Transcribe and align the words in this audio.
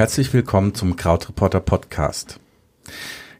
Herzlich 0.00 0.32
willkommen 0.32 0.74
zum 0.74 0.96
Krautreporter 0.96 1.60
Podcast. 1.60 2.40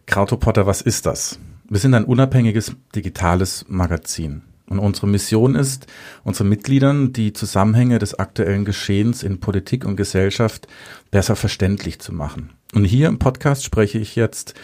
Krautreporter, 0.05 0.67
was 0.67 0.83
ist 0.83 1.07
das? 1.07 1.39
Wir 1.69 1.79
sind 1.79 1.95
ein 1.95 2.05
unabhängiges 2.05 2.77
digitales 2.95 3.65
Magazin. 3.69 4.43
Und 4.69 4.79
unsere 4.79 5.09
Mission 5.09 5.55
ist, 5.55 5.87
unseren 6.23 6.49
Mitgliedern 6.51 7.15
die 7.15 7.33
Zusammenhänge 7.33 7.99
des 7.99 8.19
aktuellen 8.19 8.65
Geschehens 8.65 9.23
in 9.23 9.41
Politik 9.41 9.87
und 9.87 9.97
Gesellschaft 9.97 10.69
besser 11.11 11.35
verständlich 11.35 11.99
zu 11.99 12.13
machen. 12.13 12.51
Und 12.75 12.85
hier 12.85 13.09
im 13.09 13.19
Podcast 13.19 13.65
spreche 13.65 13.99
ich 13.99 14.15
jetzt 14.15 14.55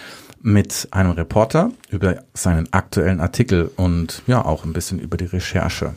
mit 0.41 0.89
einem 0.91 1.13
Reporter 1.13 1.71
über 1.91 2.23
seinen 2.35 2.73
aktuellen 2.73 3.21
Artikel 3.21 3.71
und 3.77 4.23
ja 4.27 4.45
auch 4.45 4.65
ein 4.65 4.73
bisschen 4.73 4.99
über 4.99 5.17
die 5.17 5.25
Recherche. 5.25 5.95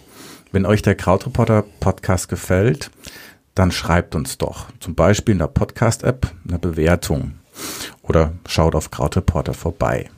Wenn 0.51 0.65
euch 0.65 0.81
der 0.81 0.95
Krautreporter 0.95 1.63
Podcast 1.79 2.29
gefällt, 2.29 2.91
dann 3.53 3.71
schreibt 3.71 4.15
uns 4.15 4.37
doch. 4.37 4.67
Zum 4.79 4.95
Beispiel 4.95 5.33
in 5.33 5.39
der 5.39 5.47
Podcast-App 5.47 6.33
eine 6.47 6.59
Bewertung 6.59 7.33
oder 8.01 8.33
schaut 8.47 8.75
auf 8.75 8.89
Krautreporter 8.89 9.53
vorbei. 9.53 10.09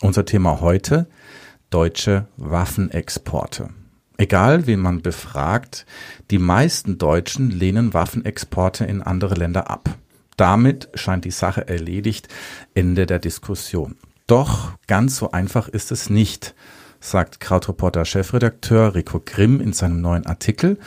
Unser 0.00 0.24
Thema 0.24 0.60
heute, 0.60 1.06
deutsche 1.70 2.26
Waffenexporte. 2.36 3.68
Egal, 4.16 4.66
wen 4.66 4.80
man 4.80 5.02
befragt, 5.02 5.86
die 6.30 6.38
meisten 6.38 6.98
Deutschen 6.98 7.50
lehnen 7.50 7.94
Waffenexporte 7.94 8.84
in 8.84 9.02
andere 9.02 9.34
Länder 9.34 9.70
ab. 9.70 9.96
Damit 10.42 10.88
scheint 10.94 11.24
die 11.24 11.30
Sache 11.30 11.68
erledigt, 11.68 12.26
Ende 12.74 13.06
der 13.06 13.20
Diskussion. 13.20 13.94
Doch 14.26 14.72
ganz 14.88 15.16
so 15.18 15.30
einfach 15.30 15.68
ist 15.68 15.92
es 15.92 16.10
nicht, 16.10 16.56
sagt 16.98 17.38
Krautreporter 17.38 18.04
Chefredakteur 18.04 18.96
Rico 18.96 19.22
Grimm 19.24 19.60
in 19.60 19.72
seinem 19.72 20.00
neuen 20.00 20.26
Artikel 20.26 20.80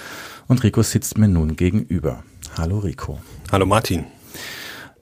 und 0.48 0.62
Rico 0.66 0.82
sitzt 0.82 1.18
mir 1.18 1.30
nun 1.30 1.56
gegenüber. 1.56 2.22
Hallo 2.58 2.80
Rico. 2.80 3.22
Hallo 3.50 3.66
Martin. 3.66 4.04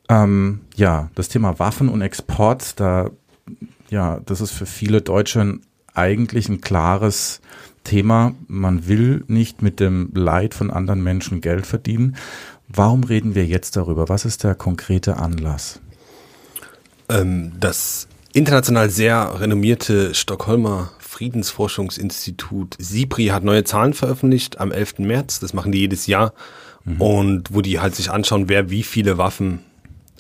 Ähm, 0.08 0.62
ja, 0.76 1.10
das 1.16 1.30
Thema 1.30 1.58
Waffen 1.58 1.90
und 1.90 2.04
Export, 2.04 2.80
da, 2.80 3.10
ja, 3.90 4.20
das 4.24 4.40
ist 4.40 4.52
für 4.52 4.68
viele 4.68 5.02
Deutsche 5.02 5.62
eigentlich 5.96 6.48
ein 6.48 6.62
klares 6.62 7.42
Thema. 7.84 8.36
Man 8.48 8.88
will 8.88 9.24
nicht 9.26 9.64
mit 9.64 9.80
dem 9.80 10.12
Leid 10.14 10.54
von 10.54 10.70
anderen 10.70 11.02
Menschen 11.02 11.42
Geld 11.42 11.66
verdienen. 11.66 12.18
Warum 12.68 13.04
reden 13.04 13.36
wir 13.36 13.46
jetzt 13.46 13.76
darüber? 13.76 14.10
Was 14.10 14.26
ist 14.26 14.44
der 14.44 14.56
konkrete 14.56 15.18
Anlass? 15.18 15.80
Ähm, 17.10 17.54
das 17.60 18.08
international 18.34 18.90
sehr 18.90 19.40
renommierte 19.40 20.16
Stockholmer 20.16 20.92
Friedensforschungsinstitut 21.00 22.76
SIPRI 22.80 23.28
hat 23.28 23.44
neue 23.44 23.64
Zahlen 23.64 23.94
veröffentlicht 23.94 24.60
am 24.60 24.72
11. 24.72 25.00
März. 25.00 25.40
Das 25.40 25.54
machen 25.54 25.72
die 25.72 25.80
jedes 25.80 26.08
Jahr. 26.08 26.34
Mhm. 26.86 27.02
Und 27.02 27.54
wo 27.54 27.62
die 27.62 27.80
halt 27.80 27.96
sich 27.96 28.10
anschauen, 28.10 28.50
wer 28.50 28.72
wie 28.72 28.84
viele 28.84 29.18
Waffen 29.20 29.60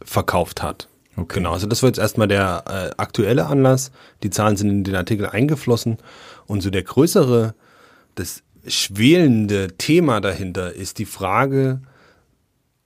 verkauft 0.04 0.62
hat. 0.62 0.88
Okay. 1.16 1.36
Genau, 1.36 1.54
also 1.54 1.68
das 1.68 1.82
war 1.82 1.90
jetzt 1.90 2.00
erstmal 2.00 2.28
der 2.28 2.64
äh, 2.68 3.02
aktuelle 3.02 3.48
Anlass. 3.48 3.92
Die 4.22 4.30
Zahlen 4.30 4.58
sind 4.58 4.70
in 4.70 4.84
den 4.84 4.96
Artikel 4.96 5.28
eingeflossen. 5.28 5.98
Und 6.46 6.62
so 6.62 6.70
der 6.70 6.84
größere, 6.84 7.56
das 8.16 8.44
schwelende 8.68 9.70
Thema 9.78 10.22
dahinter 10.22 10.74
ist 10.74 11.00
die 11.00 11.06
Frage, 11.06 11.82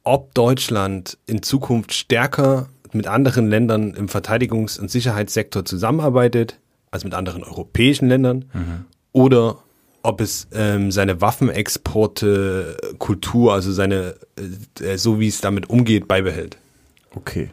ob 0.07 0.33
Deutschland 0.33 1.17
in 1.25 1.43
Zukunft 1.43 1.93
stärker 1.93 2.69
mit 2.93 3.07
anderen 3.07 3.49
Ländern 3.49 3.93
im 3.93 4.07
Verteidigungs- 4.07 4.79
und 4.79 4.89
Sicherheitssektor 4.89 5.65
zusammenarbeitet, 5.65 6.59
als 6.91 7.03
mit 7.03 7.13
anderen 7.13 7.43
europäischen 7.43 8.07
Ländern, 8.07 8.45
mhm. 8.53 8.85
oder 9.11 9.57
ob 10.03 10.21
es 10.21 10.47
ähm, 10.53 10.91
seine 10.91 11.19
Waffenexporte, 11.19 12.77
Kultur, 12.97 13.53
also 13.53 13.73
seine, 13.73 14.15
äh, 14.79 14.97
so 14.97 15.19
wie 15.19 15.27
es 15.27 15.41
damit 15.41 15.69
umgeht, 15.69 16.07
beibehält. 16.07 16.57
Okay. 17.13 17.49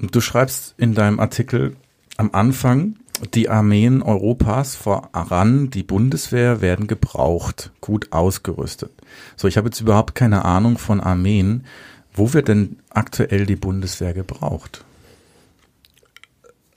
Und 0.00 0.12
du 0.12 0.20
schreibst 0.20 0.74
in 0.76 0.94
deinem 0.94 1.20
Artikel 1.20 1.76
am 2.16 2.30
Anfang, 2.32 2.96
die 3.34 3.48
Armeen 3.48 4.02
Europas, 4.02 4.74
voran 4.74 5.70
die 5.70 5.84
Bundeswehr, 5.84 6.60
werden 6.60 6.88
gebraucht, 6.88 7.70
gut 7.80 8.08
ausgerüstet. 8.10 8.90
So, 9.36 9.48
ich 9.48 9.56
habe 9.56 9.68
jetzt 9.68 9.80
überhaupt 9.80 10.14
keine 10.14 10.44
Ahnung 10.44 10.78
von 10.78 11.00
Armeen. 11.00 11.64
Wo 12.12 12.32
wird 12.32 12.48
denn 12.48 12.78
aktuell 12.90 13.46
die 13.46 13.56
Bundeswehr 13.56 14.12
gebraucht? 14.14 14.84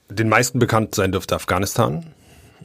Den 0.09 0.29
meisten 0.29 0.59
bekannt 0.59 0.95
sein 0.95 1.11
dürfte 1.11 1.35
Afghanistan. 1.35 2.05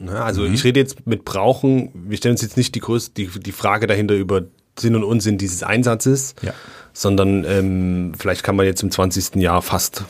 Also 0.07 0.43
mhm. 0.43 0.53
ich 0.53 0.63
rede 0.63 0.79
jetzt 0.79 1.05
mit 1.07 1.25
brauchen, 1.25 1.89
wir 1.93 2.17
stellen 2.17 2.33
uns 2.33 2.41
jetzt 2.41 2.57
nicht 2.57 2.73
die, 2.75 2.79
größte, 2.79 3.11
die, 3.15 3.27
die 3.39 3.51
Frage 3.51 3.85
dahinter 3.87 4.15
über 4.15 4.43
Sinn 4.77 4.95
und 4.95 5.03
Unsinn 5.03 5.37
dieses 5.37 5.63
Einsatzes, 5.63 6.35
ja. 6.41 6.53
sondern 6.93 7.43
ähm, 7.43 8.13
vielleicht 8.17 8.43
kann 8.43 8.55
man 8.55 8.65
jetzt 8.65 8.81
im 8.81 8.91
20. 8.91 9.35
Jahr 9.35 9.61
fast 9.61 10.05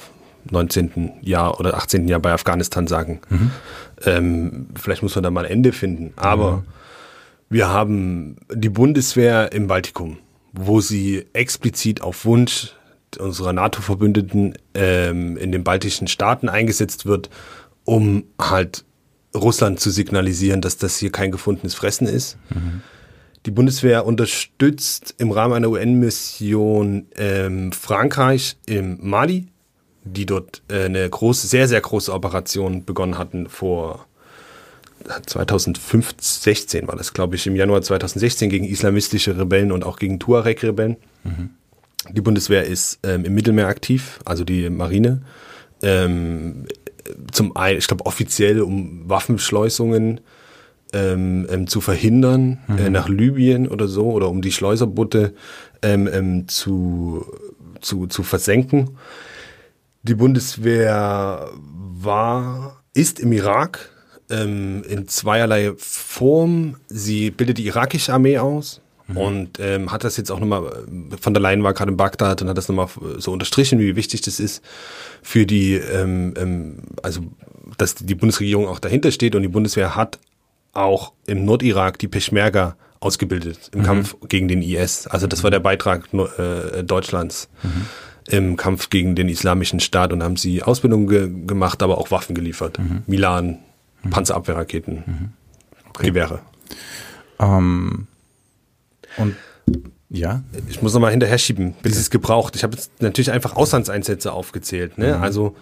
19. 0.52 1.14
Jahr 1.22 1.59
oder 1.59 1.75
18. 1.75 2.08
Jahr 2.08 2.19
bei 2.19 2.31
Afghanistan 2.31 2.88
sagen. 2.88 3.22
Mhm. 3.30 3.52
Ähm, 4.06 4.68
vielleicht 4.75 5.02
muss 5.02 5.16
man 5.16 5.24
da 5.24 5.31
mal 5.31 5.46
ein 5.46 5.52
Ende 5.52 5.72
finden. 5.72 6.14
Aber 6.16 6.58
mhm. 6.58 6.64
Wir 7.50 7.70
haben 7.70 8.38
die 8.54 8.70
Bundeswehr 8.70 9.52
im 9.52 9.68
Baltikum, 9.68 10.18
wo 10.54 10.82
sie 10.82 11.26
explizit 11.34 12.02
auf 12.02 12.26
Wunsch 12.26 12.74
unserer 13.18 13.54
NATO-Verbündeten 13.54 14.54
ähm, 14.76 15.36
in 15.38 15.52
den 15.52 15.64
baltischen 15.64 16.08
Staaten 16.08 16.48
eingesetzt 16.48 17.08
wird, 17.08 17.30
um 17.84 18.26
halt 18.40 18.86
Russland 19.36 19.80
zu 19.80 19.90
signalisieren, 19.90 20.62
dass 20.62 20.78
das 20.78 20.98
hier 20.98 21.12
kein 21.12 21.32
gefundenes 21.32 21.74
Fressen 21.74 22.08
ist. 22.08 22.38
Mhm. 22.50 22.82
Die 23.46 23.52
Bundeswehr 23.52 24.06
unterstützt 24.06 25.16
im 25.18 25.31
Rahmen 25.31 25.54
einer 25.54 25.70
UN-Mission 25.70 27.08
ähm, 27.16 27.72
Frankreich 27.72 28.58
im 28.66 28.98
Mali, 29.02 29.48
die 30.04 30.26
dort 30.26 30.62
äh, 30.70 30.86
eine 30.86 31.10
große, 31.10 31.48
sehr, 31.48 31.68
sehr 31.68 31.81
große 31.81 32.14
Operation 32.14 32.86
begonnen 32.86 33.18
hatten 33.18 33.48
vor 33.48 34.06
2016 35.26 36.88
war 36.88 36.96
das, 36.96 37.14
glaube 37.14 37.36
ich, 37.36 37.48
im 37.48 37.56
Januar 37.56 37.82
2016 37.82 38.50
gegen 38.50 38.66
islamistische 38.66 39.38
Rebellen 39.38 39.72
und 39.72 39.84
auch 39.84 39.98
gegen 39.98 40.20
Tuareg-Rebellen. 40.20 40.98
Mhm. 41.24 41.52
Die 42.12 42.22
Bundeswehr 42.22 42.66
ist 42.66 43.00
ähm, 43.04 43.26
im 43.26 43.34
Mittelmeer 43.34 43.68
aktiv, 43.68 44.20
also 44.26 44.44
die 44.44 44.70
Marine. 44.70 45.22
Ähm, 45.82 46.66
zum 47.32 47.56
einen, 47.56 47.78
ich 47.78 47.88
glaube, 47.88 48.06
offiziell 48.06 48.62
um 48.62 49.10
Waffenschleusungen 49.10 50.22
ähm, 50.94 51.48
ähm, 51.50 51.68
zu 51.68 51.81
verhindern 51.81 52.60
mhm. 52.68 52.78
äh, 52.78 52.90
nach 52.90 53.10
Libyen 53.10 53.68
oder 53.68 53.88
so 53.88 54.12
oder 54.12 54.30
um 54.30 54.42
die 54.42 54.52
Schleuserboote 54.52 55.34
ähm, 55.81 56.10
ähm, 56.12 56.48
zu, 56.48 57.26
zu, 57.81 58.08
zu 58.08 58.24
versenken. 58.24 58.98
Die 60.04 60.16
Bundeswehr 60.16 61.50
war, 61.56 62.84
ist 62.94 63.20
im 63.20 63.31
Irak 63.34 63.90
ähm, 64.30 64.84
in 64.88 65.08
zweierlei 65.08 65.74
Form. 65.78 66.76
Sie 66.88 67.32
bildet 67.32 67.58
die 67.58 67.68
irakische 67.68 68.14
Armee 68.14 68.38
aus 68.38 68.82
mhm. 69.08 69.18
und 69.18 69.60
ähm, 69.60 69.92
hat 69.92 70.04
das 70.04 70.18
jetzt 70.18 70.32
auch 70.32 70.40
nochmal, 70.40 70.86
von 71.20 71.34
der 71.34 71.42
Leyen 71.42 71.64
war 71.64 71.74
gerade 71.74 71.92
in 71.92 71.98
Bagdad 71.98 72.42
und 72.42 72.50
hat 72.50 72.58
das 72.58 72.70
nochmal 72.70 72.88
so 73.18 73.32
unterstrichen, 73.32 73.80
wie 73.80 73.96
wichtig 73.96 74.22
das 74.22 74.40
ist 74.40 74.64
für 75.22 75.46
die, 75.46 75.74
ähm, 75.74 76.34
ähm, 76.38 76.78
also 77.04 77.22
dass 77.78 77.96
die 77.96 78.16
Bundesregierung 78.16 78.68
auch 78.68 78.80
dahinter 78.80 79.12
steht 79.12 79.36
und 79.36 79.42
die 79.42 79.48
Bundeswehr 79.48 79.96
hat 79.96 80.20
auch 80.74 81.14
im 81.26 81.46
Nordirak 81.46 82.00
die 82.00 82.08
Peschmerga 82.08 82.76
ausgebildet 83.00 83.72
im 83.74 83.82
mhm. 83.82 83.86
Kampf 83.86 84.16
gegen 84.28 84.48
den 84.48 84.62
IS. 84.62 85.08
Also 85.08 85.26
das 85.28 85.44
war 85.44 85.52
der 85.52 85.60
Beitrag 85.60 86.10
äh, 86.14 86.84
Deutschlands. 86.84 87.50
Mhm 87.64 87.86
im 88.30 88.58
Kampf 88.58 88.90
gegen 88.90 89.16
den 89.16 89.28
islamischen 89.28 89.80
Staat 89.80 90.14
und 90.14 90.24
haben 90.24 90.38
sie 90.38 90.62
Ausbildung 90.62 91.08
ge 91.08 91.30
gemacht, 91.48 91.82
aber 91.82 91.98
auch 91.98 92.12
Waffen 92.12 92.36
geliefert. 92.36 92.80
Mhm. 92.80 93.04
Milan, 93.08 93.60
mhm. 94.04 94.10
Panzerabwehrraketen, 94.10 95.04
mhm. 95.06 95.30
okay. 95.90 96.08
Gewehre. 96.08 96.42
Ähm, 97.40 98.07
und 99.18 99.36
ja. 100.10 100.44
Ich 100.68 100.81
muss 100.81 100.94
nochmal 100.94 101.12
hinterher 101.12 101.38
schieben, 101.38 101.75
bis 101.84 101.98
es 101.98 102.10
gebraucht. 102.10 102.56
Ich 102.56 102.63
habe 102.63 102.75
jetzt 102.75 103.01
natürlich 103.01 103.31
einfach 103.31 103.56
Auslandseinsätze 103.56 104.31
aufgezählt. 104.34 104.98
Ne? 104.98 105.16
Mhm. 105.16 105.24
Also 105.24 105.56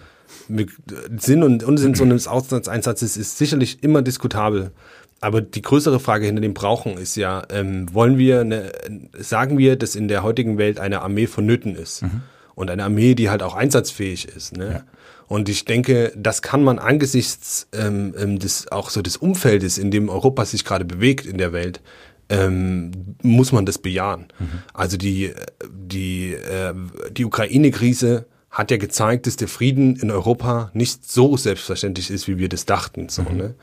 Sinn 1.18 1.42
und 1.42 1.62
Unsinn 1.64 1.94
so 1.94 2.04
eines 2.04 2.26
Auslandseinsatzes 2.26 3.16
ist 3.16 3.36
sicherlich 3.36 3.82
immer 3.82 4.00
diskutabel. 4.00 4.72
Aber 5.20 5.42
die 5.42 5.62
größere 5.62 6.00
Frage 6.00 6.26
hinter 6.26 6.40
dem 6.40 6.54
Brauchen 6.54 6.96
ist 6.96 7.16
ja, 7.16 7.42
ähm, 7.50 7.92
wollen 7.92 8.18
wir, 8.18 8.40
eine, 8.40 8.72
sagen 9.18 9.58
wir, 9.58 9.76
dass 9.76 9.96
in 9.96 10.08
der 10.08 10.22
heutigen 10.22 10.56
Welt 10.56 10.80
eine 10.80 11.02
Armee 11.02 11.26
vonnöten 11.26 11.74
ist? 11.74 12.02
Mhm 12.02 12.22
und 12.58 12.70
eine 12.70 12.82
Armee, 12.82 13.14
die 13.14 13.30
halt 13.30 13.44
auch 13.44 13.54
einsatzfähig 13.54 14.26
ist. 14.26 14.56
Ne? 14.56 14.72
Ja. 14.72 14.82
Und 15.28 15.48
ich 15.48 15.64
denke, 15.64 16.12
das 16.16 16.42
kann 16.42 16.64
man 16.64 16.78
angesichts 16.78 17.68
ähm, 17.72 18.14
ähm, 18.18 18.38
des 18.38 18.72
auch 18.72 18.90
so 18.90 19.02
des 19.02 19.16
Umfeldes, 19.16 19.78
in 19.78 19.90
dem 19.90 20.08
Europa 20.08 20.44
sich 20.44 20.64
gerade 20.64 20.84
bewegt 20.84 21.26
in 21.26 21.38
der 21.38 21.52
Welt, 21.52 21.80
ähm, 22.30 23.16
muss 23.22 23.52
man 23.52 23.66
das 23.66 23.78
bejahen. 23.78 24.26
Mhm. 24.38 24.62
Also 24.72 24.96
die 24.96 25.32
die 25.70 26.32
äh, 26.32 26.74
die 27.10 27.24
Ukraine-Krise 27.24 28.26
hat 28.50 28.70
ja 28.70 28.78
gezeigt, 28.78 29.26
dass 29.26 29.36
der 29.36 29.48
Frieden 29.48 29.96
in 29.96 30.10
Europa 30.10 30.70
nicht 30.72 31.08
so 31.08 31.36
selbstverständlich 31.36 32.10
ist, 32.10 32.26
wie 32.28 32.38
wir 32.38 32.48
das 32.48 32.64
dachten. 32.64 33.08
So, 33.08 33.22
mhm. 33.22 33.36
ne? 33.36 33.54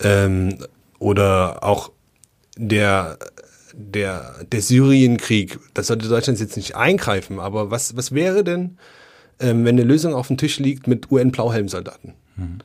ähm, 0.00 0.58
oder 0.98 1.62
auch 1.62 1.92
der, 2.56 3.18
der, 3.74 4.44
der 4.50 4.62
Syrienkrieg, 4.62 5.58
da 5.74 5.82
sollte 5.82 6.08
Deutschland 6.08 6.40
jetzt 6.40 6.56
nicht 6.56 6.76
eingreifen, 6.76 7.40
aber 7.40 7.70
was, 7.70 7.96
was 7.96 8.12
wäre 8.12 8.44
denn, 8.44 8.78
wenn 9.38 9.66
eine 9.66 9.84
Lösung 9.84 10.14
auf 10.14 10.28
dem 10.28 10.36
Tisch 10.36 10.58
liegt 10.58 10.86
mit 10.86 11.10
UN-Blauhelmsoldaten, 11.10 12.14
mhm. 12.36 12.58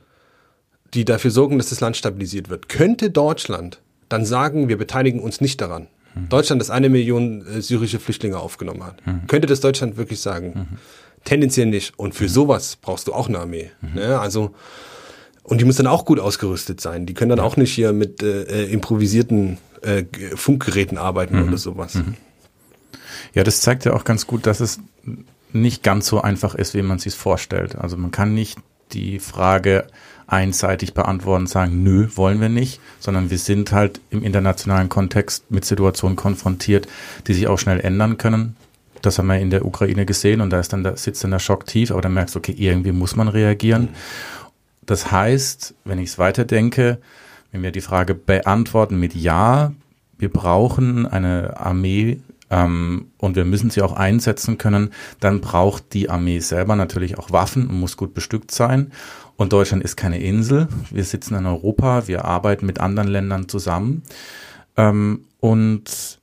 die 0.94 1.04
dafür 1.04 1.30
sorgen, 1.30 1.58
dass 1.58 1.70
das 1.70 1.80
Land 1.80 1.96
stabilisiert 1.96 2.48
wird? 2.48 2.68
Könnte 2.68 3.10
Deutschland 3.10 3.80
dann 4.08 4.24
sagen, 4.24 4.68
wir 4.68 4.78
beteiligen 4.78 5.20
uns 5.20 5.40
nicht 5.40 5.60
daran? 5.60 5.88
Mhm. 6.14 6.28
Deutschland, 6.28 6.60
das 6.60 6.70
eine 6.70 6.88
Million 6.88 7.46
äh, 7.46 7.60
syrische 7.60 7.98
Flüchtlinge 7.98 8.38
aufgenommen 8.38 8.84
hat. 8.84 9.06
Mhm. 9.06 9.26
Könnte 9.26 9.46
das 9.46 9.60
Deutschland 9.60 9.96
wirklich 9.96 10.20
sagen? 10.20 10.52
Mhm. 10.54 10.78
Tendenziell 11.24 11.66
nicht. 11.66 11.98
Und 11.98 12.14
für 12.14 12.24
mhm. 12.24 12.28
sowas 12.28 12.76
brauchst 12.80 13.08
du 13.08 13.12
auch 13.12 13.28
eine 13.28 13.38
Armee. 13.38 13.70
Mhm. 13.80 13.94
Ne? 13.94 14.18
Also, 14.18 14.54
und 15.42 15.60
die 15.60 15.64
muss 15.64 15.76
dann 15.76 15.86
auch 15.86 16.04
gut 16.04 16.20
ausgerüstet 16.20 16.80
sein. 16.80 17.06
Die 17.06 17.14
können 17.14 17.30
dann 17.30 17.38
ja. 17.38 17.44
auch 17.44 17.56
nicht 17.56 17.72
hier 17.72 17.92
mit 17.92 18.22
äh, 18.22 18.42
äh 18.42 18.72
improvisierten 18.72 19.58
äh, 19.82 20.04
Funkgeräten 20.34 20.98
arbeiten 20.98 21.42
oder 21.42 21.56
sowas. 21.56 21.98
Ja, 23.34 23.44
das 23.44 23.60
zeigt 23.60 23.84
ja 23.84 23.94
auch 23.94 24.04
ganz 24.04 24.26
gut, 24.26 24.46
dass 24.46 24.60
es 24.60 24.80
nicht 25.52 25.82
ganz 25.82 26.06
so 26.06 26.20
einfach 26.20 26.54
ist, 26.54 26.74
wie 26.74 26.82
man 26.82 26.98
sich 26.98 27.14
vorstellt. 27.14 27.76
Also 27.76 27.96
man 27.96 28.10
kann 28.10 28.34
nicht 28.34 28.58
die 28.92 29.18
Frage 29.18 29.86
einseitig 30.26 30.94
beantworten 30.94 31.44
und 31.44 31.48
sagen, 31.48 31.82
nö, 31.82 32.08
wollen 32.14 32.40
wir 32.40 32.50
nicht, 32.50 32.80
sondern 33.00 33.30
wir 33.30 33.38
sind 33.38 33.72
halt 33.72 34.00
im 34.10 34.22
internationalen 34.22 34.88
Kontext 34.88 35.50
mit 35.50 35.64
Situationen 35.64 36.16
konfrontiert, 36.16 36.86
die 37.26 37.34
sich 37.34 37.48
auch 37.48 37.58
schnell 37.58 37.80
ändern 37.80 38.18
können. 38.18 38.56
Das 39.00 39.18
haben 39.18 39.28
wir 39.28 39.38
in 39.38 39.50
der 39.50 39.64
Ukraine 39.64 40.04
gesehen 40.04 40.40
und 40.40 40.50
da 40.50 40.60
ist 40.60 40.72
dann 40.72 40.84
da 40.84 40.96
sitzt 40.96 41.24
dann 41.24 41.30
der 41.30 41.38
Schock 41.38 41.66
tief, 41.66 41.90
aber 41.90 42.02
dann 42.02 42.14
merkst 42.14 42.34
du, 42.34 42.40
okay, 42.40 42.54
irgendwie 42.56 42.92
muss 42.92 43.16
man 43.16 43.28
reagieren. 43.28 43.90
Das 44.84 45.10
heißt, 45.10 45.74
wenn 45.84 45.98
ich 45.98 46.10
es 46.10 46.18
weiterdenke, 46.18 46.98
wenn 47.52 47.62
wir 47.62 47.72
die 47.72 47.80
Frage 47.80 48.14
beantworten 48.14 48.98
mit 48.98 49.14
Ja, 49.14 49.72
wir 50.18 50.30
brauchen 50.30 51.06
eine 51.06 51.58
Armee 51.58 52.20
ähm, 52.50 53.12
und 53.18 53.36
wir 53.36 53.44
müssen 53.44 53.70
sie 53.70 53.82
auch 53.82 53.92
einsetzen 53.92 54.58
können, 54.58 54.90
dann 55.20 55.40
braucht 55.40 55.92
die 55.92 56.10
Armee 56.10 56.40
selber 56.40 56.76
natürlich 56.76 57.18
auch 57.18 57.30
Waffen 57.30 57.66
und 57.68 57.78
muss 57.78 57.96
gut 57.96 58.14
bestückt 58.14 58.50
sein. 58.50 58.92
Und 59.36 59.52
Deutschland 59.52 59.84
ist 59.84 59.96
keine 59.96 60.20
Insel. 60.20 60.68
Wir 60.90 61.04
sitzen 61.04 61.34
in 61.34 61.46
Europa, 61.46 62.08
wir 62.08 62.24
arbeiten 62.24 62.66
mit 62.66 62.80
anderen 62.80 63.08
Ländern 63.08 63.48
zusammen. 63.48 64.02
Ähm, 64.76 65.24
und 65.40 66.18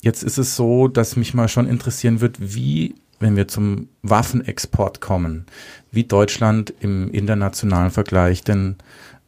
jetzt 0.00 0.22
ist 0.22 0.38
es 0.38 0.56
so, 0.56 0.88
dass 0.88 1.16
mich 1.16 1.34
mal 1.34 1.48
schon 1.48 1.68
interessieren 1.68 2.20
wird, 2.20 2.38
wie, 2.40 2.94
wenn 3.20 3.36
wir 3.36 3.46
zum 3.46 3.88
Waffenexport 4.02 5.00
kommen, 5.00 5.46
wie 5.90 6.04
Deutschland 6.04 6.72
im 6.80 7.10
internationalen 7.10 7.90
Vergleich 7.90 8.42
denn 8.42 8.76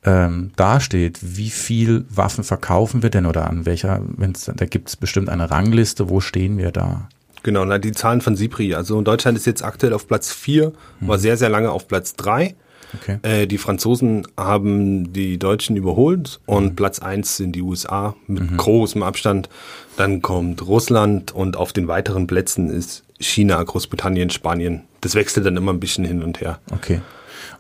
ähm, 0.04 0.52
dasteht, 0.56 1.18
wie 1.22 1.50
viel 1.50 2.04
Waffen 2.08 2.44
verkaufen 2.44 3.02
wir 3.02 3.10
denn 3.10 3.26
oder 3.26 3.48
an 3.48 3.66
welcher, 3.66 4.02
wenn's, 4.16 4.50
da 4.54 4.66
gibt 4.66 4.88
es 4.88 4.96
bestimmt 4.96 5.28
eine 5.28 5.50
Rangliste, 5.50 6.08
wo 6.08 6.20
stehen 6.20 6.58
wir 6.58 6.72
da? 6.72 7.08
Genau, 7.42 7.64
na, 7.64 7.78
die 7.78 7.92
Zahlen 7.92 8.20
von 8.20 8.36
SIPRI. 8.36 8.74
Also 8.74 9.00
Deutschland 9.02 9.36
ist 9.36 9.46
jetzt 9.46 9.62
aktuell 9.62 9.92
auf 9.92 10.08
Platz 10.08 10.32
4, 10.32 10.64
hm. 10.64 11.08
war 11.08 11.18
sehr, 11.18 11.36
sehr 11.36 11.50
lange 11.50 11.70
auf 11.70 11.88
Platz 11.88 12.14
3. 12.16 12.54
Okay. 12.94 13.18
Äh, 13.22 13.46
die 13.46 13.58
Franzosen 13.58 14.26
haben 14.36 15.12
die 15.12 15.38
Deutschen 15.38 15.76
überholt 15.76 16.40
und 16.46 16.64
mhm. 16.64 16.76
Platz 16.76 17.00
1 17.00 17.36
sind 17.36 17.52
die 17.52 17.62
USA 17.62 18.14
mit 18.26 18.52
mhm. 18.52 18.56
großem 18.56 19.02
Abstand. 19.02 19.48
Dann 19.96 20.22
kommt 20.22 20.64
Russland 20.66 21.32
und 21.32 21.56
auf 21.56 21.72
den 21.72 21.88
weiteren 21.88 22.28
Plätzen 22.28 22.70
ist 22.70 23.04
China, 23.18 23.62
Großbritannien, 23.62 24.30
Spanien. 24.30 24.82
Das 25.00 25.14
wechselt 25.14 25.46
dann 25.46 25.56
immer 25.56 25.72
ein 25.72 25.80
bisschen 25.80 26.04
hin 26.04 26.22
und 26.22 26.40
her. 26.40 26.60
Okay. 26.70 27.00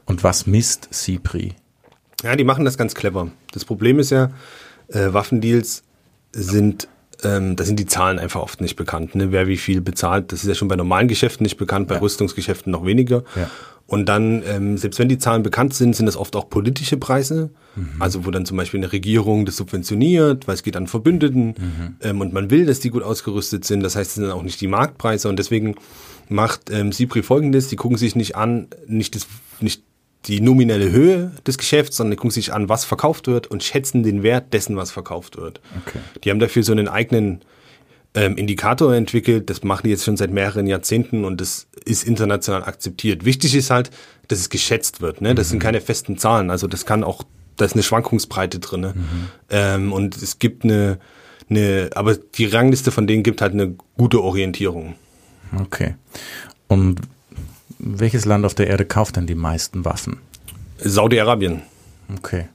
Und 0.06 0.22
was 0.22 0.46
misst 0.46 0.88
CIPRI? 0.92 1.54
Ja, 2.22 2.36
die 2.36 2.44
machen 2.44 2.64
das 2.64 2.78
ganz 2.78 2.94
clever. 2.94 3.28
Das 3.52 3.64
Problem 3.64 3.98
ist 3.98 4.10
ja, 4.10 4.30
äh, 4.88 5.12
Waffendeals 5.12 5.82
sind, 6.32 6.88
ähm, 7.22 7.56
da 7.56 7.64
sind 7.64 7.78
die 7.78 7.86
Zahlen 7.86 8.18
einfach 8.18 8.40
oft 8.40 8.60
nicht 8.60 8.76
bekannt. 8.76 9.14
Ne? 9.14 9.32
Wer 9.32 9.46
wie 9.46 9.56
viel 9.56 9.80
bezahlt, 9.80 10.32
das 10.32 10.42
ist 10.42 10.48
ja 10.48 10.54
schon 10.54 10.68
bei 10.68 10.76
normalen 10.76 11.08
Geschäften 11.08 11.44
nicht 11.44 11.56
bekannt, 11.56 11.88
bei 11.88 11.94
ja. 11.94 12.00
Rüstungsgeschäften 12.00 12.72
noch 12.72 12.84
weniger. 12.84 13.24
Ja. 13.36 13.50
Und 13.86 14.08
dann, 14.08 14.42
ähm, 14.46 14.78
selbst 14.78 14.98
wenn 14.98 15.10
die 15.10 15.18
Zahlen 15.18 15.42
bekannt 15.42 15.74
sind, 15.74 15.94
sind 15.94 16.06
das 16.06 16.16
oft 16.16 16.34
auch 16.36 16.48
politische 16.48 16.96
Preise. 16.96 17.50
Mhm. 17.76 18.00
Also 18.00 18.24
wo 18.24 18.30
dann 18.30 18.46
zum 18.46 18.56
Beispiel 18.56 18.80
eine 18.80 18.92
Regierung 18.92 19.44
das 19.44 19.56
subventioniert, 19.56 20.48
weil 20.48 20.54
es 20.54 20.62
geht 20.62 20.76
an 20.76 20.86
Verbündeten 20.86 21.48
mhm. 21.48 21.96
ähm, 22.00 22.20
und 22.20 22.32
man 22.32 22.50
will, 22.50 22.64
dass 22.64 22.80
die 22.80 22.90
gut 22.90 23.02
ausgerüstet 23.02 23.64
sind. 23.64 23.82
Das 23.82 23.94
heißt, 23.94 24.10
es 24.10 24.14
sind 24.14 24.30
auch 24.30 24.42
nicht 24.42 24.60
die 24.60 24.68
Marktpreise 24.68 25.28
und 25.28 25.38
deswegen 25.38 25.74
macht 26.28 26.70
ähm, 26.70 26.92
Sipri 26.92 27.22
folgendes, 27.22 27.68
die 27.68 27.76
gucken 27.76 27.98
sich 27.98 28.16
nicht 28.16 28.36
an, 28.36 28.68
nicht 28.86 29.14
das, 29.14 29.26
nicht 29.60 29.82
die 30.26 30.40
nominelle 30.40 30.90
Höhe 30.90 31.32
des 31.46 31.58
Geschäfts, 31.58 31.96
sondern 31.96 32.12
die 32.12 32.16
gucken 32.16 32.30
sich 32.30 32.52
an, 32.52 32.68
was 32.68 32.84
verkauft 32.84 33.26
wird 33.26 33.46
und 33.46 33.62
schätzen 33.62 34.02
den 34.02 34.22
Wert 34.22 34.52
dessen, 34.52 34.76
was 34.76 34.90
verkauft 34.90 35.36
wird. 35.36 35.60
Okay. 35.86 35.98
Die 36.22 36.30
haben 36.30 36.38
dafür 36.38 36.62
so 36.62 36.72
einen 36.72 36.88
eigenen 36.88 37.42
ähm, 38.14 38.36
Indikator 38.36 38.94
entwickelt. 38.94 39.50
Das 39.50 39.62
machen 39.62 39.82
die 39.84 39.90
jetzt 39.90 40.04
schon 40.04 40.16
seit 40.16 40.30
mehreren 40.30 40.66
Jahrzehnten 40.66 41.24
und 41.24 41.40
das 41.40 41.66
ist 41.84 42.04
international 42.04 42.64
akzeptiert. 42.64 43.24
Wichtig 43.24 43.54
ist 43.54 43.70
halt, 43.70 43.90
dass 44.28 44.38
es 44.38 44.48
geschätzt 44.48 45.00
wird. 45.00 45.20
Ne? 45.20 45.34
Das 45.34 45.48
mhm. 45.48 45.50
sind 45.50 45.58
keine 45.60 45.80
festen 45.80 46.16
Zahlen. 46.16 46.50
Also 46.50 46.66
das 46.66 46.86
kann 46.86 47.04
auch, 47.04 47.24
da 47.56 47.64
ist 47.64 47.74
eine 47.74 47.82
Schwankungsbreite 47.82 48.60
drin. 48.60 48.80
Ne? 48.80 48.94
Mhm. 48.96 49.28
Ähm, 49.50 49.92
und 49.92 50.16
es 50.16 50.38
gibt 50.38 50.64
eine, 50.64 50.98
eine, 51.50 51.90
aber 51.94 52.16
die 52.16 52.46
Rangliste 52.46 52.90
von 52.90 53.06
denen 53.06 53.22
gibt 53.22 53.42
halt 53.42 53.52
eine 53.52 53.74
gute 53.98 54.22
Orientierung. 54.22 54.94
Okay. 55.60 55.96
Und 56.68 57.00
welches 57.84 58.24
Land 58.24 58.44
auf 58.44 58.54
der 58.54 58.68
Erde 58.68 58.84
kauft 58.84 59.16
denn 59.16 59.26
die 59.26 59.34
meisten 59.34 59.84
Waffen? 59.84 60.18
Saudi-Arabien. 60.78 61.62
Okay. 62.16 62.46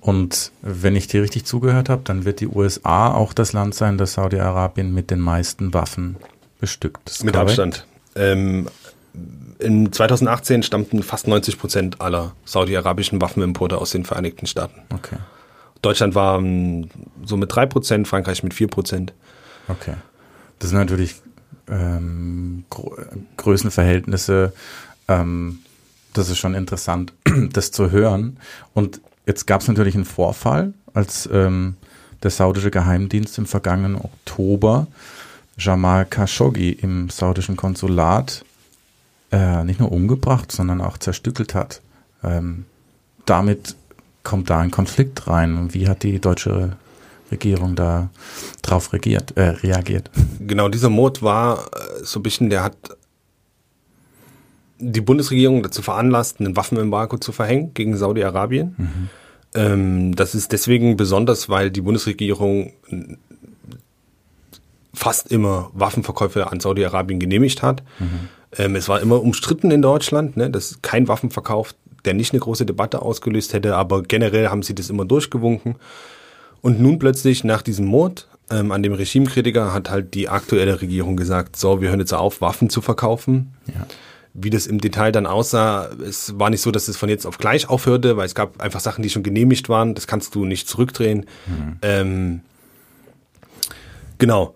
Und 0.00 0.52
wenn 0.62 0.96
ich 0.96 1.06
dir 1.06 1.22
richtig 1.22 1.44
zugehört 1.44 1.88
habe, 1.88 2.02
dann 2.04 2.24
wird 2.24 2.40
die 2.40 2.48
USA 2.48 3.12
auch 3.12 3.32
das 3.32 3.52
Land 3.52 3.74
sein, 3.74 3.98
das 3.98 4.14
Saudi-Arabien 4.14 4.92
mit 4.92 5.10
den 5.10 5.20
meisten 5.20 5.74
Waffen 5.74 6.16
bestückt. 6.60 7.08
Ist 7.08 7.24
mit 7.24 7.34
korrekt? 7.34 7.58
Abstand. 7.58 7.86
Ähm, 8.16 8.68
in 9.58 9.92
2018 9.92 10.62
stammten 10.62 11.02
fast 11.02 11.26
90 11.26 11.58
Prozent 11.58 12.00
aller 12.00 12.32
saudi-arabischen 12.44 13.20
Waffenimporte 13.20 13.78
aus 13.78 13.90
den 13.90 14.04
Vereinigten 14.04 14.46
Staaten. 14.46 14.80
Okay. 14.94 15.16
Deutschland 15.82 16.14
war 16.14 16.38
um, 16.38 16.88
so 17.24 17.36
mit 17.36 17.54
3 17.54 17.66
Prozent, 17.66 18.08
Frankreich 18.08 18.42
mit 18.42 18.54
4 18.54 18.68
Prozent. 18.68 19.12
Okay. 19.68 19.94
Das 20.58 20.70
sind 20.70 20.78
natürlich 20.78 21.16
ähm, 21.70 22.64
Größenverhältnisse. 23.36 24.52
Ähm, 25.08 25.60
das 26.12 26.30
ist 26.30 26.38
schon 26.38 26.54
interessant, 26.54 27.12
das 27.52 27.70
zu 27.70 27.90
hören. 27.90 28.38
Und 28.74 29.00
jetzt 29.26 29.46
gab 29.46 29.60
es 29.60 29.68
natürlich 29.68 29.94
einen 29.94 30.04
Vorfall, 30.04 30.74
als 30.94 31.28
ähm, 31.32 31.76
der 32.22 32.30
saudische 32.30 32.70
Geheimdienst 32.70 33.38
im 33.38 33.46
vergangenen 33.46 33.96
Oktober 33.96 34.86
Jamal 35.56 36.06
Khashoggi 36.06 36.70
im 36.70 37.10
saudischen 37.10 37.56
Konsulat 37.56 38.44
äh, 39.32 39.64
nicht 39.64 39.80
nur 39.80 39.92
umgebracht, 39.92 40.52
sondern 40.52 40.80
auch 40.80 40.98
zerstückelt 40.98 41.54
hat. 41.54 41.80
Ähm, 42.22 42.64
damit 43.26 43.76
kommt 44.22 44.50
da 44.50 44.60
ein 44.60 44.70
Konflikt 44.70 45.26
rein. 45.26 45.74
Wie 45.74 45.88
hat 45.88 46.02
die 46.02 46.20
deutsche 46.20 46.76
Regierung 47.30 47.74
da 47.74 48.10
drauf 48.62 48.92
regiert, 48.92 49.36
äh, 49.36 49.50
reagiert. 49.50 50.10
Genau, 50.40 50.68
dieser 50.68 50.90
Mord 50.90 51.22
war 51.22 51.58
äh, 51.58 52.04
so 52.04 52.20
ein 52.20 52.22
bisschen, 52.22 52.50
der 52.50 52.62
hat 52.62 52.76
die 54.78 55.00
Bundesregierung 55.00 55.62
dazu 55.62 55.82
veranlasst, 55.82 56.40
einen 56.40 56.56
Waffenembargo 56.56 57.18
zu 57.18 57.32
verhängen 57.32 57.74
gegen 57.74 57.96
Saudi-Arabien. 57.96 58.74
Mhm. 58.76 59.08
Ähm, 59.54 60.16
das 60.16 60.34
ist 60.34 60.52
deswegen 60.52 60.96
besonders, 60.96 61.48
weil 61.48 61.70
die 61.70 61.80
Bundesregierung 61.80 62.72
fast 64.94 65.30
immer 65.30 65.70
Waffenverkäufe 65.74 66.50
an 66.50 66.60
Saudi-Arabien 66.60 67.20
genehmigt 67.20 67.62
hat. 67.62 67.82
Mhm. 67.98 68.28
Ähm, 68.56 68.76
es 68.76 68.88
war 68.88 69.00
immer 69.00 69.20
umstritten 69.20 69.70
in 69.70 69.82
Deutschland, 69.82 70.36
ne, 70.36 70.50
dass 70.50 70.80
kein 70.82 71.08
Waffenverkauf, 71.08 71.74
der 72.04 72.14
nicht 72.14 72.32
eine 72.32 72.40
große 72.40 72.66
Debatte 72.66 73.02
ausgelöst 73.02 73.52
hätte, 73.52 73.76
aber 73.76 74.02
generell 74.02 74.48
haben 74.48 74.62
sie 74.62 74.74
das 74.74 74.90
immer 74.90 75.04
durchgewunken. 75.04 75.76
Und 76.60 76.80
nun 76.80 76.98
plötzlich 76.98 77.44
nach 77.44 77.62
diesem 77.62 77.86
Mord 77.86 78.28
ähm, 78.50 78.72
an 78.72 78.82
dem 78.82 78.92
Regimekritiker 78.92 79.72
hat 79.72 79.90
halt 79.90 80.14
die 80.14 80.28
aktuelle 80.28 80.80
Regierung 80.80 81.16
gesagt, 81.16 81.56
so, 81.56 81.80
wir 81.80 81.90
hören 81.90 82.00
jetzt 82.00 82.14
auf, 82.14 82.40
Waffen 82.40 82.70
zu 82.70 82.80
verkaufen. 82.80 83.54
Ja. 83.66 83.86
Wie 84.34 84.50
das 84.50 84.66
im 84.66 84.80
Detail 84.80 85.12
dann 85.12 85.26
aussah, 85.26 85.90
es 86.06 86.38
war 86.38 86.48
nicht 86.50 86.60
so, 86.60 86.70
dass 86.70 86.88
es 86.88 86.96
von 86.96 87.08
jetzt 87.08 87.26
auf 87.26 87.38
gleich 87.38 87.68
aufhörte, 87.68 88.16
weil 88.16 88.26
es 88.26 88.34
gab 88.34 88.60
einfach 88.60 88.80
Sachen, 88.80 89.02
die 89.02 89.10
schon 89.10 89.22
genehmigt 89.22 89.68
waren. 89.68 89.94
Das 89.94 90.06
kannst 90.06 90.34
du 90.34 90.44
nicht 90.44 90.68
zurückdrehen. 90.68 91.26
Mhm. 91.46 91.78
Ähm, 91.82 92.40
genau. 94.18 94.54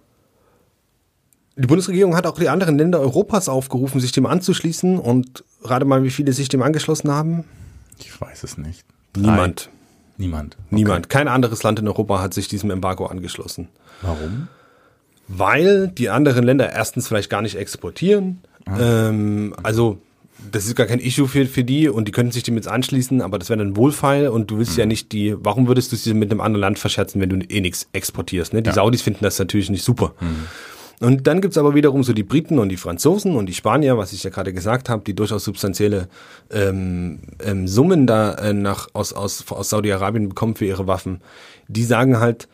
Die 1.57 1.67
Bundesregierung 1.67 2.17
hat 2.17 2.27
auch 2.27 2.39
die 2.39 2.49
anderen 2.49 2.79
Länder 2.79 3.01
Europas 3.01 3.49
aufgerufen, 3.49 4.01
sich 4.01 4.13
dem 4.13 4.25
anzuschließen. 4.25 4.99
Und 4.99 5.45
rate 5.63 5.85
mal, 5.85 6.03
wie 6.03 6.11
viele 6.11 6.33
sich 6.33 6.49
dem 6.49 6.63
angeschlossen 6.63 7.11
haben? 7.11 7.45
Ich 7.99 8.19
weiß 8.19 8.45
es 8.45 8.57
nicht. 8.57 8.87
Niemand. 9.17 9.69
Niemand. 10.17 10.55
Okay. 10.55 10.75
Niemand. 10.77 11.09
Kein 11.09 11.29
anderes 11.29 11.63
Land 11.63 11.79
in 11.79 11.89
Europa 11.89 12.21
hat 12.21 12.35
sich 12.35 12.49
diesem 12.49 12.71
Embargo 12.71 13.07
angeschlossen. 13.07 13.69
Warum? 14.03 14.49
Weil 15.29 15.89
die 15.89 16.11
anderen 16.11 16.45
Länder 16.45 16.71
erstens 16.73 17.09
vielleicht 17.09 17.31
gar 17.31 17.43
nicht 17.43 17.57
exportieren. 17.57 18.43
Ah. 18.67 19.09
Ähm, 19.09 19.55
also 19.63 19.99
das 20.51 20.67
ist 20.67 20.75
gar 20.75 20.87
kein 20.87 20.99
Issue 20.99 21.29
für, 21.29 21.47
für 21.47 21.65
die 21.65 21.89
und 21.89 22.09
die 22.09 22.13
könnten 22.13 22.33
sich 22.33 22.43
dem 22.43 22.57
jetzt 22.57 22.69
anschließen, 22.69 23.21
aber 23.21 23.39
das 23.39 23.49
wäre 23.49 23.59
dann 23.59 23.77
Wohlfeil 23.77 24.29
und 24.29 24.51
du 24.51 24.59
willst 24.59 24.73
mhm. 24.73 24.81
ja 24.81 24.87
nicht 24.87 25.13
die, 25.13 25.37
warum 25.39 25.69
würdest 25.69 25.93
du 25.93 25.97
sie 25.97 26.15
mit 26.15 26.31
einem 26.31 26.41
anderen 26.41 26.61
Land 26.61 26.79
verscherzen, 26.79 27.21
wenn 27.21 27.29
du 27.29 27.37
eh 27.37 27.61
nichts 27.61 27.89
exportierst? 27.93 28.53
Ne? 28.53 28.63
Die 28.63 28.69
ja. 28.69 28.75
Saudis 28.75 29.03
finden 29.03 29.21
das 29.23 29.39
natürlich 29.39 29.71
nicht 29.71 29.85
super. 29.85 30.15
Mhm. 30.21 30.47
Und 31.03 31.27
dann 31.27 31.41
gibt's 31.41 31.59
aber 31.59 31.75
wiederum 31.75 32.05
so 32.05 32.13
die 32.13 32.23
Briten 32.23 32.61
und 32.61 32.69
die 32.69 32.77
Franzosen 32.77 33.35
und 33.35 33.47
die 33.47 33.55
Spanier, 33.55 33.99
was 33.99 34.13
ich 34.13 34.23
ja 34.23 34.31
gerade 34.31 34.53
gesagt 34.53 34.89
habe, 34.89 35.03
die 35.03 35.15
durchaus 35.15 35.43
substanzielle 35.43 36.09
ähm, 36.53 37.19
ähm, 37.45 37.67
Summen 37.67 38.07
da 38.07 38.35
äh, 38.35 38.53
nach, 38.53 38.87
aus, 38.93 39.13
aus, 39.13 39.45
aus 39.51 39.71
Saudi-Arabien 39.71 40.29
bekommen 40.29 40.55
für 40.55 40.65
ihre 40.65 40.87
Waffen. 40.87 41.21
Die 41.67 41.83
sagen 41.83 42.21
halt, 42.21 42.47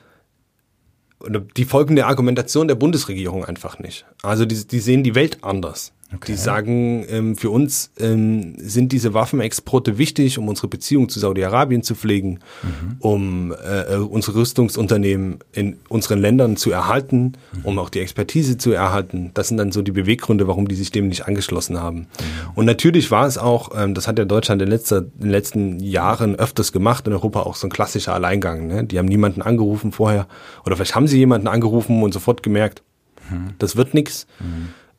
die 1.59 1.65
folgende 1.67 2.07
Argumentation 2.07 2.69
der 2.69 2.77
Bundesregierung 2.77 3.45
einfach 3.45 3.81
nicht. 3.81 4.07
Also 4.23 4.47
die, 4.47 4.67
die 4.67 4.81
sehen 4.81 5.03
die 5.03 5.15
Welt 5.15 5.39
anders. 5.43 5.93
Okay. 6.15 6.33
Die 6.33 6.39
sagen, 6.39 7.05
ähm, 7.11 7.37
für 7.37 7.51
uns 7.51 7.91
ähm, 7.99 8.55
sind 8.57 8.93
diese 8.93 9.13
Waffenexporte 9.13 9.99
wichtig, 9.99 10.39
um 10.39 10.49
unsere 10.49 10.67
Beziehung 10.67 11.11
zu 11.11 11.21
Saudi-Arabien 11.21 11.83
zu 11.83 11.95
pflegen, 11.95 12.41
mhm. 12.63 12.97
um 13.01 13.53
äh, 13.53 13.95
äh, 13.95 13.97
unsere 13.97 14.39
Rüstungsunternehmen 14.39 15.41
in 15.53 15.77
unseren 15.91 16.19
Ländern 16.19 16.57
zu 16.57 16.71
erhalten, 16.71 17.35
mhm. 17.53 17.65
um 17.65 17.79
auch 17.79 17.91
die 17.91 18.01
Expertise 18.01 18.57
zu 18.57 18.73
erhalten. 18.73 19.33
Das 19.35 19.49
sind 19.49 19.59
dann 19.59 19.71
so 19.71 19.83
die 19.83 19.93
Beweggründe, 19.93 20.49
warum 20.49 20.67
die 20.67 20.77
sich 20.77 20.91
dem 20.91 21.09
nicht 21.09 21.27
angeschlossen 21.27 21.79
haben. 21.79 21.99
Mhm. 21.99 22.07
Und 22.55 22.65
natürlich 22.65 23.11
war 23.11 23.27
es 23.27 23.37
auch, 23.37 23.73
ähm, 23.77 23.93
das 23.93 24.09
hat 24.09 24.19
ja 24.19 24.25
Deutschland 24.25 24.63
in, 24.63 24.69
letzter, 24.69 25.01
in 25.01 25.21
den 25.21 25.31
letzten 25.31 25.79
Jahren 25.79 26.37
öfters 26.37 26.73
gemacht, 26.73 27.07
in 27.07 27.13
Europa 27.13 27.41
auch 27.41 27.55
so 27.55 27.67
ein 27.67 27.71
klassischer 27.71 28.15
Alleingang. 28.15 28.67
Ne? 28.67 28.85
Die 28.85 28.99
haben 28.99 29.09
niemanden 29.09 29.43
angerufen 29.43 29.93
vorher, 29.93 30.27
oder 30.65 30.77
vielleicht 30.77 30.95
haben 30.95 31.07
sie 31.07 31.19
jemanden 31.19 31.49
angerufen 31.49 32.03
und 32.03 32.15
sofort 32.15 32.43
gemerkt, 32.43 32.83
mhm. 33.31 33.51
das 33.59 33.77
wird 33.77 33.93
nichts. 33.93 34.27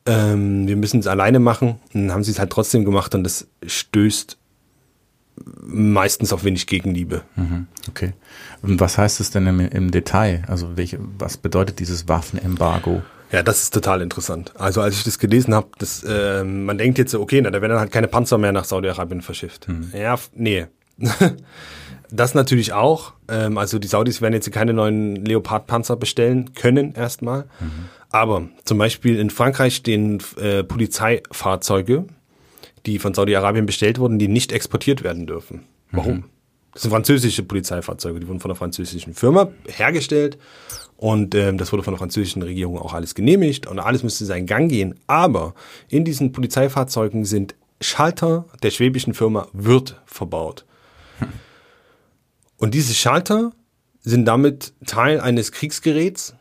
Ähm, 0.06 0.66
wir 0.66 0.76
müssen 0.76 1.00
es 1.00 1.06
alleine 1.06 1.38
machen. 1.38 1.78
Und 1.92 2.08
dann 2.08 2.12
haben 2.12 2.24
sie 2.24 2.30
es 2.30 2.38
halt 2.38 2.50
trotzdem 2.50 2.84
gemacht 2.84 3.14
und 3.14 3.24
das 3.24 3.46
stößt 3.64 4.38
meistens 5.62 6.32
auf 6.32 6.44
wenig 6.44 6.66
Gegenliebe. 6.66 7.22
Mhm, 7.36 7.66
okay. 7.88 8.12
Und 8.62 8.80
was 8.80 8.98
heißt 8.98 9.20
es 9.20 9.30
denn 9.30 9.46
im, 9.46 9.60
im 9.60 9.90
Detail? 9.90 10.42
Also 10.46 10.76
welche, 10.76 10.98
was 11.18 11.36
bedeutet 11.36 11.78
dieses 11.78 12.08
Waffenembargo? 12.08 13.02
Ja, 13.32 13.42
das 13.42 13.62
ist 13.62 13.72
total 13.72 14.02
interessant. 14.02 14.52
Also 14.58 14.80
als 14.80 14.96
ich 14.96 15.04
das 15.04 15.18
gelesen 15.18 15.54
habe, 15.54 15.68
das, 15.78 16.02
äh, 16.02 16.42
man 16.42 16.78
denkt 16.78 16.98
jetzt, 16.98 17.14
okay, 17.14 17.40
na, 17.40 17.50
da 17.50 17.60
werden 17.60 17.70
dann 17.70 17.80
halt 17.80 17.92
keine 17.92 18.08
Panzer 18.08 18.38
mehr 18.38 18.52
nach 18.52 18.64
Saudi-Arabien 18.64 19.22
verschifft. 19.22 19.68
Mhm. 19.68 19.92
Ja, 19.94 20.18
nee. 20.34 20.66
das 22.12 22.34
natürlich 22.34 22.72
auch. 22.72 23.14
Ähm, 23.28 23.58
also 23.58 23.78
die 23.78 23.88
Saudis 23.88 24.20
werden 24.20 24.34
jetzt 24.34 24.50
keine 24.52 24.72
neuen 24.72 25.16
Leopard-Panzer 25.24 25.96
bestellen 25.96 26.54
können 26.54 26.94
erstmal. 26.94 27.44
Mhm. 27.60 27.88
Aber 28.10 28.48
zum 28.64 28.78
Beispiel 28.78 29.18
in 29.18 29.30
Frankreich 29.30 29.76
stehen 29.76 30.22
äh, 30.40 30.64
Polizeifahrzeuge, 30.64 32.06
die 32.86 32.98
von 32.98 33.14
Saudi-Arabien 33.14 33.66
bestellt 33.66 33.98
wurden, 33.98 34.18
die 34.18 34.28
nicht 34.28 34.52
exportiert 34.52 35.02
werden 35.04 35.26
dürfen. 35.26 35.64
Warum? 35.92 36.14
Mhm. 36.14 36.24
Das 36.72 36.82
sind 36.82 36.92
französische 36.92 37.42
Polizeifahrzeuge, 37.42 38.20
die 38.20 38.28
wurden 38.28 38.40
von 38.40 38.50
einer 38.50 38.56
französischen 38.56 39.12
Firma 39.14 39.48
hergestellt 39.66 40.38
und 40.96 41.34
ähm, 41.34 41.58
das 41.58 41.72
wurde 41.72 41.82
von 41.82 41.94
der 41.94 41.98
französischen 41.98 42.42
Regierung 42.42 42.78
auch 42.78 42.94
alles 42.94 43.14
genehmigt 43.14 43.66
und 43.66 43.80
alles 43.80 44.02
müsste 44.04 44.24
seinen 44.24 44.46
Gang 44.46 44.70
gehen. 44.70 44.94
Aber 45.08 45.54
in 45.88 46.04
diesen 46.04 46.30
Polizeifahrzeugen 46.30 47.24
sind 47.24 47.56
Schalter 47.80 48.44
der 48.62 48.70
schwäbischen 48.70 49.14
Firma 49.14 49.48
Wirth 49.52 50.00
verbaut. 50.06 50.64
Und 52.60 52.74
diese 52.74 52.94
Schalter 52.94 53.50
sind 54.02 54.24
damit 54.26 54.72
Teil 54.86 55.20
eines 55.20 55.50
Kriegsgeräts, 55.50 56.34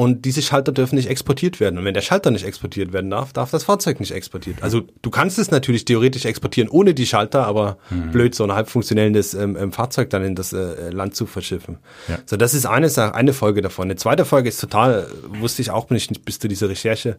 und 0.00 0.24
diese 0.24 0.40
Schalter 0.40 0.72
dürfen 0.72 0.94
nicht 0.96 1.10
exportiert 1.10 1.60
werden. 1.60 1.78
Und 1.78 1.84
wenn 1.84 1.92
der 1.92 2.00
Schalter 2.00 2.30
nicht 2.30 2.46
exportiert 2.46 2.94
werden 2.94 3.10
darf, 3.10 3.34
darf 3.34 3.50
das 3.50 3.64
Fahrzeug 3.64 4.00
nicht 4.00 4.12
exportiert. 4.12 4.62
Also 4.62 4.82
du 5.02 5.10
kannst 5.10 5.38
es 5.38 5.50
natürlich 5.50 5.84
theoretisch 5.84 6.24
exportieren 6.24 6.70
ohne 6.70 6.94
die 6.94 7.06
Schalter, 7.06 7.46
aber 7.46 7.76
mhm. 7.90 8.10
blöd, 8.10 8.34
so 8.34 8.44
ein 8.44 8.52
halb 8.52 8.70
funktionelles 8.70 9.34
ähm, 9.34 9.56
ähm, 9.56 9.72
Fahrzeug 9.72 10.08
dann 10.08 10.24
in 10.24 10.34
das 10.34 10.54
äh, 10.54 10.88
Land 10.88 11.16
zu 11.16 11.26
verschiffen. 11.26 11.80
Ja. 12.08 12.18
So, 12.24 12.38
das 12.38 12.54
ist 12.54 12.64
eine, 12.64 13.14
eine 13.14 13.32
Folge 13.34 13.60
davon. 13.60 13.88
Eine 13.88 13.96
zweite 13.96 14.24
Folge 14.24 14.48
ist 14.48 14.58
total, 14.58 15.06
wusste 15.38 15.60
ich 15.60 15.70
auch 15.70 15.90
nicht 15.90 16.24
bis 16.24 16.38
zu 16.38 16.48
dieser 16.48 16.70
Recherche, 16.70 17.18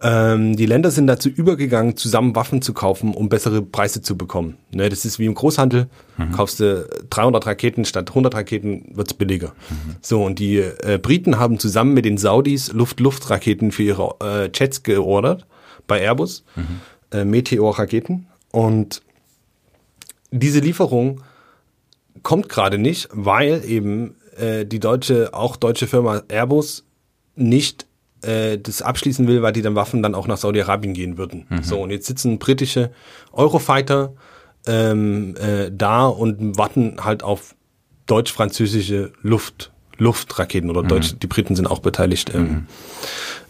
ähm, 0.00 0.56
die 0.56 0.66
Länder 0.66 0.90
sind 0.90 1.06
dazu 1.06 1.28
übergegangen, 1.28 1.96
zusammen 1.96 2.34
Waffen 2.34 2.62
zu 2.62 2.72
kaufen, 2.72 3.14
um 3.14 3.28
bessere 3.28 3.62
Preise 3.62 4.02
zu 4.02 4.16
bekommen. 4.16 4.56
Ne, 4.72 4.88
das 4.88 5.04
ist 5.04 5.18
wie 5.18 5.26
im 5.26 5.34
Großhandel. 5.34 5.88
Mhm. 6.16 6.32
Kaufst 6.32 6.60
du 6.60 6.88
300 7.10 7.46
Raketen 7.46 7.84
statt 7.84 8.10
100 8.10 8.34
Raketen, 8.34 8.92
wird's 8.94 9.14
billiger. 9.14 9.48
Mhm. 9.48 9.96
So, 10.00 10.24
und 10.24 10.38
die 10.38 10.58
äh, 10.58 10.98
Briten 11.00 11.38
haben 11.38 11.58
zusammen 11.58 11.94
mit 11.94 12.04
den 12.04 12.18
Saudis 12.18 12.72
Luft-Luft-Raketen 12.72 13.72
für 13.72 13.82
ihre 13.82 14.14
äh, 14.22 14.50
Jets 14.52 14.82
geordert 14.82 15.46
bei 15.86 16.00
Airbus, 16.00 16.44
mhm. 16.56 16.80
äh, 17.10 17.24
Meteor-Raketen. 17.24 18.26
Und 18.50 19.02
diese 20.30 20.60
Lieferung 20.60 21.22
kommt 22.22 22.48
gerade 22.48 22.78
nicht, 22.78 23.08
weil 23.12 23.62
eben 23.64 24.16
äh, 24.36 24.64
die 24.64 24.80
deutsche, 24.80 25.34
auch 25.34 25.56
deutsche 25.56 25.86
Firma 25.86 26.22
Airbus 26.28 26.84
nicht 27.36 27.86
äh, 28.22 28.58
das 28.58 28.82
abschließen 28.82 29.26
will, 29.26 29.42
weil 29.42 29.52
die 29.52 29.62
dann 29.62 29.74
Waffen 29.74 30.02
dann 30.02 30.14
auch 30.14 30.26
nach 30.26 30.36
Saudi-Arabien 30.36 30.94
gehen 30.94 31.18
würden. 31.18 31.46
Mhm. 31.48 31.62
So, 31.62 31.80
und 31.80 31.90
jetzt 31.90 32.06
sitzen 32.06 32.38
britische 32.38 32.90
Eurofighter 33.32 34.14
ähm, 34.66 35.34
äh, 35.36 35.70
da 35.72 36.06
und 36.06 36.56
warten 36.56 36.96
halt 37.04 37.22
auf 37.22 37.54
deutsch-französische 38.06 39.12
Luft, 39.22 39.72
Luftraketen 39.98 40.70
oder 40.70 40.82
mhm. 40.82 40.88
Deutsch, 40.88 41.14
die 41.20 41.26
Briten 41.26 41.56
sind 41.56 41.66
auch 41.66 41.80
beteiligt 41.80 42.32
ähm, 42.34 42.42
mhm. 42.42 42.66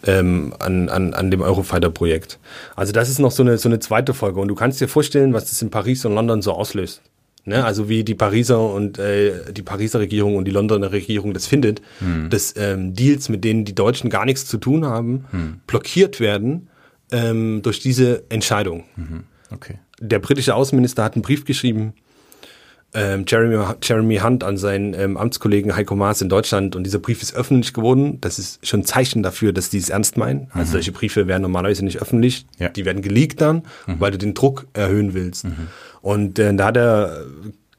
ähm, 0.05 0.55
an, 0.59 0.89
an, 0.89 1.15
an 1.15 1.31
dem 1.31 1.41
Eurofighter-Projekt. 1.41 2.39
Also 2.77 2.93
das 2.93 3.09
ist 3.09 3.19
noch 3.19 3.31
so 3.31 3.43
eine, 3.43 3.59
so 3.59 3.69
eine 3.69 3.81
zweite 3.81 4.15
Folge 4.15 4.41
und 4.41 4.49
du 4.49 4.55
kannst 4.55 4.81
dir 4.81 4.89
vorstellen, 4.89 5.33
was 5.33 5.47
das 5.47 5.61
in 5.63 5.71
Paris 5.71 6.05
und 6.05 6.15
London 6.15 6.43
so 6.43 6.53
auslöst. 6.53 7.03
Ne? 7.45 7.65
Also 7.65 7.89
wie 7.89 8.05
die 8.05 8.15
Pariser 8.15 8.73
und 8.73 8.99
äh, 8.99 9.53
die 9.53 9.63
Pariser 9.63 10.01
Regierung 10.01 10.37
und 10.37 10.45
die 10.45 10.53
Londoner 10.53 10.93
Regierung 10.93 11.35
das 11.35 11.47
findet, 11.47 11.83
hm. 11.99 12.31
dass 12.31 12.55
ähm, 12.57 12.95
Deals, 12.95 13.29
mit 13.29 13.43
denen 13.43 13.65
die 13.65 13.75
Deutschen 13.75 14.11
gar 14.11 14.25
nichts 14.25 14.47
zu 14.47 14.59
tun 14.59 14.85
haben, 14.85 15.25
hm. 15.31 15.61
blockiert 15.67 16.21
werden 16.21 16.69
ähm, 17.13 17.63
durch 17.63 17.81
diese 17.81 18.25
Entscheidung. 18.31 18.85
Mhm. 18.97 19.25
Okay. 19.51 19.79
Der 20.01 20.19
britische 20.19 20.55
Außenminister 20.55 21.05
hat 21.05 21.15
einen 21.15 21.23
Brief 21.23 21.45
geschrieben, 21.45 21.95
ähm, 22.95 23.25
Jeremy, 23.27 23.75
Jeremy 23.83 24.19
Hunt 24.19 24.45
an 24.45 24.59
seinen 24.59 24.93
ähm, 24.93 25.17
Amtskollegen 25.17 25.75
Heiko 25.75 25.97
Maas 25.97 26.21
in 26.21 26.29
Deutschland 26.29 26.77
und 26.77 26.85
dieser 26.85 26.99
Brief 26.99 27.23
ist 27.23 27.35
öffentlich 27.35 27.73
geworden. 27.73 28.21
Das 28.21 28.39
ist 28.39 28.67
schon 28.67 28.81
ein 28.81 28.85
Zeichen 28.85 29.23
dafür, 29.23 29.53
dass 29.53 29.71
die 29.71 29.79
es 29.79 29.89
ernst 29.89 30.19
meinen. 30.19 30.49
Also 30.53 30.69
mhm. 30.69 30.73
solche 30.73 30.93
Briefe 30.93 31.27
werden 31.27 31.43
normalerweise 31.43 31.85
nicht 31.85 32.03
öffentlich. 32.03 32.45
Ja. 32.59 32.69
Die 32.69 32.85
werden 32.85 33.01
geleakt 33.01 33.41
dann, 33.41 33.63
mhm. 33.87 33.99
weil 33.99 34.11
du 34.11 34.19
den 34.19 34.35
Druck 34.35 34.67
erhöhen 34.75 35.15
willst. 35.15 35.47
Und 36.03 36.39
äh, 36.39 36.55
da 36.55 36.67
hat 36.67 36.77
er 36.77 37.25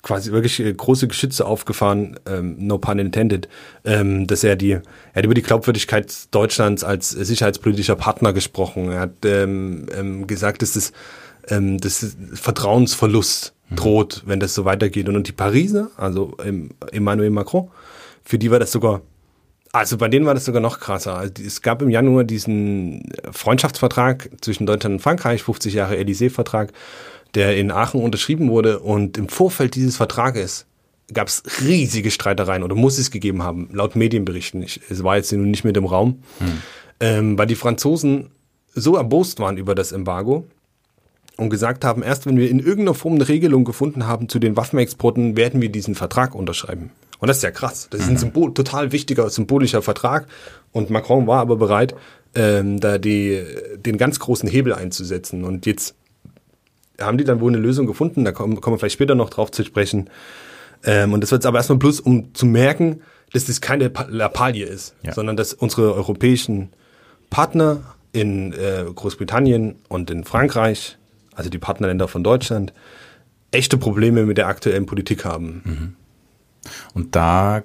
quasi 0.03 0.32
wirklich 0.32 0.60
äh, 0.60 0.74
große 0.74 1.08
Geschütze 1.08 1.46
aufgefahren, 1.46 2.20
ähm, 2.25 2.56
no 2.60 2.77
pun 2.77 3.00
intended, 3.00 3.48
ähm, 3.86 4.27
dass 4.27 4.44
er 4.44 4.56
die, 4.56 4.72
er 4.72 4.82
hat 5.15 5.25
über 5.25 5.34
die 5.34 5.42
Glaubwürdigkeit 5.42 6.13
Deutschlands 6.32 6.84
als 6.84 7.10
sicherheitspolitischer 7.10 7.96
Partner 7.96 8.34
gesprochen. 8.34 8.92
Er 8.92 9.00
hat 9.00 9.25
ähm, 9.25 9.88
ähm, 9.96 10.27
gesagt, 10.27 10.62
dass 10.62 10.74
das, 10.74 10.92
ähm, 11.48 11.80
das 11.80 12.15
Vertrauensverlust 12.34 13.53
mhm. 13.70 13.75
droht, 13.75 14.24
wenn 14.25 14.39
das 14.39 14.53
so 14.53 14.65
weitergeht. 14.65 15.08
Und, 15.10 15.15
und 15.15 15.27
die 15.27 15.34
Pariser, 15.34 15.89
also 15.98 16.36
ähm, 16.44 16.72
Emmanuel 16.92 17.30
Macron, 17.30 17.70
für 18.24 18.38
die 18.38 18.51
war 18.51 18.60
das 18.60 18.72
sogar 18.72 19.01
also 19.75 19.98
bei 19.98 20.08
denen 20.08 20.27
war 20.27 20.36
das 20.36 20.46
sogar 20.46 20.62
noch 20.62 20.80
krasser. 20.80 21.15
Also 21.15 21.34
es 21.44 21.63
gab 21.63 21.82
im 21.82 21.89
Januar 21.89 22.25
diesen 22.25 23.12
Freundschaftsvertrag 23.32 24.30
zwischen 24.39 24.68
Deutschland 24.68 24.94
und 24.94 25.00
Frankreich, 25.00 25.42
50 25.42 25.74
Jahre 25.74 25.96
Élysée-Vertrag 25.96 26.72
der 27.36 27.58
in 27.58 27.72
Aachen 27.72 28.02
unterschrieben 28.02 28.50
wurde. 28.50 28.80
Und 28.80 29.18
im 29.18 29.30
Vorfeld 29.30 29.75
dieses 29.75 29.98
Vertrages 29.98 30.66
gab 31.12 31.28
es 31.28 31.44
riesige 31.62 32.12
Streitereien 32.12 32.63
oder 32.63 32.75
muss 32.75 32.98
es 32.98 33.12
gegeben 33.12 33.44
haben, 33.44 33.70
laut 33.72 33.96
Medienberichten. 33.96 34.63
Ich, 34.63 34.80
es 34.90 35.04
war 35.04 35.18
jetzt 35.18 35.32
nicht 35.32 35.63
mit 35.63 35.78
im 35.78 35.86
Raum, 35.86 36.24
hm. 36.40 36.62
ähm, 37.00 37.38
weil 37.38 37.48
die 37.48 37.56
Franzosen 37.56 38.32
so 38.74 38.96
erbost 38.96 39.40
waren 39.40 39.58
über 39.58 39.75
das 39.75 39.92
Embargo 39.92 40.48
und 41.38 41.50
gesagt 41.50 41.84
haben, 41.84 42.04
erst 42.04 42.25
wenn 42.25 42.38
wir 42.38 42.50
in 42.50 42.60
irgendeiner 42.60 42.94
Form 42.94 43.16
eine 43.16 43.28
Regelung 43.28 43.66
gefunden 43.66 44.08
haben 44.08 44.30
zu 44.30 44.40
den 44.40 44.56
Waffenexporten, 44.56 45.36
werden 45.36 45.62
wir 45.62 45.70
diesen 45.70 45.96
Vertrag 45.96 46.36
unterschreiben. 46.36 46.92
Und 47.20 47.28
das 47.28 47.38
ist 47.38 47.44
ja 47.44 47.52
krass. 47.52 47.88
Das 47.90 48.02
ist 48.02 48.08
ein 48.08 48.13
mhm. 48.13 48.20
Symbol, 48.20 48.54
total 48.54 48.92
wichtiger, 48.92 49.30
symbolischer 49.30 49.82
Vertrag. 49.82 50.28
Und 50.72 50.90
Macron 50.90 51.25
war 51.25 51.40
aber 51.40 51.56
bereit, 51.56 51.96
ähm, 52.36 52.80
da 52.80 52.98
die, 52.98 53.42
den 53.78 53.98
ganz 53.98 54.20
großen 54.20 54.50
Hebel 54.50 54.74
einzusetzen. 54.74 55.44
Und 55.44 55.66
jetzt 55.66 55.96
haben 57.05 57.17
die 57.17 57.24
dann 57.24 57.39
wohl 57.39 57.51
eine 57.51 57.62
Lösung 57.62 57.88
gefunden, 57.88 58.25
da 58.25 58.31
kommen, 58.31 58.60
kommen 58.62 58.75
wir 58.75 58.79
vielleicht 58.79 58.93
später 58.93 59.15
noch 59.15 59.29
drauf 59.29 59.51
zu 59.51 59.63
sprechen. 59.63 60.10
Ähm, 60.83 61.13
und 61.13 61.22
das 61.22 61.31
wird 61.31 61.41
jetzt 61.41 61.48
aber 61.48 61.57
erstmal 61.57 61.77
bloß, 61.77 62.00
um 62.00 62.33
zu 62.33 62.45
merken, 62.45 63.01
dass 63.31 63.45
das 63.45 63.62
keine 63.62 63.91
Lappalie 64.10 64.65
ist, 64.65 64.95
ja. 65.03 65.13
sondern 65.13 65.36
dass 65.38 65.53
unsere 65.53 65.93
europäischen 65.93 66.69
Partner 67.29 67.81
in 68.12 68.53
äh, 68.53 68.86
Großbritannien 68.93 69.75
und 69.89 70.12
in 70.12 70.24
Frankreich, 70.24 70.98
also 71.33 71.50
die 71.50 71.57
Partnerländer 71.57 72.07
von 72.07 72.24
Deutschland, 72.24 72.74
echte 73.51 73.77
Probleme 73.77 74.25
mit 74.25 74.38
der 74.38 74.48
aktuellen 74.48 74.86
Politik 74.86 75.25
haben. 75.25 75.62
Mhm. 75.65 75.95
Und 76.93 77.15
da 77.15 77.63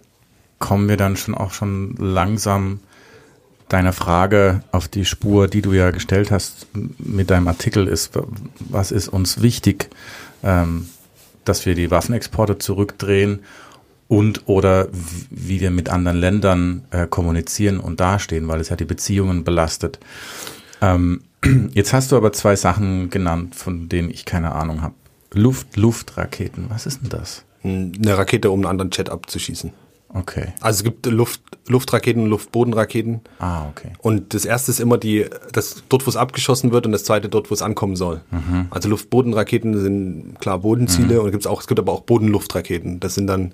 kommen 0.59 0.89
wir 0.89 0.97
dann 0.97 1.17
schon 1.17 1.35
auch 1.35 1.53
schon 1.53 1.95
langsam 1.97 2.81
deiner 3.69 3.93
Frage 3.93 4.63
auf 4.73 4.89
die 4.89 5.05
Spur, 5.05 5.49
die 5.49 5.63
du 5.63 5.73
ja 5.73 5.91
gestellt 5.91 6.31
hast 6.31 6.67
mit 6.99 7.31
deinem 7.31 7.49
Artikel, 7.49 7.87
ist, 7.87 8.13
was 8.59 8.91
ist 8.91 9.09
uns 9.09 9.43
wichtig, 9.43 9.91
ähm, 10.43 10.89
dass 11.45 11.67
wir 11.67 11.75
die 11.75 11.91
Waffenexporte 11.91 12.59
zurückdrehen 12.59 13.41
und 14.09 14.49
oder 14.49 14.89
wie 15.31 15.61
wir 15.61 15.71
mit 15.71 15.91
anderen 15.91 16.19
Ländern 16.19 16.85
äh, 16.91 17.07
kommunizieren 17.07 17.79
und 17.79 18.01
dastehen, 18.01 18.49
weil 18.49 18.61
es 18.61 18.71
ja 18.71 18.77
die 18.77 18.85
Beziehungen 18.85 19.45
belastet. 19.45 19.99
Ähm, 20.81 21.23
jetzt 21.73 21.93
hast 21.93 22.11
du 22.11 22.17
aber 22.17 22.33
zwei 22.33 22.57
Sachen 22.57 23.11
genannt, 23.11 23.55
von 23.55 23.89
denen 23.89 24.11
ich 24.11 24.25
keine 24.25 24.53
Ahnung 24.53 24.83
habe. 24.83 24.95
Luft-Luftraketen, 25.35 26.67
was 26.71 26.87
ist 26.87 27.03
denn 27.03 27.11
das? 27.11 27.45
Eine 27.63 28.17
Rakete, 28.17 28.51
um 28.51 28.61
einen 28.61 28.67
anderen 28.67 28.91
Jet 28.91 29.11
abzuschießen. 29.11 29.73
Okay. 30.15 30.55
Also 30.61 30.79
es 30.79 30.85
gibt 30.85 31.05
Luft, 31.07 31.43
Luftraketen 31.69 32.23
und 32.23 32.31
Luftbodenraketen. 32.31 33.21
Ah, 33.41 33.67
okay. 33.69 33.93
Und 33.99 34.33
das 34.33 34.45
erste 34.47 34.71
ist 34.71 34.81
immer 34.81 34.97
die, 34.97 35.27
das 35.53 35.83
dort, 35.89 36.07
wo 36.07 36.11
es 36.11 36.17
abgeschossen 36.17 36.73
wird 36.73 36.87
und 36.87 36.93
das 36.93 37.05
zweite 37.05 37.29
dort, 37.29 37.51
wo 37.51 37.55
es 37.55 37.61
ankommen 37.61 37.95
soll. 37.95 38.23
Mhm. 38.31 38.69
Also 38.71 38.89
Luftbodenraketen 38.89 39.79
sind 39.81 40.37
klar 40.41 40.61
Bodenziele 40.61 41.15
Mhm. 41.19 41.21
und 41.27 41.31
gibt's 41.33 41.47
auch, 41.47 41.61
es 41.61 41.67
gibt 41.67 41.79
aber 41.79 41.93
auch 41.93 42.01
Bodenluftraketen. 42.01 43.01
Das 43.01 43.15
sind 43.15 43.27
dann 43.27 43.53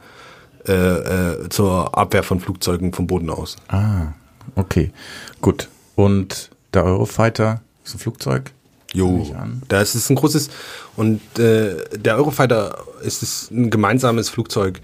äh, 0.68 0.72
äh, 0.72 1.48
zur 1.50 1.96
Abwehr 1.98 2.22
von 2.22 2.38
Flugzeugen 2.40 2.92
vom 2.92 3.06
Boden 3.06 3.30
aus. 3.30 3.56
Ah, 3.68 4.12
okay. 4.54 4.92
Gut. 5.42 5.68
Und 5.96 6.50
der 6.72 6.84
Eurofighter 6.84 7.60
ist 7.84 7.94
ein 7.94 7.98
Flugzeug? 7.98 8.52
Jo, 8.94 9.20
ich 9.22 9.34
an. 9.34 9.60
da 9.68 9.80
ist 9.80 9.96
es 9.96 10.08
ein 10.08 10.14
großes 10.14 10.50
und 10.96 11.20
äh, 11.36 11.74
der 11.98 12.14
Eurofighter 12.16 12.78
ist 13.02 13.24
es 13.24 13.50
ein 13.50 13.68
gemeinsames 13.68 14.28
Flugzeug 14.28 14.80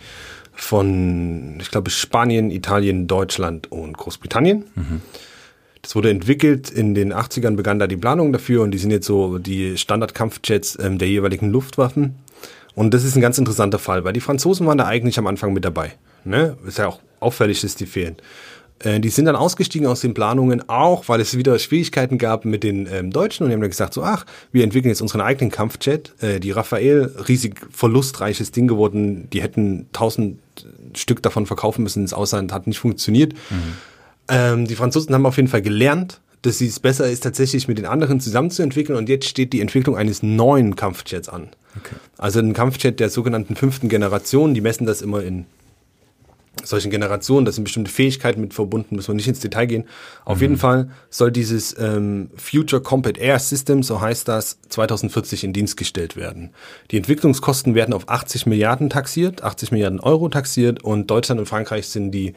von, 0.62 1.59
ich 1.61 1.71
glaube, 1.71 1.90
Spanien, 1.90 2.50
Italien, 2.50 3.07
Deutschland 3.07 3.71
und 3.73 3.97
Großbritannien. 3.97 4.64
Das 5.83 5.97
wurde 5.97 6.11
entwickelt, 6.11 6.71
in 6.71 6.95
den 6.95 7.12
80ern 7.12 7.57
begann 7.57 7.79
da 7.79 7.87
die 7.87 7.97
Planung 7.97 8.33
dafür 8.33 8.62
und 8.62 8.71
die 8.71 8.79
sind 8.79 8.90
jetzt 8.90 9.07
so 9.07 9.38
die 9.38 9.79
Standardkampfjets 9.79 10.79
ähm, 10.81 10.99
der 10.99 11.09
jeweiligen 11.09 11.50
Luftwaffen. 11.50 12.17
Und 12.75 12.93
das 12.95 13.05
ist 13.05 13.17
ein 13.17 13.23
ganz 13.23 13.38
interessanter 13.38 13.79
Fall, 13.79 14.05
weil 14.05 14.12
die 14.12 14.21
Franzosen 14.21 14.67
waren 14.67 14.79
da 14.79 14.87
eigentlich 14.87 15.19
am 15.19 15.26
Anfang 15.26 15.52
mit 15.52 15.64
dabei. 15.64 15.93
Ne? 16.25 16.57
Ist 16.67 16.79
ja 16.79 16.87
auch 16.88 17.00
auffällig, 17.19 17.62
dass 17.62 17.75
die 17.75 17.87
fehlen. 17.87 18.17
Äh, 18.81 19.01
die 19.01 19.11
sind 19.11 19.27
dann 19.27 19.37
ausgestiegen 19.37 19.87
aus 19.87 20.01
den 20.01 20.15
Planungen, 20.15 20.69
auch 20.69 21.09
weil 21.09 21.21
es 21.21 21.37
wieder 21.37 21.59
Schwierigkeiten 21.59 22.19
gab 22.19 22.45
mit 22.45 22.65
den 22.65 22.89
ähm, 22.91 23.11
Deutschen 23.11 23.45
und 23.45 23.51
die 23.51 23.55
haben 23.55 23.61
dann 23.61 23.71
gesagt, 23.71 23.95
so 23.95 24.03
ach, 24.03 24.27
wir 24.53 24.65
entwickeln 24.65 24.91
jetzt 24.91 25.03
unseren 25.03 25.21
eigenen 25.21 25.51
Kampfjet. 25.51 26.15
Äh, 26.21 26.41
die 26.41 26.51
Raphael, 26.51 27.15
riesig 27.29 27.67
verlustreiches 27.71 28.53
Ding 28.53 28.69
geworden, 28.69 29.29
die 29.33 29.43
hätten 29.43 29.87
tausend 29.93 30.39
Stück 30.95 31.23
davon 31.23 31.47
verkaufen 31.47 31.83
müssen 31.83 32.03
ins 32.03 32.13
Ausland, 32.13 32.53
hat 32.53 32.67
nicht 32.67 32.79
funktioniert. 32.79 33.35
Ähm, 34.29 34.67
die 34.67 34.75
Franzosen 34.75 35.15
haben 35.15 35.27
auf 35.27 35.37
jeden 35.37 35.49
Fall 35.49 35.63
gelernt, 35.63 36.21
dass 36.43 36.61
es 36.61 36.81
besser 36.81 37.09
ist, 37.09 37.23
tatsächlich 37.23 37.69
mit 37.69 37.79
den 37.79 37.87
anderen 37.87 38.21
zusammenzuentwickeln 38.21 38.99
und 38.99 39.09
jetzt 39.09 39.29
steht 39.29 39.53
die 39.53 39.61
Entwicklung 39.61 39.97
eines 39.97 40.23
neuen 40.23 40.75
Kampfjets 40.75 41.29
an. 41.29 41.49
Okay. 41.77 41.97
Also 42.17 42.41
ein 42.41 42.55
Kampfjet 42.55 42.99
der 42.99 43.11
sogenannten 43.11 43.57
fünften 43.57 43.89
Generation, 43.89 44.55
die 44.55 44.61
messen 44.61 44.87
das 44.87 45.03
immer 45.03 45.23
in 45.23 45.47
solchen 46.64 46.90
Generationen, 46.90 47.45
da 47.45 47.52
sind 47.52 47.64
bestimmte 47.64 47.90
Fähigkeiten 47.90 48.40
mit 48.40 48.55
verbunden, 48.55 48.97
müssen 48.97 49.09
wir 49.09 49.14
nicht 49.14 49.29
ins 49.29 49.40
Detail 49.40 49.67
gehen. 49.67 49.85
Auf 50.25 50.40
jeden 50.40 50.57
Fall 50.57 50.90
soll 51.09 51.31
dieses 51.33 51.76
ähm, 51.79 52.31
Future 52.37 52.83
Combat 52.83 53.19
Air 53.19 53.38
System, 53.38 53.83
so 53.83 54.00
heißt 54.00 54.29
das, 54.29 54.59
2040 54.69 55.45
in 55.45 55.52
Dienst 55.52 55.76
gestellt 55.76 56.17
werden. 56.17 56.50
Die 56.90 56.97
Entwicklungskosten 56.97 57.75
werden 57.75 57.95
auf 57.95 58.09
80 58.09 58.47
Milliarden 58.47 58.90
taxiert, 58.90 59.43
80 59.43 59.73
Milliarden 59.73 60.00
Euro 60.00 60.29
taxiert 60.29 60.83
und 60.83 61.11
Deutschland 61.11 61.40
und 61.40 61.47
Frankreich 61.47 61.88
sind 61.88 62.12
die 62.12 62.35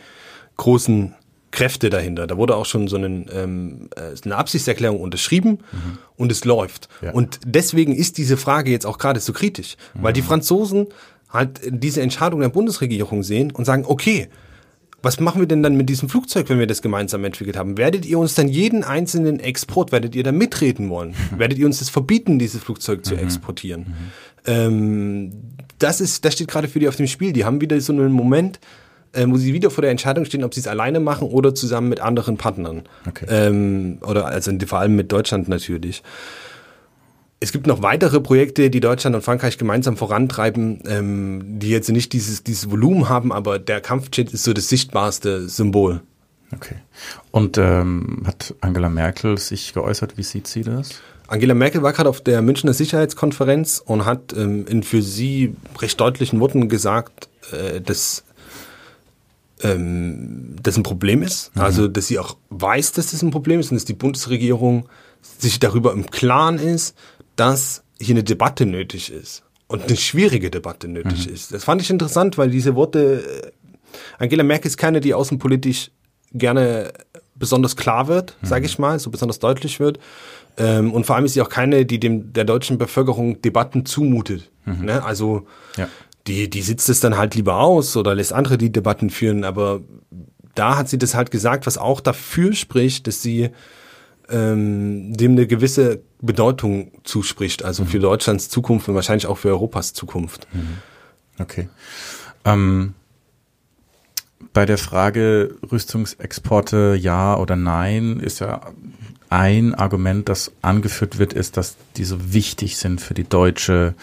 großen 0.57 1.15
Kräfte 1.53 1.91
dahinter. 1.91 2.25
Da 2.25 2.35
wurde 2.35 2.55
auch 2.55 2.65
schon 2.65 2.87
so 2.87 2.95
einen, 2.95 3.29
ähm, 3.31 3.89
äh, 3.95 4.15
eine 4.25 4.35
Absichtserklärung 4.35 4.99
unterschrieben 4.99 5.59
und 6.17 6.31
es 6.31 6.45
läuft. 6.45 6.89
Ja. 7.01 7.11
Und 7.11 7.39
deswegen 7.45 7.95
ist 7.95 8.17
diese 8.17 8.37
Frage 8.37 8.71
jetzt 8.71 8.87
auch 8.87 8.97
gerade 8.97 9.19
so 9.19 9.33
kritisch, 9.33 9.77
weil 9.93 10.13
die 10.13 10.23
Franzosen 10.23 10.87
halt 11.33 11.59
diese 11.65 12.01
Entscheidung 12.01 12.39
der 12.39 12.49
Bundesregierung 12.49 13.23
sehen 13.23 13.51
und 13.51 13.65
sagen, 13.65 13.83
okay, 13.87 14.29
was 15.01 15.19
machen 15.19 15.41
wir 15.41 15.47
denn 15.47 15.61
dann 15.61 15.75
mit 15.75 15.89
diesem 15.89 16.07
Flugzeug, 16.07 16.47
wenn 16.47 16.59
wir 16.59 16.67
das 16.67 16.81
gemeinsam 16.81 17.25
entwickelt 17.25 17.57
haben? 17.57 17.77
Werdet 17.77 18.05
ihr 18.05 18.17
uns 18.17 18.35
dann 18.35 18.47
jeden 18.47 18.85
einzelnen 18.85 19.41
Export, 19.41 19.91
werdet 19.91 20.15
ihr 20.15 20.23
da 20.23 20.31
mitreden 20.31 20.89
wollen? 20.89 21.13
werdet 21.37 21.57
ihr 21.57 21.65
uns 21.65 21.79
das 21.79 21.89
verbieten, 21.89 22.39
dieses 22.39 22.63
Flugzeug 22.63 23.05
zu 23.05 23.15
exportieren? 23.15 23.87
Ähm, 24.45 25.31
das 25.79 25.99
ist, 25.99 26.23
das 26.23 26.35
steht 26.35 26.47
gerade 26.47 26.69
für 26.69 26.79
die 26.79 26.87
auf 26.87 26.95
dem 26.95 27.07
Spiel. 27.07 27.33
Die 27.33 27.43
haben 27.43 27.59
wieder 27.59 27.79
so 27.81 27.91
einen 27.91 28.13
Moment, 28.13 28.61
äh, 29.11 29.25
wo 29.27 29.35
sie 29.35 29.53
wieder 29.53 29.69
vor 29.71 29.81
der 29.81 29.91
Entscheidung 29.91 30.23
stehen, 30.23 30.43
ob 30.43 30.53
sie 30.53 30.61
es 30.61 30.67
alleine 30.67 31.01
machen 31.01 31.27
oder 31.27 31.53
zusammen 31.53 31.89
mit 31.89 31.99
anderen 31.99 32.37
Partnern. 32.37 32.83
Okay. 33.05 33.25
Ähm, 33.29 33.97
oder 34.01 34.27
also 34.27 34.51
vor 34.65 34.79
allem 34.79 34.95
mit 34.95 35.11
Deutschland 35.11 35.49
natürlich. 35.49 36.01
Es 37.43 37.51
gibt 37.51 37.67
noch 37.67 37.81
weitere 37.81 38.21
Projekte, 38.21 38.69
die 38.69 38.79
Deutschland 38.79 39.17
und 39.17 39.21
Frankreich 39.21 39.57
gemeinsam 39.57 39.97
vorantreiben, 39.97 40.81
ähm, 40.87 41.59
die 41.59 41.71
jetzt 41.71 41.89
nicht 41.89 42.13
dieses, 42.13 42.45
dieses 42.45 42.71
Volumen 42.71 43.09
haben, 43.09 43.33
aber 43.33 43.59
der 43.59 43.81
Kampfjet 43.81 44.31
ist 44.31 44.45
so 44.45 44.53
das 44.53 44.69
sichtbarste 44.69 45.49
Symbol. 45.49 45.99
Okay. 46.55 46.75
Und 47.31 47.57
ähm, 47.57 48.23
hat 48.25 48.55
Angela 48.61 48.87
Merkel 48.87 49.37
sich 49.37 49.73
geäußert? 49.73 50.17
Wie 50.17 50.23
sieht 50.23 50.47
sie 50.47 50.61
das? 50.61 51.01
Angela 51.27 51.53
Merkel 51.53 51.83
war 51.83 51.91
gerade 51.91 52.07
auf 52.07 52.21
der 52.21 52.41
Münchner 52.41 52.71
Sicherheitskonferenz 52.71 53.83
und 53.85 54.05
hat 54.05 54.31
ähm, 54.37 54.65
in 54.65 54.81
für 54.81 55.01
sie 55.01 55.53
recht 55.81 55.99
deutlichen 55.99 56.39
Worten 56.39 56.69
gesagt, 56.69 57.27
äh, 57.51 57.81
dass 57.81 58.23
ähm, 59.61 60.55
das 60.63 60.77
ein 60.77 60.83
Problem 60.83 61.23
ist. 61.23 61.51
Also, 61.55 61.89
dass 61.89 62.07
sie 62.07 62.19
auch 62.19 62.37
weiß, 62.51 62.93
dass 62.93 63.11
das 63.11 63.21
ein 63.21 63.31
Problem 63.31 63.59
ist 63.59 63.69
und 63.69 63.75
dass 63.75 63.83
die 63.83 63.91
Bundesregierung 63.91 64.87
sich 65.37 65.59
darüber 65.59 65.93
im 65.93 66.09
Klaren 66.09 66.59
ist, 66.59 66.95
dass 67.35 67.83
hier 67.99 68.15
eine 68.15 68.23
Debatte 68.23 68.65
nötig 68.65 69.11
ist 69.11 69.43
und 69.67 69.83
eine 69.83 69.95
schwierige 69.97 70.49
Debatte 70.51 70.87
nötig 70.87 71.27
ist. 71.27 71.53
Das 71.53 71.63
fand 71.63 71.81
ich 71.81 71.89
interessant, 71.89 72.37
weil 72.37 72.49
diese 72.49 72.75
Worte, 72.75 73.23
äh, 73.43 73.51
Angela 74.23 74.43
Merkel 74.43 74.67
ist 74.67 74.77
keine, 74.77 75.01
die 75.01 75.13
außenpolitisch 75.13 75.91
gerne 76.33 76.91
besonders 77.35 77.75
klar 77.75 78.07
wird, 78.07 78.37
sage 78.41 78.65
ich 78.65 78.77
mal, 78.79 78.99
so 78.99 79.09
besonders 79.09 79.39
deutlich 79.39 79.79
wird. 79.79 79.99
Ähm, 80.57 80.93
und 80.93 81.05
vor 81.05 81.15
allem 81.15 81.25
ist 81.25 81.33
sie 81.33 81.41
auch 81.41 81.49
keine, 81.49 81.85
die 81.85 81.99
dem 81.99 82.33
der 82.33 82.43
deutschen 82.43 82.77
Bevölkerung 82.77 83.41
Debatten 83.41 83.85
zumutet. 83.85 84.49
Ne? 84.65 85.03
Also 85.03 85.47
Ja. 85.77 85.89
die, 86.27 86.49
die 86.49 86.61
sitzt 86.61 86.89
es 86.89 86.99
dann 86.99 87.17
halt 87.17 87.35
lieber 87.35 87.55
aus 87.57 87.97
oder 87.97 88.13
lässt 88.15 88.33
andere 88.33 88.57
die 88.57 88.71
Debatten 88.71 89.09
führen, 89.09 89.43
aber 89.43 89.81
da 90.55 90.77
hat 90.77 90.89
sie 90.89 90.97
das 90.99 91.15
halt 91.15 91.31
gesagt, 91.31 91.65
was 91.65 91.77
auch 91.79 91.99
dafür 92.01 92.53
spricht, 92.53 93.07
dass 93.07 93.21
sie 93.23 93.49
ähm, 94.29 95.13
dem 95.15 95.33
eine 95.33 95.47
gewisse 95.47 96.01
Bedeutung 96.21 96.91
zuspricht, 97.03 97.63
also 97.63 97.85
für 97.85 97.99
Deutschlands 97.99 98.49
Zukunft 98.49 98.87
und 98.87 98.95
wahrscheinlich 98.95 99.27
auch 99.27 99.37
für 99.37 99.49
Europas 99.49 99.93
Zukunft. 99.93 100.47
Okay. 101.39 101.69
Ähm, 102.45 102.93
bei 104.53 104.65
der 104.65 104.77
Frage 104.77 105.55
Rüstungsexporte 105.71 106.97
ja 106.99 107.37
oder 107.37 107.55
nein 107.55 108.19
ist 108.19 108.39
ja 108.39 108.61
ein 109.29 109.73
Argument, 109.73 110.29
das 110.29 110.51
angeführt 110.61 111.17
wird, 111.17 111.33
ist, 111.33 111.57
dass 111.57 111.75
die 111.97 112.03
so 112.03 112.33
wichtig 112.33 112.77
sind 112.77 113.01
für 113.01 113.15
die 113.15 113.23
deutsche 113.23 113.95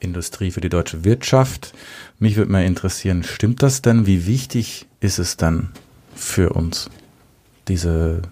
Industrie, 0.00 0.50
für 0.50 0.62
die 0.62 0.70
deutsche 0.70 1.04
Wirtschaft. 1.04 1.74
Mich 2.18 2.36
würde 2.36 2.52
mal 2.52 2.64
interessieren, 2.64 3.22
stimmt 3.22 3.62
das 3.62 3.82
denn? 3.82 4.06
Wie 4.06 4.26
wichtig 4.26 4.86
ist 5.00 5.18
es 5.18 5.36
dann 5.36 5.72
für 6.14 6.50
uns, 6.54 6.88
diese 7.68 8.22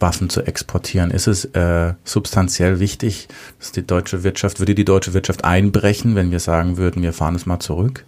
Waffen 0.00 0.30
zu 0.30 0.42
exportieren? 0.42 1.10
Ist 1.10 1.26
es 1.26 1.44
äh, 1.46 1.94
substanziell 2.04 2.80
wichtig, 2.80 3.28
dass 3.58 3.72
die 3.72 3.86
deutsche 3.86 4.22
Wirtschaft, 4.24 4.60
würde 4.60 4.74
die 4.74 4.84
deutsche 4.84 5.14
Wirtschaft 5.14 5.44
einbrechen, 5.44 6.14
wenn 6.14 6.30
wir 6.30 6.40
sagen 6.40 6.76
würden, 6.76 7.02
wir 7.02 7.12
fahren 7.12 7.34
es 7.34 7.46
mal 7.46 7.60
zurück? 7.60 8.04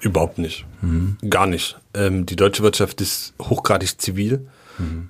Überhaupt 0.00 0.38
nicht. 0.38 0.66
Gar 1.30 1.46
nicht. 1.46 1.78
Ähm, 1.94 2.26
die 2.26 2.36
deutsche 2.36 2.62
Wirtschaft 2.62 3.00
ist 3.00 3.34
hochgradig 3.40 4.00
zivil. 4.00 4.46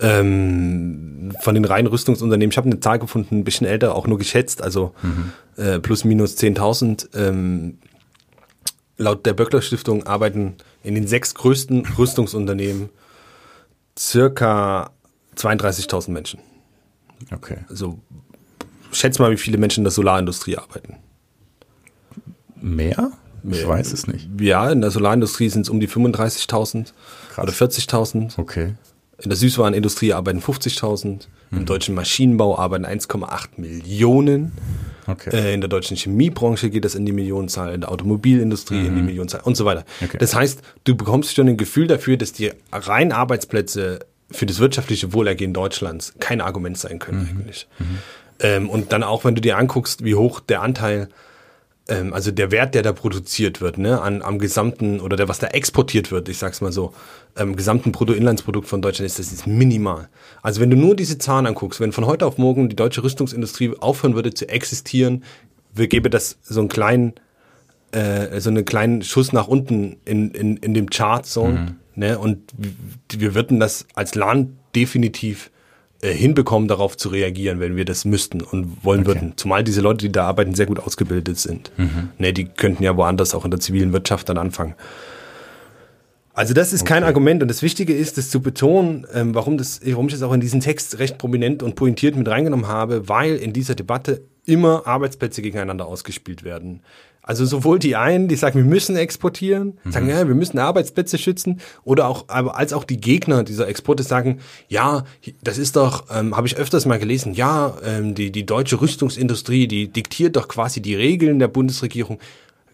Ähm, 0.00 1.32
von 1.40 1.54
den 1.54 1.64
reinen 1.64 1.86
Rüstungsunternehmen, 1.86 2.50
ich 2.50 2.56
habe 2.56 2.68
eine 2.68 2.80
Zahl 2.80 2.98
gefunden, 2.98 3.38
ein 3.38 3.44
bisschen 3.44 3.66
älter, 3.66 3.94
auch 3.94 4.06
nur 4.06 4.18
geschätzt, 4.18 4.60
also 4.62 4.92
äh, 5.56 5.78
plus 5.78 6.04
minus 6.04 6.36
10.000. 6.36 7.16
Ähm, 7.16 7.78
laut 8.98 9.24
der 9.24 9.32
Böckler 9.32 9.62
Stiftung 9.62 10.06
arbeiten 10.06 10.56
in 10.82 10.94
den 10.94 11.06
sechs 11.06 11.34
größten 11.34 11.86
Rüstungsunternehmen 11.96 12.90
circa 13.98 14.90
32.000 15.36 16.10
Menschen. 16.10 16.40
Okay. 17.32 17.58
Also 17.68 17.98
schätz 18.92 19.18
mal, 19.18 19.30
wie 19.30 19.36
viele 19.36 19.58
Menschen 19.58 19.80
in 19.80 19.84
der 19.84 19.92
Solarindustrie 19.92 20.56
arbeiten. 20.56 20.96
Mehr? 22.60 23.12
Ich 23.50 23.66
weiß 23.66 23.92
es 23.92 24.06
nicht. 24.06 24.28
Ja, 24.40 24.70
in 24.70 24.80
der 24.80 24.90
Solarindustrie 24.90 25.48
sind 25.48 25.62
es 25.62 25.68
um 25.68 25.80
die 25.80 25.88
35.000 25.88 26.92
Krass. 27.32 27.42
oder 27.42 27.52
40.000. 27.52 28.38
Okay. 28.38 28.74
In 29.18 29.30
der 29.30 29.36
Süßwarenindustrie 29.36 30.12
arbeiten 30.12 30.40
50.000. 30.40 31.26
Im 31.52 31.66
deutschen 31.66 31.94
Maschinenbau 31.94 32.58
arbeiten 32.58 32.86
1,8 32.86 33.48
Millionen. 33.58 34.52
Okay. 35.06 35.30
Äh, 35.32 35.54
in 35.54 35.60
der 35.60 35.68
deutschen 35.68 35.96
Chemiebranche 35.96 36.70
geht 36.70 36.84
das 36.84 36.94
in 36.94 37.04
die 37.04 37.12
Millionenzahl, 37.12 37.74
in 37.74 37.82
der 37.82 37.90
Automobilindustrie 37.90 38.86
in 38.86 38.96
die 38.96 39.02
Millionenzahl 39.02 39.42
und 39.42 39.56
so 39.56 39.64
weiter. 39.64 39.84
Okay. 40.02 40.16
Das 40.18 40.34
heißt, 40.34 40.62
du 40.84 40.96
bekommst 40.96 41.34
schon 41.34 41.48
ein 41.48 41.56
Gefühl 41.56 41.88
dafür, 41.88 42.16
dass 42.16 42.32
die 42.32 42.52
reinen 42.72 43.12
Arbeitsplätze 43.12 44.00
für 44.32 44.46
das 44.46 44.58
wirtschaftliche 44.58 45.12
Wohlergehen 45.12 45.52
Deutschlands 45.52 46.14
kein 46.20 46.40
Argument 46.40 46.78
sein 46.78 46.98
können 46.98 47.28
eigentlich. 47.30 47.68
Ähm, 48.40 48.68
und 48.68 48.92
dann 48.92 49.02
auch, 49.02 49.24
wenn 49.24 49.34
du 49.34 49.40
dir 49.40 49.56
anguckst, 49.56 50.04
wie 50.04 50.14
hoch 50.14 50.40
der 50.40 50.62
Anteil 50.62 51.08
ähm, 51.88 52.12
also 52.12 52.30
der 52.30 52.50
Wert, 52.50 52.74
der 52.74 52.82
da 52.82 52.92
produziert 52.92 53.60
wird, 53.60 53.78
ne, 53.78 54.00
an, 54.00 54.22
am 54.22 54.38
gesamten, 54.38 55.00
oder 55.00 55.16
der, 55.16 55.28
was 55.28 55.38
da 55.38 55.48
exportiert 55.48 56.10
wird, 56.10 56.28
ich 56.28 56.38
sag's 56.38 56.60
mal 56.60 56.72
so, 56.72 56.94
ähm, 57.36 57.56
gesamten 57.56 57.92
Bruttoinlandsprodukt 57.92 58.68
von 58.68 58.82
Deutschland 58.82 59.06
ist, 59.06 59.18
das 59.18 59.32
ist 59.32 59.46
minimal. 59.46 60.08
Also 60.42 60.60
wenn 60.60 60.70
du 60.70 60.76
nur 60.76 60.94
diese 60.94 61.18
Zahlen 61.18 61.46
anguckst, 61.46 61.80
wenn 61.80 61.92
von 61.92 62.06
heute 62.06 62.26
auf 62.26 62.38
morgen 62.38 62.68
die 62.68 62.76
deutsche 62.76 63.02
Rüstungsindustrie 63.02 63.74
aufhören 63.80 64.14
würde 64.14 64.32
zu 64.32 64.48
existieren, 64.48 65.24
wir 65.74 65.88
gäbe 65.88 66.08
das 66.08 66.38
so 66.42 66.60
einen 66.60 66.68
kleinen, 66.68 67.14
äh, 67.90 68.40
so 68.40 68.50
einen 68.50 68.64
kleinen 68.64 69.02
Schuss 69.02 69.32
nach 69.32 69.48
unten 69.48 69.96
in, 70.04 70.30
in, 70.32 70.56
in 70.58 70.74
dem 70.74 70.88
Chart 70.90 71.26
so, 71.26 71.46
mhm. 71.46 71.76
Ne, 71.94 72.18
und 72.18 72.52
wir 73.10 73.34
würden 73.34 73.60
das 73.60 73.86
als 73.94 74.14
Land 74.14 74.50
definitiv 74.74 75.50
äh, 76.00 76.12
hinbekommen, 76.12 76.68
darauf 76.68 76.96
zu 76.96 77.08
reagieren, 77.08 77.60
wenn 77.60 77.76
wir 77.76 77.84
das 77.84 78.04
müssten 78.04 78.40
und 78.40 78.84
wollen 78.84 79.00
okay. 79.00 79.08
würden. 79.08 79.32
Zumal 79.36 79.62
diese 79.62 79.80
Leute, 79.80 80.06
die 80.06 80.12
da 80.12 80.26
arbeiten, 80.26 80.54
sehr 80.54 80.66
gut 80.66 80.80
ausgebildet 80.80 81.38
sind. 81.38 81.70
Mhm. 81.76 82.10
Ne, 82.18 82.32
die 82.32 82.46
könnten 82.46 82.82
ja 82.82 82.96
woanders 82.96 83.34
auch 83.34 83.44
in 83.44 83.50
der 83.50 83.60
zivilen 83.60 83.92
Wirtschaft 83.92 84.28
dann 84.28 84.38
anfangen. 84.38 84.74
Also 86.34 86.54
das 86.54 86.72
ist 86.72 86.82
okay. 86.82 86.94
kein 86.94 87.04
Argument 87.04 87.42
und 87.42 87.48
das 87.48 87.62
Wichtige 87.62 87.92
ist, 87.94 88.16
das 88.16 88.30
zu 88.30 88.40
betonen, 88.40 89.06
ähm, 89.12 89.34
warum, 89.34 89.58
das, 89.58 89.80
warum 89.84 90.06
ich 90.06 90.14
das 90.14 90.22
auch 90.22 90.32
in 90.32 90.40
diesen 90.40 90.60
Text 90.60 90.98
recht 90.98 91.18
prominent 91.18 91.62
und 91.62 91.74
pointiert 91.74 92.16
mit 92.16 92.26
reingenommen 92.26 92.68
habe, 92.68 93.08
weil 93.08 93.36
in 93.36 93.52
dieser 93.52 93.74
Debatte 93.74 94.22
immer 94.46 94.86
Arbeitsplätze 94.86 95.42
gegeneinander 95.42 95.86
ausgespielt 95.86 96.42
werden. 96.42 96.80
Also 97.24 97.46
sowohl 97.46 97.78
die 97.78 97.94
einen, 97.94 98.26
die 98.26 98.34
sagen, 98.34 98.56
wir 98.56 98.64
müssen 98.64 98.96
exportieren, 98.96 99.78
mhm. 99.84 99.92
sagen, 99.92 100.08
ja, 100.08 100.26
wir 100.26 100.34
müssen 100.34 100.58
Arbeitsplätze 100.58 101.18
schützen, 101.18 101.60
oder 101.84 102.08
auch, 102.08 102.24
aber 102.28 102.56
als 102.56 102.72
auch 102.72 102.82
die 102.82 103.00
Gegner 103.00 103.44
dieser 103.44 103.68
Exporte 103.68 104.02
sagen, 104.02 104.40
ja, 104.68 105.04
das 105.42 105.56
ist 105.56 105.76
doch, 105.76 106.06
ähm, 106.12 106.36
habe 106.36 106.48
ich 106.48 106.56
öfters 106.56 106.84
mal 106.84 106.98
gelesen, 106.98 107.32
ja, 107.32 107.76
ähm, 107.84 108.16
die, 108.16 108.32
die 108.32 108.44
deutsche 108.44 108.80
Rüstungsindustrie, 108.80 109.68
die 109.68 109.86
diktiert 109.88 110.34
doch 110.34 110.48
quasi 110.48 110.82
die 110.82 110.96
Regeln 110.96 111.38
der 111.38 111.48
Bundesregierung. 111.48 112.18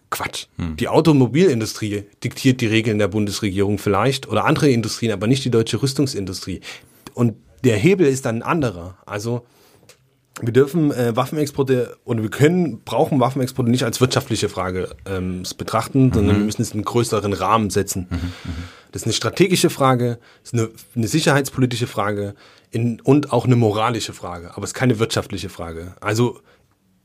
Quatsch. 0.09 0.47
Hm. 0.57 0.75
Die 0.77 0.87
Automobilindustrie 0.87 2.05
diktiert 2.23 2.61
die 2.61 2.65
Regeln 2.65 2.97
der 2.97 3.09
Bundesregierung 3.09 3.77
vielleicht 3.77 4.27
oder 4.27 4.45
andere 4.45 4.71
Industrien, 4.71 5.11
aber 5.11 5.27
nicht 5.27 5.45
die 5.45 5.51
deutsche 5.51 5.83
Rüstungsindustrie. 5.83 6.61
Und 7.13 7.35
der 7.63 7.77
Hebel 7.77 8.07
ist 8.07 8.25
dann 8.25 8.37
ein 8.37 8.41
anderer. 8.41 8.97
Also 9.05 9.45
wir 10.41 10.53
dürfen 10.53 10.91
äh, 10.91 11.15
Waffenexporte 11.15 11.97
oder 12.05 12.21
wir 12.21 12.29
können, 12.29 12.81
brauchen 12.81 13.19
Waffenexporte 13.19 13.69
nicht 13.69 13.83
als 13.83 14.01
wirtschaftliche 14.01 14.49
Frage 14.49 14.89
ähm, 15.05 15.43
betrachten, 15.57 16.07
mhm. 16.07 16.13
sondern 16.13 16.37
wir 16.37 16.45
müssen 16.45 16.61
es 16.61 16.69
in 16.71 16.77
einen 16.77 16.85
größeren 16.85 17.33
Rahmen 17.33 17.69
setzen. 17.69 18.07
Mhm. 18.09 18.17
Mhm. 18.17 18.63
Das 18.91 19.03
ist 19.03 19.05
eine 19.05 19.13
strategische 19.13 19.69
Frage, 19.69 20.19
ist 20.43 20.53
eine, 20.53 20.69
eine 20.95 21.07
sicherheitspolitische 21.07 21.87
Frage 21.87 22.33
in, 22.71 22.99
und 23.01 23.31
auch 23.31 23.45
eine 23.45 23.55
moralische 23.55 24.13
Frage, 24.13 24.51
aber 24.55 24.63
es 24.63 24.71
ist 24.71 24.75
keine 24.75 24.99
wirtschaftliche 24.99 25.49
Frage. 25.49 25.95
Also 26.01 26.39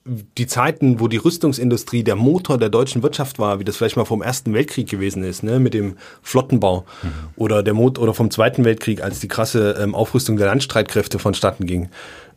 die 0.07 0.47
Zeiten, 0.47 1.01
wo 1.01 1.09
die 1.09 1.17
Rüstungsindustrie 1.17 2.05
der 2.05 2.17
Motor 2.17 2.59
der 2.59 2.69
deutschen 2.69 3.03
Wirtschaft 3.03 3.39
war, 3.39 3.59
wie 3.59 3.65
das 3.65 3.79
vielleicht 3.79 3.97
mal 3.97 4.05
vom 4.05 4.21
Ersten 4.21 4.53
Weltkrieg 4.53 4.89
gewesen 4.89 5.25
ist, 5.25 5.43
ne, 5.43 5.59
mit 5.59 5.73
dem 5.73 5.97
Flottenbau 6.23 6.85
mhm. 7.03 7.09
oder 7.37 7.63
der 7.63 7.73
Mot 7.73 7.99
oder 7.99 8.13
vom 8.13 8.31
Zweiten 8.31 8.65
Weltkrieg, 8.65 9.03
als 9.03 9.21
die 9.21 9.29
krasse 9.29 9.77
ähm, 9.81 9.95
Aufrüstung 9.95 10.37
der 10.37 10.47
Landstreitkräfte 10.47 11.19
vonstatten 11.19 11.67
ging 11.67 11.89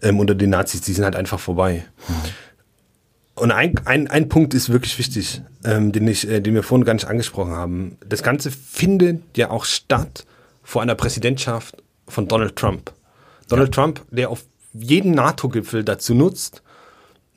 ähm, 0.02 0.20
unter 0.20 0.34
den 0.34 0.52
Nazis, 0.52 0.82
die 0.82 0.94
sind 0.94 1.04
halt 1.04 1.18
einfach 1.18 1.40
vorbei. 1.40 1.86
Mhm. 2.08 2.14
Und 3.36 3.52
ein, 3.52 3.80
ein, 3.86 4.08
ein 4.08 4.30
Punkt 4.30 4.54
ist 4.54 4.70
wirklich 4.70 4.98
wichtig, 4.98 5.42
ähm, 5.64 5.92
den, 5.92 6.08
ich, 6.08 6.28
äh, 6.28 6.40
den 6.40 6.56
wir 6.56 6.64
vorhin 6.64 6.86
gar 6.86 6.94
nicht 6.94 7.08
angesprochen 7.08 7.52
haben. 7.52 7.98
Das 8.08 8.24
Ganze 8.24 8.50
findet 8.50 9.22
ja 9.36 9.52
auch 9.52 9.66
statt 9.66 10.26
vor 10.64 10.82
einer 10.82 10.96
Präsidentschaft 10.96 11.84
von 12.08 12.28
Donald 12.28 12.56
Trump. 12.56 12.94
Donald 13.48 13.76
ja. 13.76 13.84
Trump, 13.84 14.02
der 14.10 14.30
auf 14.30 14.46
jeden 14.74 15.12
NATO-Gipfel 15.12 15.84
dazu 15.84 16.16
nutzt, 16.16 16.64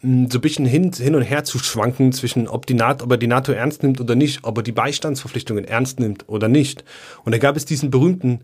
so 0.02 0.08
ein 0.08 0.40
bisschen 0.40 0.64
hin, 0.64 0.92
hin 0.92 1.14
und 1.14 1.22
her 1.22 1.44
zu 1.44 1.58
schwanken 1.58 2.12
zwischen, 2.12 2.48
ob, 2.48 2.66
die 2.66 2.74
NATO, 2.74 3.04
ob 3.04 3.10
er 3.10 3.18
die 3.18 3.26
NATO 3.26 3.52
ernst 3.52 3.82
nimmt 3.82 4.00
oder 4.00 4.14
nicht, 4.14 4.40
ob 4.44 4.56
er 4.58 4.62
die 4.62 4.72
Beistandsverpflichtungen 4.72 5.64
ernst 5.64 6.00
nimmt 6.00 6.28
oder 6.28 6.48
nicht. 6.48 6.84
Und 7.24 7.32
da 7.32 7.38
gab 7.38 7.56
es 7.56 7.66
diesen 7.66 7.90
berühmten, 7.90 8.40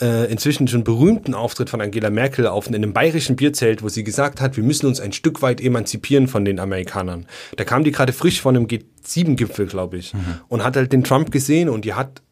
äh, 0.00 0.30
inzwischen 0.30 0.66
schon 0.66 0.82
berühmten 0.82 1.34
Auftritt 1.34 1.70
von 1.70 1.80
Angela 1.80 2.10
Merkel 2.10 2.46
auf 2.46 2.66
in 2.66 2.74
einem 2.74 2.92
bayerischen 2.92 3.36
Bierzelt, 3.36 3.82
wo 3.82 3.88
sie 3.88 4.02
gesagt 4.02 4.40
hat, 4.40 4.56
wir 4.56 4.64
müssen 4.64 4.86
uns 4.86 4.98
ein 4.98 5.12
Stück 5.12 5.42
weit 5.42 5.60
emanzipieren 5.60 6.26
von 6.26 6.44
den 6.44 6.58
Amerikanern. 6.58 7.26
Da 7.56 7.64
kam 7.64 7.84
die 7.84 7.92
gerade 7.92 8.12
frisch 8.12 8.40
von 8.40 8.56
einem 8.56 8.66
G7-Gipfel, 8.66 9.66
glaube 9.66 9.98
ich, 9.98 10.14
mhm. 10.14 10.40
und 10.48 10.64
hat 10.64 10.76
halt 10.76 10.92
den 10.92 11.04
Trump 11.04 11.30
gesehen 11.30 11.68
und 11.68 11.84
die 11.84 11.94
hat 11.94 12.22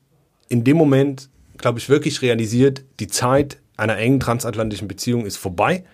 in 0.49 0.65
dem 0.65 0.77
Moment, 0.77 1.29
glaube 1.59 1.79
ich, 1.79 1.89
wirklich 1.89 2.23
realisiert, 2.23 2.85
die 3.01 3.07
Zeit 3.07 3.59
einer 3.77 3.97
engen 3.97 4.21
transatlantischen 4.21 4.89
Beziehung 4.89 5.27
ist 5.27 5.37
vorbei. 5.37 5.85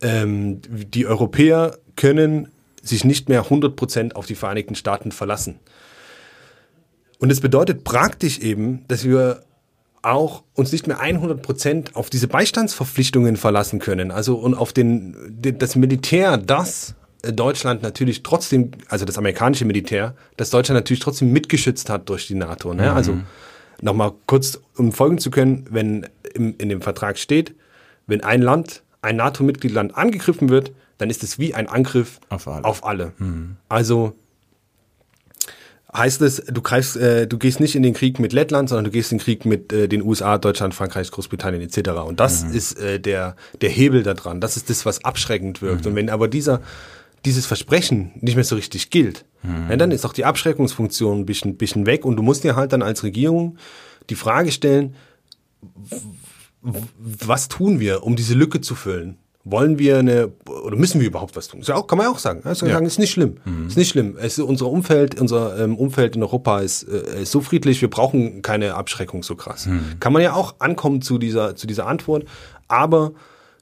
Ähm, 0.00 0.60
die 0.68 1.06
Europäer 1.06 1.78
können 1.98 2.48
sich 2.82 3.04
nicht 3.04 3.28
mehr 3.28 3.46
100% 3.46 4.14
auf 4.14 4.24
die 4.24 4.36
Vereinigten 4.36 4.76
Staaten 4.76 5.12
verlassen. 5.12 5.58
Und 7.18 7.30
es 7.30 7.40
bedeutet 7.40 7.84
praktisch 7.84 8.38
eben, 8.38 8.84
dass 8.86 9.04
wir 9.04 9.42
auch 10.02 10.44
uns 10.54 10.70
nicht 10.70 10.86
mehr 10.86 11.00
100% 11.00 11.94
auf 11.94 12.08
diese 12.08 12.28
Beistandsverpflichtungen 12.28 13.36
verlassen 13.36 13.80
können. 13.80 14.12
Also 14.12 14.36
und 14.36 14.54
auf 14.54 14.72
den, 14.72 15.16
das 15.58 15.74
Militär, 15.74 16.36
das 16.36 16.94
Deutschland 17.22 17.82
natürlich 17.82 18.22
trotzdem, 18.22 18.70
also 18.88 19.04
das 19.04 19.18
amerikanische 19.18 19.64
Militär, 19.64 20.14
das 20.36 20.50
Deutschland 20.50 20.78
natürlich 20.78 21.00
trotzdem 21.00 21.32
mitgeschützt 21.32 21.90
hat 21.90 22.08
durch 22.08 22.28
die 22.28 22.36
NATO. 22.36 22.74
Ne? 22.74 22.84
Mhm. 22.84 22.96
Also 22.96 23.18
nochmal 23.82 24.12
kurz, 24.26 24.60
um 24.76 24.92
folgen 24.92 25.18
zu 25.18 25.32
können, 25.32 25.66
wenn 25.68 26.06
im, 26.32 26.54
in 26.58 26.68
dem 26.68 26.80
Vertrag 26.80 27.18
steht, 27.18 27.56
wenn 28.06 28.22
ein 28.22 28.40
Land, 28.40 28.84
ein 29.02 29.16
NATO-Mitgliedland 29.16 29.96
angegriffen 29.96 30.48
wird, 30.48 30.70
dann 30.98 31.10
ist 31.10 31.22
es 31.22 31.38
wie 31.38 31.54
ein 31.54 31.68
Angriff 31.68 32.20
auf 32.28 32.46
alle. 32.48 32.64
Auf 32.64 32.84
alle. 32.84 33.12
Mhm. 33.18 33.56
Also 33.68 34.14
heißt 35.94 36.20
es, 36.22 36.44
du 36.46 36.60
greifst, 36.60 36.96
äh, 36.96 37.26
du 37.26 37.38
gehst 37.38 37.60
nicht 37.60 37.74
in 37.74 37.82
den 37.82 37.94
Krieg 37.94 38.18
mit 38.18 38.32
Lettland, 38.32 38.68
sondern 38.68 38.84
du 38.84 38.90
gehst 38.90 39.10
in 39.10 39.18
den 39.18 39.24
Krieg 39.24 39.44
mit 39.44 39.72
äh, 39.72 39.88
den 39.88 40.02
USA, 40.02 40.36
Deutschland, 40.36 40.74
Frankreich, 40.74 41.10
Großbritannien 41.10 41.62
etc. 41.62 41.90
Und 42.06 42.20
das 42.20 42.44
mhm. 42.44 42.52
ist 42.52 42.78
äh, 42.78 43.00
der 43.00 43.36
der 43.60 43.70
Hebel 43.70 44.02
daran. 44.02 44.40
Das 44.40 44.56
ist 44.56 44.68
das, 44.68 44.84
was 44.84 45.04
abschreckend 45.04 45.62
wirkt. 45.62 45.84
Mhm. 45.84 45.90
Und 45.90 45.96
wenn 45.96 46.10
aber 46.10 46.28
dieser 46.28 46.60
dieses 47.24 47.46
Versprechen 47.46 48.12
nicht 48.20 48.36
mehr 48.36 48.44
so 48.44 48.54
richtig 48.54 48.90
gilt, 48.90 49.24
mhm. 49.42 49.70
ja, 49.70 49.76
dann 49.76 49.90
ist 49.90 50.04
auch 50.04 50.12
die 50.12 50.24
Abschreckungsfunktion 50.24 51.20
ein 51.20 51.26
bisschen, 51.26 51.56
bisschen 51.56 51.86
weg 51.86 52.04
und 52.04 52.16
du 52.16 52.22
musst 52.22 52.44
dir 52.44 52.54
halt 52.54 52.72
dann 52.72 52.82
als 52.82 53.02
Regierung 53.02 53.58
die 54.08 54.14
Frage 54.14 54.52
stellen, 54.52 54.94
was 56.60 57.48
tun 57.48 57.80
wir, 57.80 58.02
um 58.02 58.16
diese 58.16 58.34
Lücke 58.34 58.60
zu 58.60 58.74
füllen? 58.74 59.16
Wollen 59.50 59.78
wir 59.78 59.98
eine 59.98 60.32
oder 60.46 60.76
müssen 60.76 61.00
wir 61.00 61.06
überhaupt 61.06 61.36
was 61.36 61.48
tun? 61.48 61.60
Ist 61.60 61.68
ja 61.68 61.76
auch, 61.76 61.86
kann 61.86 61.98
man 61.98 62.06
ja 62.06 62.12
auch 62.12 62.18
sagen. 62.18 62.40
Also 62.44 62.66
ja. 62.66 62.74
sagen, 62.74 62.86
ist 62.86 62.98
nicht 62.98 63.10
schlimm. 63.10 63.38
Mhm. 63.44 63.68
Ist 63.68 63.76
nicht 63.76 63.88
schlimm. 63.88 64.16
Es, 64.20 64.38
unser 64.38 64.66
Umfeld, 64.66 65.20
unser 65.20 65.58
ähm, 65.58 65.76
Umfeld 65.76 66.16
in 66.16 66.22
Europa 66.22 66.60
ist, 66.60 66.84
äh, 66.84 67.22
ist 67.22 67.32
so 67.32 67.40
friedlich, 67.40 67.80
wir 67.80 67.90
brauchen 67.90 68.42
keine 68.42 68.74
Abschreckung 68.74 69.22
so 69.22 69.36
krass. 69.36 69.66
Mhm. 69.66 70.00
Kann 70.00 70.12
man 70.12 70.22
ja 70.22 70.34
auch 70.34 70.56
ankommen 70.58 71.02
zu 71.02 71.18
dieser, 71.18 71.56
zu 71.56 71.66
dieser 71.66 71.86
Antwort. 71.86 72.24
Aber 72.68 73.12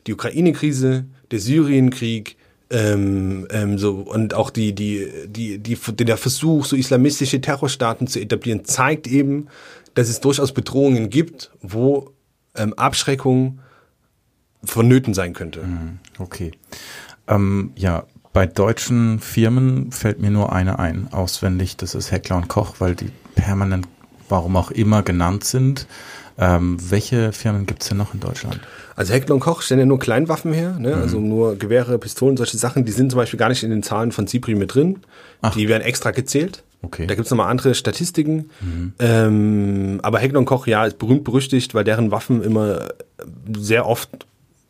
die 0.06 0.14
Ukraine-Krise, 0.14 1.06
der 1.30 1.38
Syrien-Krieg, 1.38 2.36
ähm, 2.70 3.46
ähm, 3.50 3.78
so 3.78 3.92
und 3.94 4.34
auch 4.34 4.50
die, 4.50 4.74
die, 4.74 5.08
die, 5.26 5.58
die, 5.58 5.76
der 5.76 6.16
Versuch, 6.16 6.64
so 6.64 6.74
islamistische 6.74 7.40
Terrorstaaten 7.40 8.08
zu 8.08 8.20
etablieren, 8.20 8.64
zeigt 8.64 9.06
eben, 9.06 9.46
dass 9.94 10.08
es 10.08 10.20
durchaus 10.20 10.52
Bedrohungen 10.52 11.10
gibt, 11.10 11.52
wo 11.62 12.10
ähm, 12.56 12.74
Abschreckung 12.74 13.60
vonnöten 14.62 15.14
sein 15.14 15.32
könnte. 15.32 15.62
Mhm. 15.62 15.98
Okay. 16.18 16.52
Ähm, 17.28 17.72
ja, 17.76 18.04
bei 18.32 18.46
deutschen 18.46 19.18
Firmen 19.18 19.92
fällt 19.92 20.20
mir 20.20 20.30
nur 20.30 20.52
eine 20.52 20.78
ein, 20.78 21.08
auswendig, 21.12 21.76
das 21.76 21.94
ist 21.94 22.12
Heckler 22.12 22.36
und 22.36 22.48
Koch, 22.48 22.76
weil 22.80 22.94
die 22.94 23.10
permanent, 23.34 23.88
warum 24.28 24.56
auch 24.56 24.70
immer, 24.70 25.02
genannt 25.02 25.44
sind. 25.44 25.86
Ähm, 26.38 26.76
welche 26.90 27.32
Firmen 27.32 27.64
gibt 27.64 27.82
es 27.82 27.88
denn 27.88 27.96
noch 27.96 28.12
in 28.12 28.20
Deutschland? 28.20 28.60
Also 28.94 29.14
Heckler 29.14 29.34
und 29.34 29.40
Koch 29.40 29.62
stellen 29.62 29.80
ja 29.80 29.86
nur 29.86 29.98
Kleinwaffen 29.98 30.52
her, 30.52 30.78
ne? 30.78 30.96
Mhm. 30.96 31.02
also 31.02 31.18
nur 31.18 31.56
Gewehre, 31.56 31.98
Pistolen, 31.98 32.36
solche 32.36 32.58
Sachen. 32.58 32.84
Die 32.84 32.92
sind 32.92 33.10
zum 33.10 33.16
Beispiel 33.16 33.38
gar 33.38 33.48
nicht 33.48 33.62
in 33.62 33.70
den 33.70 33.82
Zahlen 33.82 34.12
von 34.12 34.26
Cipri 34.28 34.54
mit 34.54 34.74
drin. 34.74 35.00
Ach. 35.40 35.54
Die 35.54 35.68
werden 35.68 35.82
extra 35.82 36.10
gezählt. 36.10 36.62
Okay. 36.82 37.06
Da 37.06 37.14
gibt's 37.14 37.30
nochmal 37.30 37.50
andere 37.50 37.74
Statistiken. 37.74 38.50
Mhm. 38.60 38.92
Ähm, 38.98 40.00
aber 40.02 40.18
Heckler 40.18 40.40
und 40.40 40.44
Koch, 40.44 40.66
ja, 40.66 40.84
ist 40.84 40.98
berühmt 40.98 41.24
berüchtigt, 41.24 41.74
weil 41.74 41.84
deren 41.84 42.10
Waffen 42.10 42.42
immer 42.42 42.88
sehr 43.56 43.86
oft 43.86 44.26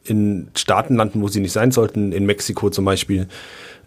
in 0.09 0.49
Staaten 0.57 0.97
landen, 0.97 1.23
wo 1.23 1.29
sie 1.29 1.40
nicht 1.40 1.53
sein 1.53 1.71
sollten, 1.71 2.12
in 2.12 2.27
Mexiko 2.27 2.71
zum 2.71 2.85
Beispiel, 2.85 3.29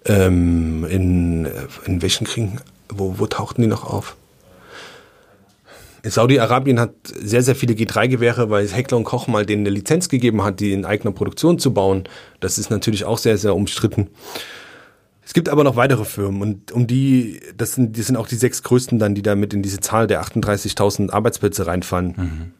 ähm, 0.05 0.85
in, 0.89 1.47
in 1.85 2.01
welchen 2.01 2.25
Kriegen, 2.25 2.59
wo, 2.89 3.15
wo 3.17 3.27
tauchten 3.27 3.61
die 3.61 3.67
noch 3.67 3.83
auf? 3.83 4.15
Saudi-Arabien 6.03 6.79
hat 6.79 6.93
sehr, 7.03 7.43
sehr 7.43 7.55
viele 7.55 7.73
G3-Gewehre, 7.73 8.49
weil 8.49 8.67
Heckler 8.67 8.97
und 8.97 9.03
Koch 9.03 9.27
mal 9.27 9.45
denen 9.45 9.63
eine 9.63 9.75
Lizenz 9.75 10.07
gegeben 10.07 10.43
hat, 10.43 10.59
die 10.59 10.71
in 10.71 10.85
eigener 10.85 11.11
Produktion 11.11 11.59
zu 11.59 11.73
bauen. 11.73 12.03
Das 12.39 12.57
ist 12.57 12.69
natürlich 12.69 13.03
auch 13.03 13.17
sehr, 13.17 13.37
sehr 13.37 13.53
umstritten. 13.53 14.07
Es 15.25 15.33
gibt 15.33 15.49
aber 15.49 15.63
noch 15.63 15.75
weitere 15.75 16.05
Firmen 16.05 16.41
und 16.41 16.71
um 16.71 16.87
die, 16.87 17.39
das 17.55 17.73
sind, 17.73 17.97
die 17.97 18.01
sind 18.01 18.15
auch 18.15 18.27
die 18.27 18.35
sechs 18.35 18.63
größten 18.63 18.97
dann, 18.97 19.13
die 19.13 19.21
damit 19.21 19.53
in 19.53 19.61
diese 19.61 19.79
Zahl 19.79 20.07
der 20.07 20.23
38.000 20.23 21.11
Arbeitsplätze 21.11 21.67
reinfallen. 21.67 22.13
Mhm. 22.17 22.53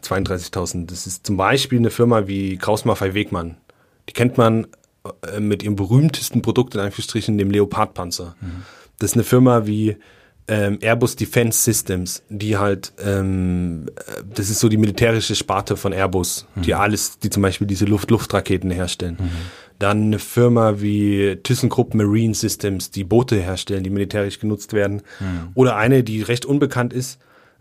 32.000. 0.00 0.86
Das 0.86 1.06
ist 1.06 1.26
zum 1.26 1.36
Beispiel 1.36 1.78
eine 1.78 1.90
Firma 1.90 2.26
wie 2.26 2.56
Kraus 2.56 2.84
Maffei 2.84 3.14
Wegmann. 3.14 3.56
Die 4.08 4.12
kennt 4.12 4.36
man 4.36 4.66
äh, 5.32 5.40
mit 5.40 5.62
ihrem 5.62 5.76
berühmtesten 5.76 6.42
Produkt 6.42 6.74
in 6.74 6.80
Anführungsstrichen, 6.80 7.38
dem 7.38 7.50
Leopardpanzer. 7.50 8.36
Mhm. 8.40 8.62
Das 8.98 9.10
ist 9.10 9.16
eine 9.16 9.24
Firma 9.24 9.66
wie 9.66 9.96
ähm, 10.46 10.78
Airbus 10.80 11.16
Defense 11.16 11.62
Systems, 11.62 12.22
die 12.28 12.56
halt, 12.56 12.92
ähm, 13.02 13.86
äh, 13.96 14.22
das 14.34 14.50
ist 14.50 14.60
so 14.60 14.68
die 14.68 14.76
militärische 14.76 15.34
Sparte 15.34 15.76
von 15.76 15.92
Airbus, 15.92 16.46
mhm. 16.54 16.62
die 16.62 16.74
alles, 16.74 17.18
die 17.18 17.30
zum 17.30 17.42
Beispiel 17.42 17.66
diese 17.66 17.86
Luft-Luft-Raketen 17.86 18.70
herstellen. 18.70 19.16
Mhm. 19.18 19.30
Dann 19.78 20.02
eine 20.02 20.18
Firma 20.18 20.80
wie 20.80 21.36
ThyssenKrupp 21.42 21.94
Marine 21.94 22.34
Systems, 22.34 22.90
die 22.90 23.04
Boote 23.04 23.36
herstellen, 23.36 23.82
die 23.82 23.90
militärisch 23.90 24.38
genutzt 24.38 24.72
werden. 24.72 25.02
Mhm. 25.18 25.48
Oder 25.54 25.76
eine, 25.76 26.04
die 26.04 26.22
recht 26.22 26.44
unbekannt 26.44 26.92
ist, 26.92 27.18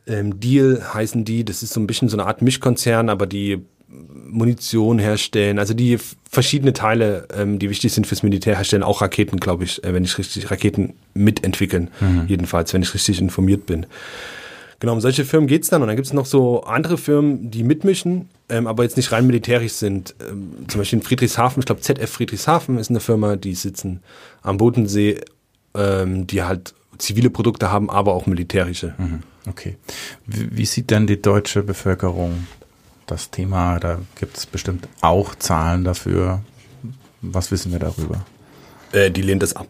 ähm, 0.07 0.39
Deal 0.39 0.81
heißen 0.93 1.25
die, 1.25 1.45
das 1.45 1.63
ist 1.63 1.73
so 1.73 1.79
ein 1.79 1.87
bisschen 1.87 2.09
so 2.09 2.17
eine 2.17 2.25
Art 2.25 2.41
Mischkonzern, 2.41 3.09
aber 3.09 3.25
die 3.25 3.63
Munition 3.87 4.97
herstellen, 4.99 5.59
also 5.59 5.73
die 5.73 5.99
verschiedene 6.29 6.73
Teile, 6.73 7.27
ähm, 7.35 7.59
die 7.59 7.69
wichtig 7.69 7.93
sind 7.93 8.07
fürs 8.07 8.23
Militär 8.23 8.55
herstellen, 8.55 8.83
auch 8.83 9.01
Raketen, 9.01 9.39
glaube 9.39 9.65
ich, 9.65 9.83
äh, 9.83 9.93
wenn 9.93 10.03
ich 10.03 10.17
richtig 10.17 10.49
Raketen 10.49 10.93
mitentwickeln, 11.13 11.91
mhm. 11.99 12.25
jedenfalls, 12.27 12.73
wenn 12.73 12.81
ich 12.81 12.93
richtig 12.93 13.21
informiert 13.21 13.65
bin. 13.65 13.85
Genau, 14.79 14.93
um 14.93 15.01
solche 15.01 15.23
Firmen 15.23 15.47
geht's 15.47 15.69
dann. 15.69 15.81
Und 15.81 15.87
dann 15.87 15.95
gibt's 15.95 16.11
noch 16.11 16.25
so 16.25 16.63
andere 16.63 16.97
Firmen, 16.97 17.51
die 17.51 17.63
mitmischen, 17.63 18.27
ähm, 18.49 18.67
aber 18.67 18.83
jetzt 18.83 18.97
nicht 18.97 19.11
rein 19.11 19.25
militärisch 19.25 19.73
sind. 19.73 20.15
Ähm, 20.27 20.67
zum 20.67 20.79
Beispiel 20.81 20.99
in 20.99 21.05
Friedrichshafen, 21.05 21.61
ich 21.61 21.65
glaube 21.65 21.81
ZF 21.81 22.09
Friedrichshafen 22.09 22.77
ist 22.77 22.89
eine 22.89 22.99
Firma, 22.99 23.35
die 23.35 23.53
sitzen 23.53 24.01
am 24.41 24.57
Bodensee, 24.57 25.21
ähm, 25.75 26.27
die 26.27 26.43
halt 26.43 26.73
zivile 26.97 27.29
Produkte 27.29 27.71
haben, 27.71 27.89
aber 27.89 28.13
auch 28.13 28.25
militärische. 28.25 28.95
Mhm. 28.97 29.23
Okay. 29.47 29.77
Wie, 30.25 30.57
wie 30.57 30.65
sieht 30.65 30.89
denn 30.91 31.07
die 31.07 31.21
deutsche 31.21 31.63
Bevölkerung 31.63 32.47
das 33.07 33.29
Thema? 33.29 33.79
Da 33.79 33.99
gibt 34.19 34.37
es 34.37 34.45
bestimmt 34.45 34.87
auch 35.01 35.35
Zahlen 35.35 35.83
dafür. 35.83 36.41
Was 37.21 37.51
wissen 37.51 37.71
wir 37.71 37.79
darüber? 37.79 38.25
Äh, 38.91 39.11
die 39.11 39.21
lehnt 39.21 39.43
das 39.43 39.55
ab. 39.55 39.67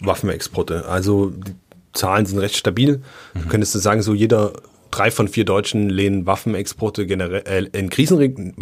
Waffenexporte. 0.00 0.86
Also 0.86 1.30
die 1.30 1.54
Zahlen 1.92 2.26
sind 2.26 2.38
recht 2.38 2.56
stabil. 2.56 3.02
Mhm. 3.32 3.42
Du 3.42 3.48
könntest 3.48 3.72
sagen, 3.72 4.02
so 4.02 4.14
jeder 4.14 4.52
drei 4.90 5.10
von 5.10 5.28
vier 5.28 5.44
Deutschen 5.44 5.88
lehnen 5.88 6.26
Waffenexporte 6.26 7.06
generell 7.06 7.70
äh, 7.72 7.78
in 7.78 7.90
Krisenregionen 7.90 8.54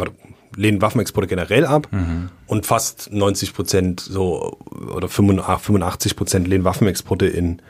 lehnen 0.55 0.81
Waffenexporte 0.81 1.27
generell 1.27 1.65
ab 1.65 1.87
mhm. 1.91 2.29
und 2.47 2.65
fast 2.65 3.11
90 3.11 3.53
Prozent 3.53 4.01
so 4.01 4.57
oder 4.95 5.09
85 5.09 6.15
Prozent 6.15 6.47
lehnen 6.47 6.63
Waffenexporte 6.63 7.25
in 7.25 7.61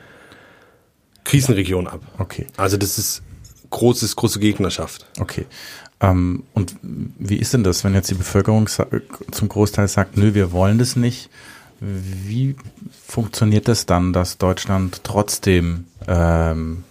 Krisenregionen 1.24 1.88
ab. 1.88 2.00
Okay. 2.18 2.46
Also 2.56 2.76
das 2.76 2.98
ist 2.98 3.22
großes, 3.70 4.16
große 4.16 4.38
Gegnerschaft. 4.38 5.06
Okay. 5.18 5.46
Ähm, 6.00 6.44
und 6.52 6.76
wie 6.82 7.36
ist 7.36 7.54
denn 7.54 7.64
das, 7.64 7.84
wenn 7.84 7.94
jetzt 7.94 8.10
die 8.10 8.14
Bevölkerung 8.14 8.68
zum 8.68 9.48
Großteil 9.48 9.88
sagt, 9.88 10.16
nö, 10.16 10.34
wir 10.34 10.52
wollen 10.52 10.78
das 10.78 10.96
nicht? 10.96 11.30
Wie 11.80 12.56
funktioniert 13.06 13.68
das 13.68 13.86
dann, 13.86 14.12
dass 14.12 14.38
Deutschland 14.38 15.00
trotzdem 15.02 15.86
ähm, 16.06 16.84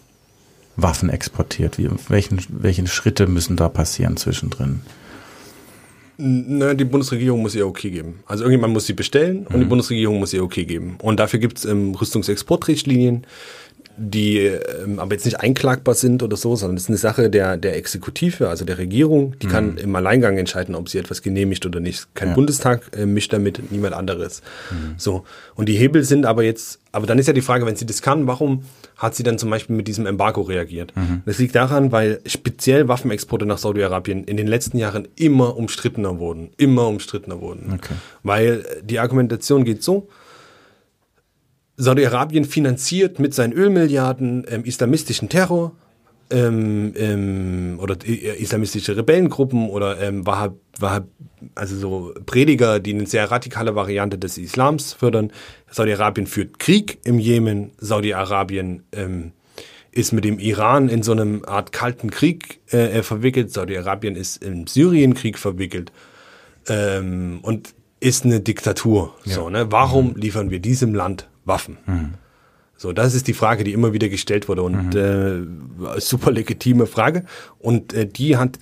Waffen 0.75 1.09
exportiert? 1.09 1.77
Wie, 1.77 1.89
welchen, 2.09 2.41
welchen 2.49 2.87
Schritte 2.87 3.27
müssen 3.27 3.55
da 3.55 3.69
passieren 3.69 4.17
zwischendrin? 4.17 4.81
Na, 6.17 6.75
die 6.75 6.85
Bundesregierung 6.85 7.41
muss 7.41 7.55
ihr 7.55 7.65
okay 7.65 7.89
geben. 7.89 8.19
Also 8.27 8.43
irgendjemand 8.43 8.73
muss 8.73 8.85
sie 8.85 8.93
bestellen 8.93 9.47
und 9.47 9.55
mhm. 9.55 9.59
die 9.61 9.65
Bundesregierung 9.65 10.19
muss 10.19 10.33
ihr 10.33 10.43
okay 10.43 10.65
geben. 10.65 10.97
Und 11.01 11.19
dafür 11.19 11.39
gibt 11.39 11.57
es 11.57 11.65
ähm, 11.65 11.95
Rüstungsexportrichtlinien 11.95 13.25
die 13.95 14.39
ähm, 14.39 14.99
aber 14.99 15.13
jetzt 15.13 15.25
nicht 15.25 15.39
einklagbar 15.39 15.93
sind 15.93 16.23
oder 16.23 16.36
so, 16.36 16.56
sondern 16.56 16.77
es 16.77 16.84
ist 16.84 16.89
eine 16.89 16.97
Sache 16.97 17.29
der, 17.29 17.58
der 17.58 17.75
Exekutive, 17.75 18.49
also 18.49 18.65
der 18.65 18.77
Regierung. 18.77 19.36
Die 19.41 19.47
mhm. 19.47 19.51
kann 19.51 19.77
im 19.77 19.95
Alleingang 19.95 20.38
entscheiden, 20.38 20.73
ob 20.73 20.89
sie 20.89 20.97
etwas 20.97 21.21
genehmigt 21.21 21.65
oder 21.65 21.79
nicht. 21.79 22.08
Kein 22.15 22.29
ja. 22.29 22.34
Bundestag 22.34 22.82
äh, 22.97 23.06
mischt 23.06 23.34
damit, 23.34 23.71
niemand 23.71 23.93
anderes. 23.93 24.41
Mhm. 24.71 24.95
So. 24.97 25.25
Und 25.56 25.69
die 25.69 25.75
Hebel 25.75 26.03
sind 26.03 26.25
aber 26.25 26.43
jetzt, 26.43 26.79
aber 26.91 27.06
dann 27.06 27.19
ist 27.19 27.27
ja 27.27 27.34
die 27.34 27.41
Frage, 27.41 27.65
wenn 27.65 27.75
sie 27.75 27.86
das 27.86 28.01
kann, 28.01 28.25
warum 28.25 28.63
hat 28.97 29.15
sie 29.15 29.23
dann 29.23 29.38
zum 29.38 29.49
Beispiel 29.49 29.75
mit 29.75 29.88
diesem 29.88 30.06
Embargo 30.08 30.41
reagiert? 30.41 30.95
Mhm. 30.95 31.21
Das 31.25 31.38
liegt 31.38 31.56
daran, 31.56 31.91
weil 31.91 32.19
speziell 32.25 32.88
Waffenexporte 32.88 33.45
nach 33.45 33.60
Saudi-Arabien 33.60 34.23
in 34.23 34.38
den 34.38 34.47
letzten 34.47 34.77
Jahren 34.77 35.08
immer 35.15 35.56
umstrittener 35.56 36.17
wurden. 36.19 36.49
Immer 36.58 36.88
umstrittener 36.88 37.41
wurden. 37.41 37.73
Okay. 37.73 37.93
Weil 38.23 38.65
die 38.84 38.99
Argumentation 38.99 39.65
geht 39.65 39.84
so, 39.84 40.08
Saudi-Arabien 41.77 42.45
finanziert 42.45 43.19
mit 43.19 43.33
seinen 43.33 43.53
Ölmilliarden 43.53 44.45
ähm, 44.49 44.63
islamistischen 44.63 45.29
Terror 45.29 45.73
ähm, 46.29 46.93
ähm, 46.95 47.79
oder 47.79 47.95
äh, 48.05 48.41
islamistische 48.41 48.95
Rebellengruppen 48.95 49.69
oder 49.69 49.99
ähm, 50.01 50.25
Wahhab, 50.25 50.55
Wahhab, 50.79 51.07
also 51.55 51.75
so 51.75 52.13
Prediger, 52.25 52.79
die 52.79 52.93
eine 52.93 53.05
sehr 53.05 53.29
radikale 53.29 53.75
Variante 53.75 54.17
des 54.17 54.38
Islams 54.38 54.93
fördern. 54.93 55.31
Saudi-Arabien 55.69 56.27
führt 56.27 56.59
Krieg 56.59 56.99
im 57.03 57.19
Jemen. 57.19 57.71
Saudi-Arabien 57.77 58.83
ähm, 58.91 59.31
ist 59.91 60.12
mit 60.13 60.25
dem 60.25 60.39
Iran 60.39 60.89
in 60.89 61.03
so 61.03 61.12
einem 61.12 61.43
Art 61.45 61.71
kalten 61.71 62.09
Krieg 62.09 62.59
äh, 62.71 63.03
verwickelt. 63.03 63.51
Saudi-Arabien 63.51 64.15
ist 64.15 64.43
im 64.43 64.67
Syrienkrieg 64.67 65.38
verwickelt 65.38 65.91
ähm, 66.67 67.39
und 67.41 67.73
ist 67.99 68.25
eine 68.25 68.39
Diktatur. 68.41 69.15
Ja. 69.23 69.36
So, 69.36 69.49
ne? 69.49 69.71
Warum 69.71 70.15
liefern 70.15 70.49
wir 70.49 70.59
diesem 70.59 70.93
Land 70.93 71.27
Waffen? 71.45 71.77
Mhm. 71.86 72.13
So, 72.75 72.91
das 72.91 73.13
ist 73.13 73.27
die 73.27 73.34
Frage, 73.34 73.63
die 73.63 73.71
immer 73.71 73.93
wieder 73.93 74.10
gestellt 74.10 74.49
wurde 74.49 74.63
und 74.63 74.93
mhm. 74.93 75.88
äh, 75.95 76.01
super 76.01 76.32
legitime 76.32 76.86
Frage. 76.86 77.23
Und 77.60 77.93
äh, 77.93 78.06
die 78.06 78.36
hat, 78.36 78.60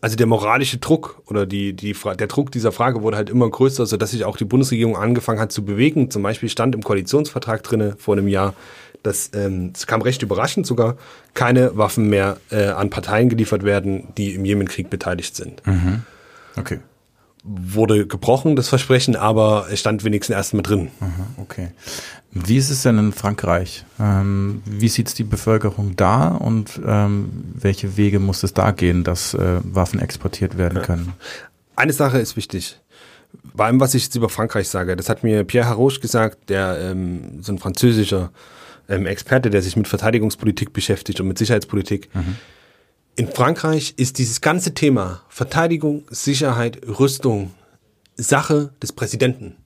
also 0.00 0.16
der 0.16 0.26
moralische 0.26 0.78
Druck 0.78 1.22
oder 1.26 1.46
die, 1.46 1.72
die, 1.74 1.94
der 2.18 2.26
Druck 2.26 2.50
dieser 2.50 2.72
Frage 2.72 3.02
wurde 3.02 3.16
halt 3.16 3.30
immer 3.30 3.48
größer, 3.48 3.86
so 3.86 3.96
dass 3.96 4.10
sich 4.10 4.24
auch 4.24 4.36
die 4.36 4.44
Bundesregierung 4.44 4.96
angefangen 4.96 5.40
hat 5.40 5.52
zu 5.52 5.64
bewegen. 5.64 6.10
Zum 6.10 6.22
Beispiel 6.22 6.48
stand 6.48 6.74
im 6.74 6.82
Koalitionsvertrag 6.82 7.62
drinne 7.62 7.94
vor 7.98 8.16
einem 8.16 8.28
Jahr, 8.28 8.52
dass 9.02 9.30
ähm, 9.34 9.72
es 9.74 9.86
kam 9.86 10.02
recht 10.02 10.22
überraschend 10.22 10.66
sogar, 10.66 10.96
keine 11.34 11.76
Waffen 11.76 12.08
mehr 12.10 12.38
äh, 12.50 12.66
an 12.66 12.90
Parteien 12.90 13.28
geliefert 13.28 13.64
werden, 13.64 14.08
die 14.18 14.34
im 14.34 14.44
Jemenkrieg 14.44 14.90
beteiligt 14.90 15.34
sind. 15.34 15.66
Mhm. 15.66 16.02
Okay 16.56 16.80
wurde 17.44 18.06
gebrochen, 18.06 18.54
das 18.54 18.68
Versprechen, 18.68 19.16
aber 19.16 19.66
es 19.70 19.80
stand 19.80 20.04
wenigstens 20.04 20.36
erstmal 20.36 20.62
drin. 20.62 20.90
okay. 21.38 21.68
Wie 22.30 22.56
ist 22.56 22.70
es 22.70 22.82
denn 22.82 22.98
in 22.98 23.12
Frankreich? 23.12 23.84
Ähm, 24.00 24.62
wie 24.64 24.88
sieht 24.88 25.18
die 25.18 25.24
Bevölkerung 25.24 25.96
da 25.96 26.28
und 26.28 26.80
ähm, 26.86 27.30
welche 27.54 27.96
Wege 27.96 28.20
muss 28.20 28.42
es 28.42 28.54
da 28.54 28.70
gehen, 28.70 29.04
dass 29.04 29.34
äh, 29.34 29.60
Waffen 29.64 30.00
exportiert 30.00 30.56
werden 30.56 30.82
können? 30.82 31.12
Eine 31.76 31.92
Sache 31.92 32.18
ist 32.18 32.36
wichtig. 32.36 32.78
Bei 33.54 33.66
allem, 33.66 33.80
was 33.80 33.94
ich 33.94 34.04
jetzt 34.04 34.14
über 34.14 34.28
Frankreich 34.28 34.68
sage, 34.68 34.94
das 34.96 35.08
hat 35.08 35.24
mir 35.24 35.44
Pierre 35.44 35.68
Haroche 35.68 36.00
gesagt, 36.00 36.48
der 36.48 36.78
ähm, 36.80 37.42
so 37.42 37.52
ein 37.52 37.58
französischer 37.58 38.30
ähm, 38.88 39.06
Experte, 39.06 39.50
der 39.50 39.62
sich 39.62 39.76
mit 39.76 39.88
Verteidigungspolitik 39.88 40.72
beschäftigt 40.72 41.20
und 41.20 41.28
mit 41.28 41.38
Sicherheitspolitik. 41.38 42.08
Mhm 42.14 42.36
in 43.16 43.28
Frankreich 43.28 43.94
ist 43.96 44.18
dieses 44.18 44.40
ganze 44.40 44.74
Thema 44.74 45.22
Verteidigung, 45.28 46.04
Sicherheit, 46.10 46.80
Rüstung 46.86 47.52
Sache 48.16 48.72
des 48.82 48.92
Präsidenten. 48.92 49.56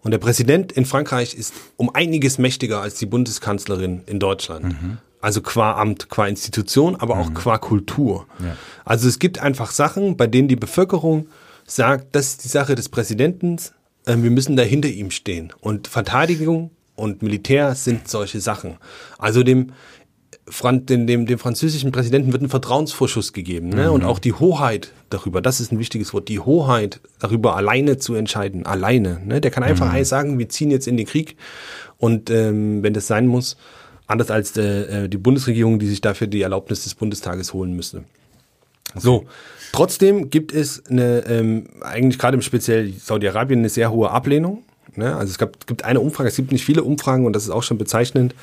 Und 0.00 0.10
der 0.10 0.18
Präsident 0.18 0.72
in 0.72 0.84
Frankreich 0.84 1.34
ist 1.34 1.54
um 1.76 1.94
einiges 1.94 2.38
mächtiger 2.38 2.80
als 2.80 2.96
die 2.96 3.06
Bundeskanzlerin 3.06 4.02
in 4.06 4.18
Deutschland. 4.18 4.64
Mhm. 4.64 4.98
Also 5.20 5.40
qua 5.40 5.80
Amt, 5.80 6.08
qua 6.08 6.26
Institution, 6.26 6.96
aber 6.96 7.18
auch 7.18 7.30
mhm. 7.30 7.34
qua 7.34 7.58
Kultur. 7.58 8.26
Ja. 8.40 8.56
Also 8.84 9.08
es 9.08 9.20
gibt 9.20 9.38
einfach 9.38 9.70
Sachen, 9.70 10.16
bei 10.16 10.26
denen 10.26 10.48
die 10.48 10.56
Bevölkerung 10.56 11.28
sagt, 11.64 12.16
das 12.16 12.28
ist 12.28 12.44
die 12.44 12.48
Sache 12.48 12.74
des 12.74 12.88
Präsidenten, 12.88 13.58
äh, 14.06 14.16
wir 14.16 14.30
müssen 14.30 14.56
da 14.56 14.62
hinter 14.62 14.88
ihm 14.88 15.12
stehen. 15.12 15.52
Und 15.60 15.86
Verteidigung 15.86 16.72
und 16.96 17.22
Militär 17.22 17.74
sind 17.76 18.08
solche 18.08 18.40
Sachen. 18.40 18.78
Also 19.18 19.42
dem 19.42 19.72
dem, 20.46 21.06
dem, 21.06 21.26
dem 21.26 21.38
französischen 21.38 21.92
Präsidenten 21.92 22.32
wird 22.32 22.42
ein 22.42 22.48
Vertrauensvorschuss 22.48 23.32
gegeben. 23.32 23.68
Ne? 23.68 23.86
Mhm. 23.86 23.92
Und 23.92 24.04
auch 24.04 24.18
die 24.18 24.32
Hoheit 24.32 24.92
darüber, 25.10 25.40
das 25.40 25.60
ist 25.60 25.72
ein 25.72 25.78
wichtiges 25.78 26.12
Wort, 26.12 26.28
die 26.28 26.40
Hoheit 26.40 27.00
darüber 27.20 27.56
alleine 27.56 27.98
zu 27.98 28.14
entscheiden. 28.14 28.66
Alleine. 28.66 29.20
Ne? 29.24 29.40
Der 29.40 29.50
kann 29.50 29.62
einfach 29.62 29.92
mhm. 29.92 30.04
sagen, 30.04 30.38
wir 30.38 30.48
ziehen 30.48 30.70
jetzt 30.70 30.88
in 30.88 30.96
den 30.96 31.06
Krieg. 31.06 31.36
Und 31.98 32.30
ähm, 32.30 32.82
wenn 32.82 32.92
das 32.92 33.06
sein 33.06 33.26
muss, 33.26 33.56
anders 34.06 34.30
als 34.30 34.56
äh, 34.56 35.08
die 35.08 35.16
Bundesregierung, 35.16 35.78
die 35.78 35.86
sich 35.86 36.00
dafür 36.00 36.26
die 36.26 36.42
Erlaubnis 36.42 36.82
des 36.82 36.94
Bundestages 36.94 37.52
holen 37.52 37.74
müsste. 37.74 37.98
Okay. 38.90 39.00
So, 39.00 39.24
trotzdem 39.72 40.28
gibt 40.28 40.52
es 40.52 40.84
eine, 40.86 41.24
ähm, 41.26 41.68
eigentlich 41.80 42.18
gerade 42.18 42.34
im 42.34 42.42
speziell 42.42 42.92
Saudi-Arabien 42.92 43.60
eine 43.60 43.68
sehr 43.68 43.90
hohe 43.90 44.10
Ablehnung. 44.10 44.64
Ne? 44.96 45.16
Also 45.16 45.30
es 45.30 45.38
gab, 45.38 45.66
gibt 45.66 45.84
eine 45.84 46.00
Umfrage, 46.00 46.28
es 46.28 46.36
gibt 46.36 46.52
nicht 46.52 46.64
viele 46.64 46.82
Umfragen 46.82 47.24
und 47.24 47.32
das 47.34 47.44
ist 47.44 47.50
auch 47.50 47.62
schon 47.62 47.78
bezeichnend 47.78 48.34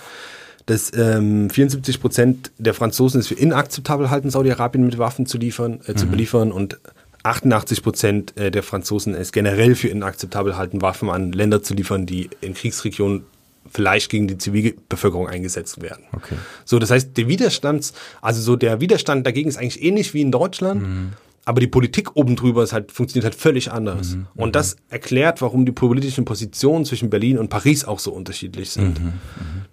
dass 0.70 0.92
ähm, 0.96 1.50
74 1.50 2.00
Prozent 2.00 2.52
der 2.60 2.76
Franzosen 2.76 3.20
es 3.20 3.28
für 3.28 3.34
inakzeptabel 3.34 4.12
halten, 4.12 4.30
Saudi-Arabien 4.30 4.86
mit 4.86 5.00
Waffen 5.00 5.26
zu 5.26 5.40
liefern, 5.40 5.80
äh, 5.88 5.94
mhm. 5.94 5.98
zu 5.98 6.08
beliefern 6.08 6.52
und 6.52 6.80
88 7.24 7.82
Prozent 7.82 8.38
äh, 8.38 8.52
der 8.52 8.62
Franzosen 8.62 9.16
es 9.16 9.32
generell 9.32 9.74
für 9.74 9.88
inakzeptabel 9.88 10.58
halten, 10.58 10.82
Waffen 10.82 11.10
an 11.10 11.32
Länder 11.32 11.64
zu 11.64 11.74
liefern, 11.74 12.06
die 12.06 12.30
in 12.42 12.54
Kriegsregionen 12.54 13.24
vielleicht 13.72 14.12
gegen 14.12 14.28
die 14.28 14.38
Zivilbevölkerung 14.38 15.28
eingesetzt 15.28 15.82
werden. 15.82 16.04
Okay. 16.12 16.36
So, 16.66 16.78
das 16.78 16.92
heißt, 16.92 17.18
der 17.18 17.28
Widerstands, 17.28 17.94
also 18.22 18.42
so 18.42 18.56
der 18.56 18.80
Widerstand 18.80 19.26
dagegen 19.26 19.50
ist 19.50 19.58
eigentlich 19.58 19.82
ähnlich 19.84 20.14
wie 20.14 20.22
in 20.22 20.32
Deutschland. 20.32 20.82
Mhm. 20.82 21.14
Aber 21.50 21.62
die 21.62 21.68
Politik 21.68 22.16
oben 22.16 22.36
drüber 22.36 22.62
ist 22.64 22.74
halt, 22.74 22.92
funktioniert 22.92 23.24
halt 23.24 23.34
völlig 23.34 23.72
anders. 23.72 24.12
Mhm. 24.16 24.28
Und 24.36 24.56
das 24.56 24.76
erklärt, 24.90 25.42
warum 25.42 25.66
die 25.66 25.72
politischen 25.72 26.24
Positionen 26.24 26.86
zwischen 26.86 27.10
Berlin 27.10 27.40
und 27.40 27.50
Paris 27.50 27.86
auch 27.86 27.98
so 27.98 28.12
unterschiedlich 28.12 28.70
sind. 28.70 29.04
Mhm. 29.04 29.14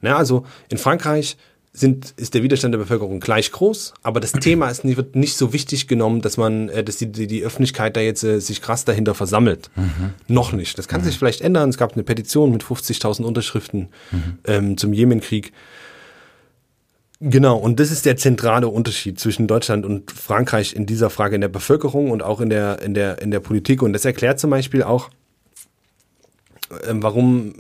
Na, 0.01 0.17
also 0.17 0.47
in 0.71 0.79
Frankreich 0.79 1.37
sind, 1.75 2.15
ist 2.17 2.33
der 2.33 2.43
Widerstand 2.43 2.73
der 2.73 2.79
Bevölkerung 2.79 3.21
gleich 3.21 3.53
groß, 3.53 3.93
aber 4.03 4.21
das 4.21 4.33
Thema 4.33 4.71
ist, 4.71 4.85
nicht- 4.85 4.97
wird 4.97 5.17
nicht 5.17 5.37
so 5.37 5.53
wichtig 5.53 5.87
genommen, 5.87 6.23
dass 6.23 6.39
man, 6.39 6.71
äh, 6.71 6.83
dass 6.83 6.97
die, 6.97 7.13
die, 7.13 7.27
die 7.27 7.43
Öffentlichkeit 7.45 7.95
da 7.95 8.01
jetzt 8.01 8.25
äh, 8.25 8.41
sich 8.41 8.63
krass 8.63 8.87
dahinter 8.87 9.15
versammelt. 9.15 9.69
Noch 10.29 10.53
nicht. 10.53 10.79
Das 10.79 10.89
kann 10.89 11.05
sich 11.05 11.19
vielleicht 11.19 11.43
ändern. 11.43 11.69
Es 11.69 11.77
gab 11.77 11.93
eine 11.93 12.05
Petition 12.05 12.53
mit 12.53 12.65
50.000 12.65 13.23
Unterschriften 13.23 13.89
ähm, 14.47 14.79
zum 14.79 14.95
Jemenkrieg. 14.95 15.53
Genau, 17.21 17.57
und 17.57 17.81
das 17.81 17.91
ist 17.91 18.05
der 18.05 18.19
zentrale 18.19 18.69
Unterschied 18.69 19.19
zwischen 19.19 19.47
Deutschland 19.47 19.87
und 19.87 20.11
Frankreich 20.11 20.75
in 20.75 20.85
dieser 20.85 21.09
Frage 21.09 21.35
in 21.35 21.41
der 21.41 21.49
Bevölkerung 21.49 22.11
und 22.11 22.23
auch 22.23 22.43
in 22.43 22.51
der, 22.51 22.83
in 22.83 22.93
der, 22.93 23.23
in 23.23 23.31
der 23.31 23.41
Politik. 23.41 23.83
Und 23.83 23.95
das 23.95 24.05
erklärt 24.05 24.39
zum 24.39 24.51
Beispiel 24.51 24.83
auch, 24.83 25.09
ähm, 26.87 27.03
warum, 27.03 27.55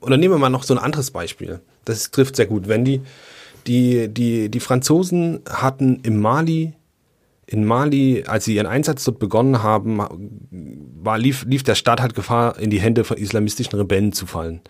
oder 0.00 0.16
nehmen 0.16 0.34
wir 0.34 0.38
mal 0.38 0.48
noch 0.48 0.62
so 0.62 0.72
ein 0.72 0.78
anderes 0.78 1.10
Beispiel. 1.10 1.60
Das 1.84 2.10
trifft 2.10 2.36
sehr 2.36 2.46
gut. 2.46 2.68
Wenn 2.68 2.86
die, 2.86 3.02
die, 3.66 4.08
die, 4.08 4.48
die 4.48 4.60
Franzosen 4.60 5.40
hatten 5.46 6.00
im 6.04 6.18
Mali, 6.18 6.72
in 7.46 7.66
Mali, 7.66 8.24
als 8.26 8.46
sie 8.46 8.54
ihren 8.54 8.66
Einsatz 8.66 9.04
dort 9.04 9.18
begonnen 9.18 9.62
haben, 9.62 9.98
war, 11.02 11.18
lief, 11.18 11.44
lief 11.44 11.64
der 11.64 11.74
Staat 11.74 12.00
halt 12.00 12.14
Gefahr, 12.14 12.58
in 12.58 12.70
die 12.70 12.80
Hände 12.80 13.04
von 13.04 13.18
islamistischen 13.18 13.78
Rebellen 13.78 14.12
zu 14.12 14.24
fallen. 14.24 14.62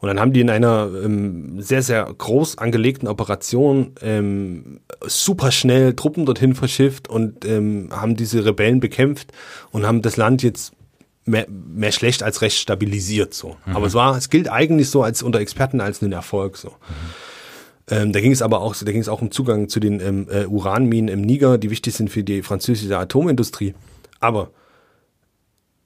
Und 0.00 0.08
dann 0.08 0.18
haben 0.18 0.32
die 0.32 0.40
in 0.40 0.48
einer 0.48 0.90
ähm, 1.04 1.60
sehr, 1.60 1.82
sehr 1.82 2.04
groß 2.04 2.56
angelegten 2.58 3.06
Operation 3.06 3.92
ähm, 4.00 4.80
super 5.02 5.52
schnell 5.52 5.94
Truppen 5.94 6.24
dorthin 6.24 6.54
verschifft 6.54 7.08
und 7.08 7.44
ähm, 7.44 7.88
haben 7.92 8.16
diese 8.16 8.44
Rebellen 8.44 8.80
bekämpft 8.80 9.32
und 9.70 9.86
haben 9.86 10.00
das 10.00 10.16
Land 10.16 10.42
jetzt 10.42 10.72
mehr, 11.26 11.46
mehr 11.48 11.92
schlecht 11.92 12.22
als 12.22 12.40
recht 12.40 12.58
stabilisiert 12.58 13.34
so. 13.34 13.56
Aber 13.66 13.86
es 13.86 13.94
war, 13.94 14.16
es 14.16 14.30
gilt 14.30 14.50
eigentlich 14.50 14.88
so 14.88 15.02
als 15.02 15.22
unter 15.22 15.40
Experten 15.40 15.82
als 15.82 16.00
ein 16.00 16.12
Erfolg 16.12 16.56
so. 16.56 16.72
Ähm, 17.90 18.12
da 18.12 18.20
ging 18.20 18.32
es 18.32 18.40
aber 18.40 18.60
auch, 18.60 18.74
da 18.74 18.90
ging 18.92 19.00
es 19.00 19.08
auch 19.08 19.20
um 19.20 19.30
Zugang 19.30 19.68
zu 19.68 19.80
den 19.80 20.00
ähm, 20.00 20.28
äh, 20.30 20.46
Uranminen 20.46 21.08
im 21.08 21.20
Niger, 21.20 21.58
die 21.58 21.70
wichtig 21.70 21.94
sind 21.94 22.08
für 22.08 22.22
die 22.22 22.42
französische 22.42 22.96
Atomindustrie. 22.96 23.74
Aber 24.20 24.50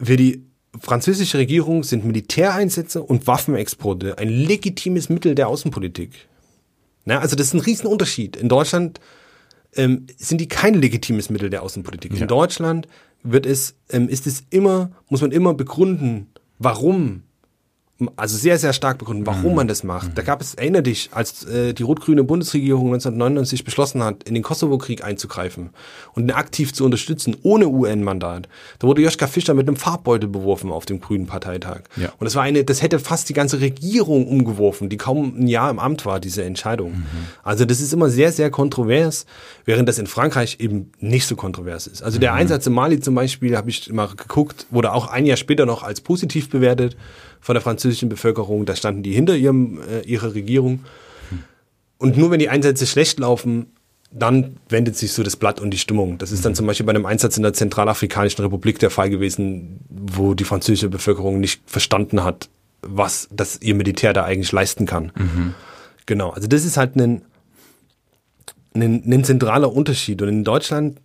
für 0.00 0.16
die 0.16 0.44
französische 0.81 1.39
Regierung 1.39 1.85
sind 1.85 2.05
Militäreinsätze 2.05 3.03
und 3.03 3.27
Waffenexporte 3.27 4.19
ein 4.19 4.29
legitimes 4.29 5.09
Mittel 5.09 5.35
der 5.35 5.49
Außenpolitik. 5.49 6.29
Na, 7.05 7.19
also 7.19 7.37
das 7.37 7.49
ist 7.49 7.55
ein 7.55 7.61
Riesenunterschied. 7.61 8.37
In 8.37 8.49
Deutschland 8.49 9.01
ähm, 9.77 10.07
sind 10.17 10.41
die 10.41 10.49
kein 10.49 10.75
legitimes 10.75 11.31
Mittel 11.31 11.51
der 11.51 11.63
Außenpolitik. 11.63 12.13
Ja. 12.15 12.23
In 12.23 12.29
Deutschland 12.29 12.89
wird 13.23 13.47
es, 13.47 13.75
ähm, 13.91 14.09
ist 14.09 14.27
es 14.27 14.45
immer, 14.51 14.93
muss 15.09 15.21
man 15.21 15.33
immer 15.33 15.55
begründen, 15.55 16.29
warum. 16.59 17.23
Also 18.17 18.37
sehr, 18.37 18.59
sehr 18.59 18.73
stark 18.73 18.99
begründen, 18.99 19.27
warum 19.27 19.55
man 19.55 19.69
das 19.69 19.85
macht. 19.85 20.17
Da 20.17 20.23
gab 20.23 20.40
es, 20.40 20.55
erinnere 20.55 20.83
dich, 20.83 21.11
als 21.12 21.45
äh, 21.45 21.73
die 21.73 21.83
rot-grüne 21.83 22.25
Bundesregierung 22.25 22.87
1999 22.87 23.64
beschlossen 23.64 24.03
hat, 24.03 24.25
in 24.25 24.35
den 24.35 24.43
Kosovo-Krieg 24.43 25.05
einzugreifen 25.05 25.71
und 26.14 26.25
ihn 26.25 26.31
aktiv 26.31 26.73
zu 26.73 26.85
unterstützen, 26.85 27.37
ohne 27.43 27.69
UN-Mandat. 27.69 28.49
Da 28.79 28.87
wurde 28.87 29.03
Joschka 29.03 29.27
Fischer 29.27 29.55
mit 29.55 29.69
einem 29.69 29.77
Farbbeutel 29.77 30.29
beworfen 30.29 30.71
auf 30.71 30.87
dem 30.87 31.01
Grünen 31.01 31.27
Parteitag. 31.27 31.83
Ja. 31.97 32.12
Und 32.19 32.25
das 32.25 32.35
war 32.35 32.43
eine, 32.43 32.64
das 32.64 32.83
hätte 32.83 32.99
fast 32.99 33.29
die 33.29 33.35
ganze 33.35 33.61
Regierung 33.61 34.27
umgeworfen, 34.27 34.88
die 34.88 34.97
kaum 34.97 35.35
ein 35.38 35.47
Jahr 35.47 35.71
im 35.71 35.79
Amt 35.79 36.07
war, 36.07 36.21
diese 36.21 36.45
Entscheidung. 36.45 37.05
Also 37.43 37.64
das 37.64 37.81
ist 37.81 37.93
immer 37.93 38.11
sehr, 38.11 38.33
sehr 38.33 38.51
kontrovers, 38.51 39.27
während 39.64 39.88
das 39.88 39.99
in 39.99 40.07
Frankreich 40.07 40.59
eben 40.61 40.93
nicht 41.01 41.27
so 41.27 41.37
kontrovers 41.37 41.87
ist. 41.87 42.03
Also 42.03 42.19
der 42.19 42.35
Einsatz 42.35 42.67
in 42.67 42.73
Mali 42.73 43.01
zum 43.01 43.14
Beispiel, 43.14 43.57
habe 43.57 43.71
ich 43.71 43.93
mal 43.93 44.09
geguckt, 44.09 44.67
wurde 44.71 44.93
auch 44.93 45.09
ein 45.09 45.27
Jahr 45.27 45.37
später 45.37 45.67
noch 45.67 45.83
als 45.83 46.01
positiv 46.01 46.51
bewertet 46.51 46.97
von 47.45 47.55
der 47.55 47.61
französischen 47.61 48.09
Bevölkerung. 48.09 48.65
Da 48.65 48.75
standen 48.75 49.03
die 49.03 49.13
hinter 49.13 49.37
ihrem, 49.37 49.79
äh, 49.83 50.01
ihrer 50.07 50.35
Regierung. 50.35 50.81
Und 51.99 52.17
nur 52.17 52.31
wenn 52.31 52.39
die 52.39 52.49
Einsätze 52.49 52.87
schlecht 52.87 53.19
laufen, 53.19 53.67
dann 54.11 54.57
wendet 54.71 54.97
sich 54.97 55.13
so 55.13 55.23
das 55.23 55.37
Blatt 55.37 55.61
und 55.61 55.71
die 55.71 55.77
Stimmung. 55.77 56.17
Das 56.17 56.33
ist 56.33 56.47
dann 56.47 56.55
zum 56.55 56.67
Beispiel 56.67 56.87
bei 56.87 56.95
einem 56.95 57.05
Einsatz 57.05 57.37
in 57.37 57.43
der 57.43 57.53
Zentralafrikanischen 57.53 58.43
Republik 58.43 58.79
der 58.79 58.89
Fall 58.89 59.11
gewesen, 59.11 59.81
wo 59.91 60.33
die 60.33 60.45
französische 60.45 60.89
Bevölkerung 60.89 61.39
nicht 61.39 61.61
verstanden 61.67 62.25
hat, 62.25 62.49
was 62.81 63.29
das 63.31 63.61
ihr 63.61 63.75
Militär 63.75 64.15
da 64.15 64.25
eigentlich 64.25 64.51
leisten 64.51 64.87
kann. 64.87 65.13
Genau, 66.07 66.31
also 66.31 66.49
das 66.49 66.65
ist 66.65 66.79
halt 66.79 66.97
ein, 66.97 67.23
ein, 68.73 69.03
ein 69.05 69.25
zentraler 69.25 69.71
Unterschied. 69.71 70.23
Und 70.23 70.29
in 70.29 70.45
Deutschland 70.45 70.99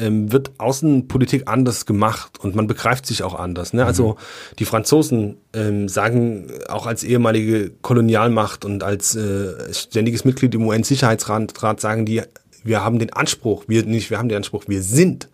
ähm, 0.00 0.32
wird 0.32 0.52
Außenpolitik 0.58 1.44
anders 1.46 1.86
gemacht 1.86 2.38
und 2.38 2.54
man 2.54 2.66
begreift 2.66 3.06
sich 3.06 3.22
auch 3.22 3.34
anders. 3.34 3.72
Ne? 3.72 3.84
Also 3.84 4.16
die 4.58 4.64
Franzosen 4.64 5.38
ähm, 5.52 5.88
sagen 5.88 6.50
auch 6.68 6.86
als 6.86 7.04
ehemalige 7.04 7.70
Kolonialmacht 7.82 8.64
und 8.64 8.82
als 8.82 9.14
äh, 9.16 9.72
ständiges 9.72 10.24
Mitglied 10.24 10.54
im 10.54 10.66
UN-Sicherheitsrat 10.66 11.62
Rat 11.62 11.80
sagen 11.80 12.06
die, 12.06 12.22
wir 12.64 12.84
haben 12.84 12.98
den 12.98 13.12
Anspruch, 13.12 13.64
wir 13.68 13.84
nicht, 13.84 14.10
wir 14.10 14.18
haben 14.18 14.28
den 14.28 14.38
Anspruch, 14.38 14.64
wir 14.66 14.82
sind 14.82 15.28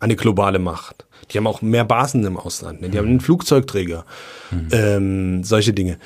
eine 0.00 0.16
globale 0.16 0.58
Macht. 0.58 1.06
Die 1.30 1.38
haben 1.38 1.46
auch 1.46 1.62
mehr 1.62 1.84
Basen 1.84 2.24
im 2.24 2.36
Ausland. 2.36 2.82
Ne? 2.82 2.90
Die 2.90 2.98
haben 2.98 3.08
einen 3.08 3.20
Flugzeugträger, 3.20 4.04
ähm, 4.72 5.42
solche 5.44 5.72
Dinge. 5.72 5.98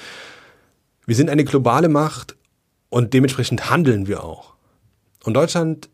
Wir 1.06 1.16
sind 1.16 1.30
eine 1.30 1.44
globale 1.44 1.88
Macht 1.88 2.36
und 2.90 3.14
dementsprechend 3.14 3.70
handeln 3.70 4.06
wir 4.06 4.22
auch. 4.22 4.54
Und 5.24 5.34
Deutschland 5.34 5.88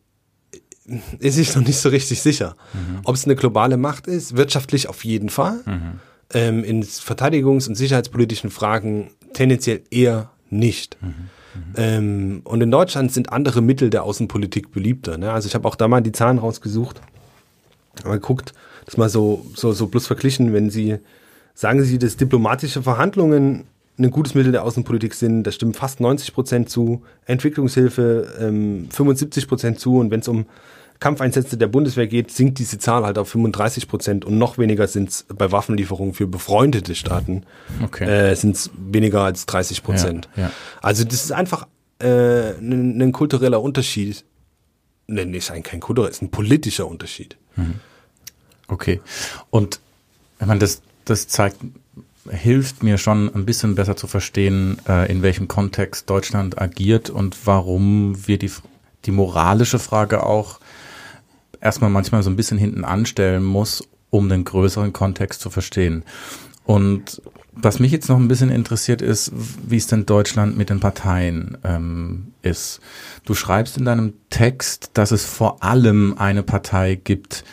ist 1.18 1.34
sich 1.34 1.54
noch 1.54 1.66
nicht 1.66 1.78
so 1.78 1.88
richtig 1.88 2.20
sicher, 2.22 2.56
ob 3.04 3.14
es 3.14 3.24
eine 3.24 3.36
globale 3.36 3.76
Macht 3.76 4.06
ist. 4.06 4.36
Wirtschaftlich 4.36 4.88
auf 4.88 5.04
jeden 5.04 5.28
Fall. 5.28 5.60
Ähm, 6.32 6.64
in 6.64 6.82
verteidigungs- 6.82 7.68
und 7.68 7.74
sicherheitspolitischen 7.74 8.50
Fragen 8.50 9.10
tendenziell 9.34 9.82
eher 9.90 10.30
nicht. 10.50 10.96
Ähm, 11.76 12.40
und 12.44 12.60
in 12.60 12.70
Deutschland 12.70 13.12
sind 13.12 13.32
andere 13.32 13.62
Mittel 13.62 13.90
der 13.90 14.02
Außenpolitik 14.04 14.72
beliebter. 14.72 15.18
Ne? 15.18 15.32
Also 15.32 15.46
ich 15.46 15.54
habe 15.54 15.68
auch 15.68 15.76
da 15.76 15.86
mal 15.88 16.00
die 16.00 16.12
Zahlen 16.12 16.38
rausgesucht. 16.38 17.00
Mal 18.04 18.14
geguckt, 18.14 18.54
das 18.86 18.96
mal 18.96 19.08
so, 19.08 19.46
so, 19.54 19.72
so 19.72 19.86
bloß 19.86 20.06
verglichen, 20.06 20.52
wenn 20.52 20.70
Sie, 20.70 20.98
sagen 21.54 21.82
Sie, 21.84 21.98
dass 21.98 22.16
diplomatische 22.16 22.82
Verhandlungen 22.82 23.64
ein 23.98 24.10
gutes 24.10 24.34
Mittel 24.34 24.50
der 24.50 24.64
Außenpolitik 24.64 25.14
sind, 25.14 25.44
da 25.44 25.52
stimmen 25.52 25.74
fast 25.74 26.00
90 26.00 26.34
Prozent 26.34 26.68
zu, 26.68 27.02
Entwicklungshilfe 27.26 28.34
ähm, 28.40 28.88
75 28.90 29.46
Prozent 29.46 29.78
zu 29.78 29.98
und 29.98 30.10
wenn 30.10 30.20
es 30.20 30.26
um 30.26 30.46
Kampfeinsätze 31.00 31.56
der 31.56 31.66
Bundeswehr 31.66 32.06
geht, 32.06 32.30
sinkt 32.30 32.58
diese 32.58 32.78
Zahl 32.78 33.04
halt 33.04 33.18
auf 33.18 33.28
35 33.28 33.88
Prozent 33.88 34.24
und 34.24 34.38
noch 34.38 34.58
weniger 34.58 34.86
sind 34.86 35.10
es 35.10 35.26
bei 35.34 35.50
Waffenlieferungen 35.52 36.14
für 36.14 36.26
befreundete 36.26 36.94
Staaten, 36.94 37.44
Okay. 37.82 38.04
äh, 38.04 38.34
sind 38.34 38.56
es 38.56 38.70
weniger 38.76 39.22
als 39.22 39.46
30 39.46 39.82
Prozent. 39.82 40.28
Ja, 40.36 40.44
ja. 40.44 40.50
Also 40.82 41.04
das 41.04 41.24
ist 41.24 41.32
einfach 41.32 41.66
äh, 42.00 42.52
ein, 42.58 43.00
ein 43.00 43.12
kultureller 43.12 43.60
Unterschied. 43.60 44.24
Nee, 45.06 45.26
nicht 45.26 45.50
ein 45.50 45.62
kein 45.62 45.80
kultureller, 45.80 46.10
ist 46.10 46.22
ein 46.22 46.30
politischer 46.30 46.86
Unterschied. 46.86 47.36
Okay. 48.68 49.00
Und 49.50 49.80
ich 50.40 50.46
meine, 50.46 50.60
das, 50.60 50.80
das 51.04 51.28
zeigt, 51.28 51.58
hilft 52.30 52.82
mir 52.82 52.96
schon 52.98 53.34
ein 53.34 53.44
bisschen 53.44 53.74
besser 53.74 53.96
zu 53.96 54.06
verstehen, 54.06 54.78
äh, 54.88 55.10
in 55.10 55.22
welchem 55.22 55.46
Kontext 55.48 56.08
Deutschland 56.08 56.60
agiert 56.60 57.10
und 57.10 57.36
warum 57.46 58.26
wir 58.26 58.38
die, 58.38 58.50
die 59.04 59.10
moralische 59.10 59.78
Frage 59.78 60.24
auch 60.24 60.58
erstmal 61.64 61.90
manchmal 61.90 62.22
so 62.22 62.30
ein 62.30 62.36
bisschen 62.36 62.58
hinten 62.58 62.84
anstellen 62.84 63.42
muss, 63.42 63.88
um 64.10 64.28
den 64.28 64.44
größeren 64.44 64.92
Kontext 64.92 65.40
zu 65.40 65.50
verstehen. 65.50 66.04
Und 66.64 67.20
was 67.52 67.78
mich 67.78 67.92
jetzt 67.92 68.08
noch 68.08 68.18
ein 68.18 68.28
bisschen 68.28 68.50
interessiert 68.50 69.00
ist, 69.02 69.32
wie 69.66 69.76
es 69.76 69.86
denn 69.86 70.06
Deutschland 70.06 70.56
mit 70.56 70.70
den 70.70 70.80
Parteien 70.80 71.56
ähm, 71.64 72.32
ist. 72.42 72.80
Du 73.24 73.34
schreibst 73.34 73.76
in 73.76 73.84
deinem 73.84 74.14
Text, 74.30 74.90
dass 74.94 75.12
es 75.12 75.24
vor 75.24 75.62
allem 75.62 76.16
eine 76.18 76.42
Partei 76.42 76.96
gibt, 76.96 77.44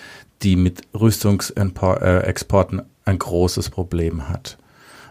die 0.41 0.55
mit 0.55 0.81
Rüstungsexporten 0.93 2.81
ein 3.05 3.19
großes 3.19 3.69
Problem 3.69 4.27
hat. 4.27 4.57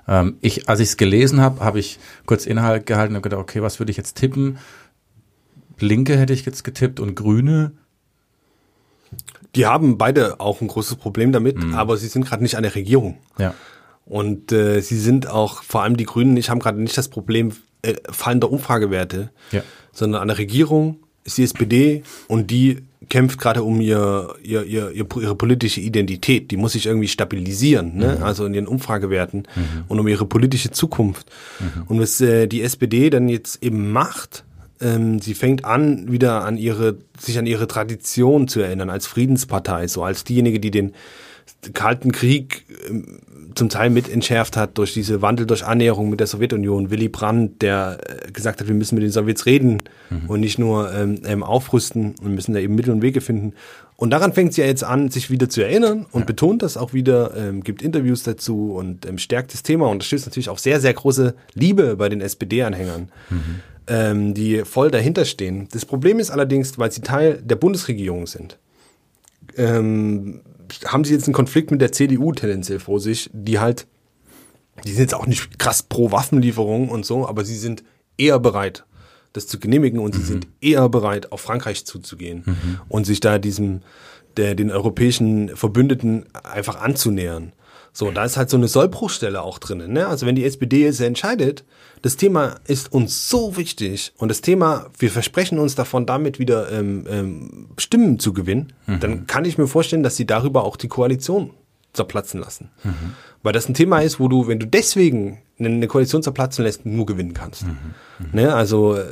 Ähm, 0.08 0.36
ich, 0.40 0.68
als 0.68 0.80
ich 0.80 0.88
es 0.88 0.96
gelesen 0.96 1.40
habe, 1.40 1.64
habe 1.64 1.78
ich 1.78 1.98
kurz 2.26 2.46
Inhalt 2.46 2.86
gehalten 2.86 3.14
und 3.14 3.22
gedacht, 3.22 3.40
okay, 3.40 3.62
was 3.62 3.78
würde 3.78 3.90
ich 3.90 3.96
jetzt 3.96 4.16
tippen? 4.16 4.58
Linke 5.78 6.18
hätte 6.18 6.32
ich 6.32 6.44
jetzt 6.44 6.64
getippt 6.64 7.00
und 7.00 7.14
Grüne. 7.14 7.72
Die 9.56 9.66
haben 9.66 9.98
beide 9.98 10.40
auch 10.40 10.60
ein 10.60 10.68
großes 10.68 10.96
Problem 10.96 11.32
damit, 11.32 11.56
Mhm. 11.56 11.74
aber 11.74 11.96
sie 11.96 12.06
sind 12.08 12.26
gerade 12.26 12.42
nicht 12.42 12.56
an 12.56 12.62
der 12.62 12.74
Regierung. 12.74 13.18
Ja. 13.38 13.54
Und 14.04 14.52
äh, 14.52 14.80
sie 14.80 14.98
sind 14.98 15.28
auch, 15.28 15.62
vor 15.62 15.82
allem 15.82 15.96
die 15.96 16.04
Grünen, 16.04 16.34
nicht, 16.34 16.50
haben 16.50 16.60
gerade 16.60 16.80
nicht 16.80 16.96
das 16.98 17.08
Problem 17.08 17.52
äh, 17.82 17.94
fallender 18.10 18.50
Umfragewerte, 18.50 19.30
Ja. 19.52 19.62
sondern 19.92 20.22
an 20.22 20.28
der 20.28 20.38
Regierung 20.38 20.98
ist 21.24 21.38
die 21.38 21.44
SPD 21.44 22.02
und 22.28 22.50
die 22.50 22.78
kämpft 23.08 23.38
gerade 23.40 23.62
um 23.62 23.80
ihr, 23.80 24.34
ihr, 24.42 24.64
ihr, 24.64 24.92
ihre 24.94 25.34
politische 25.34 25.80
Identität. 25.80 26.50
Die 26.50 26.56
muss 26.56 26.72
sich 26.72 26.86
irgendwie 26.86 27.08
stabilisieren, 27.08 27.96
ne? 27.96 28.16
Mhm. 28.18 28.22
also 28.22 28.44
in 28.46 28.54
ihren 28.54 28.66
Umfragewerten 28.68 29.40
mhm. 29.54 29.84
und 29.88 29.98
um 29.98 30.06
ihre 30.06 30.26
politische 30.26 30.70
Zukunft. 30.70 31.26
Mhm. 31.58 31.82
Und 31.88 32.00
was 32.00 32.20
äh, 32.20 32.46
die 32.46 32.62
SPD 32.62 33.10
dann 33.10 33.28
jetzt 33.28 33.62
eben 33.62 33.90
macht, 33.90 34.44
ähm, 34.80 35.20
sie 35.20 35.34
fängt 35.34 35.64
an, 35.64 36.10
wieder 36.10 36.44
an 36.44 36.56
ihre, 36.56 36.98
sich 37.18 37.38
an 37.38 37.46
ihre 37.46 37.68
Tradition 37.68 38.48
zu 38.48 38.60
erinnern, 38.60 38.90
als 38.90 39.06
Friedenspartei, 39.06 39.88
so 39.88 40.02
als 40.02 40.24
diejenige, 40.24 40.60
die 40.60 40.70
den 40.70 40.94
Kalten 41.74 42.12
Krieg 42.12 42.64
ähm, 42.88 43.20
zum 43.54 43.68
Teil 43.68 43.90
mit 43.90 44.08
entschärft 44.08 44.56
hat 44.56 44.78
durch 44.78 44.94
diese 44.94 45.22
Wandel 45.22 45.46
durch 45.46 45.64
Annäherung 45.64 46.08
mit 46.08 46.20
der 46.20 46.26
Sowjetunion. 46.26 46.90
Willy 46.90 47.08
Brandt, 47.08 47.62
der 47.62 47.98
äh, 48.06 48.30
gesagt 48.30 48.60
hat, 48.60 48.68
wir 48.68 48.74
müssen 48.74 48.94
mit 48.94 49.04
den 49.04 49.10
Sowjets 49.10 49.46
reden 49.46 49.82
mhm. 50.08 50.28
und 50.28 50.40
nicht 50.40 50.58
nur 50.58 50.92
ähm, 50.94 51.20
ähm, 51.24 51.42
aufrüsten 51.42 52.14
und 52.22 52.34
müssen 52.34 52.54
da 52.54 52.60
eben 52.60 52.74
Mittel 52.74 52.92
und 52.92 53.02
Wege 53.02 53.20
finden. 53.20 53.54
Und 53.96 54.10
daran 54.10 54.32
fängt 54.32 54.54
sie 54.54 54.62
ja 54.62 54.66
jetzt 54.66 54.82
an, 54.82 55.10
sich 55.10 55.30
wieder 55.30 55.50
zu 55.50 55.60
erinnern 55.60 56.06
und 56.10 56.20
ja. 56.20 56.26
betont 56.26 56.62
das 56.62 56.78
auch 56.78 56.94
wieder, 56.94 57.36
ähm, 57.36 57.62
gibt 57.62 57.82
Interviews 57.82 58.22
dazu 58.22 58.72
und 58.72 59.04
ähm, 59.04 59.18
stärkt 59.18 59.52
das 59.52 59.62
Thema. 59.62 59.88
Und 59.88 59.98
das 59.98 60.06
stößt 60.06 60.26
natürlich 60.26 60.48
auch 60.48 60.56
sehr, 60.56 60.80
sehr 60.80 60.94
große 60.94 61.34
Liebe 61.52 61.96
bei 61.96 62.08
den 62.08 62.22
SPD-Anhängern, 62.22 63.10
mhm. 63.28 63.60
Ähm, 63.90 64.34
die 64.34 64.64
voll 64.64 64.90
dahinter 64.90 65.24
stehen. 65.24 65.68
Das 65.72 65.84
Problem 65.84 66.20
ist 66.20 66.30
allerdings, 66.30 66.78
weil 66.78 66.92
sie 66.92 67.00
Teil 67.00 67.42
der 67.42 67.56
Bundesregierung 67.56 68.28
sind, 68.28 68.58
ähm, 69.56 70.42
haben 70.86 71.02
sie 71.02 71.12
jetzt 71.12 71.26
einen 71.26 71.34
Konflikt 71.34 71.72
mit 71.72 71.80
der 71.80 71.90
CDU 71.90 72.32
tendenziell 72.32 72.78
vor 72.78 73.00
sich, 73.00 73.28
die 73.32 73.58
halt, 73.58 73.88
die 74.84 74.92
sind 74.92 75.00
jetzt 75.00 75.14
auch 75.14 75.26
nicht 75.26 75.58
krass 75.58 75.82
pro 75.82 76.12
Waffenlieferung 76.12 76.88
und 76.88 77.04
so, 77.04 77.26
aber 77.26 77.44
sie 77.44 77.58
sind 77.58 77.82
eher 78.16 78.38
bereit, 78.38 78.84
das 79.32 79.48
zu 79.48 79.58
genehmigen 79.58 79.98
und 79.98 80.14
mhm. 80.14 80.18
sie 80.20 80.24
sind 80.24 80.46
eher 80.60 80.88
bereit, 80.88 81.32
auf 81.32 81.40
Frankreich 81.40 81.84
zuzugehen 81.84 82.44
mhm. 82.46 82.80
und 82.88 83.06
sich 83.06 83.18
da 83.18 83.40
diesem, 83.40 83.80
der, 84.36 84.54
den 84.54 84.70
europäischen 84.70 85.56
Verbündeten 85.56 86.26
einfach 86.44 86.80
anzunähern. 86.80 87.52
So, 87.92 88.10
da 88.10 88.24
ist 88.24 88.36
halt 88.36 88.50
so 88.50 88.56
eine 88.56 88.68
Sollbruchstelle 88.68 89.42
auch 89.42 89.58
drin. 89.58 89.92
Ne? 89.92 90.06
Also 90.06 90.26
wenn 90.26 90.36
die 90.36 90.44
SPD 90.44 90.84
jetzt 90.84 91.00
entscheidet, 91.00 91.64
das 92.02 92.16
Thema 92.16 92.56
ist 92.66 92.92
uns 92.92 93.28
so 93.28 93.56
wichtig 93.56 94.12
und 94.16 94.28
das 94.28 94.40
Thema, 94.40 94.86
wir 94.98 95.10
versprechen 95.10 95.58
uns 95.58 95.74
davon, 95.74 96.06
damit 96.06 96.38
wieder 96.38 96.70
ähm, 96.70 97.04
ähm, 97.08 97.68
Stimmen 97.78 98.18
zu 98.18 98.32
gewinnen, 98.32 98.72
mhm. 98.86 99.00
dann 99.00 99.26
kann 99.26 99.44
ich 99.44 99.58
mir 99.58 99.66
vorstellen, 99.66 100.02
dass 100.02 100.16
sie 100.16 100.26
darüber 100.26 100.64
auch 100.64 100.76
die 100.76 100.88
Koalition 100.88 101.50
zerplatzen 101.92 102.40
lassen. 102.40 102.70
Mhm. 102.84 103.14
Weil 103.42 103.52
das 103.52 103.68
ein 103.68 103.74
Thema 103.74 104.00
ist, 104.00 104.20
wo 104.20 104.28
du, 104.28 104.46
wenn 104.46 104.60
du 104.60 104.66
deswegen 104.66 105.38
eine 105.58 105.86
Koalition 105.88 106.22
zerplatzen 106.22 106.64
lässt, 106.64 106.86
nur 106.86 107.06
gewinnen 107.06 107.34
kannst. 107.34 107.64
Mhm. 107.64 107.76
mhm. 108.18 108.26
Ne? 108.32 108.54
Also 108.54 108.96
äh, 108.96 109.04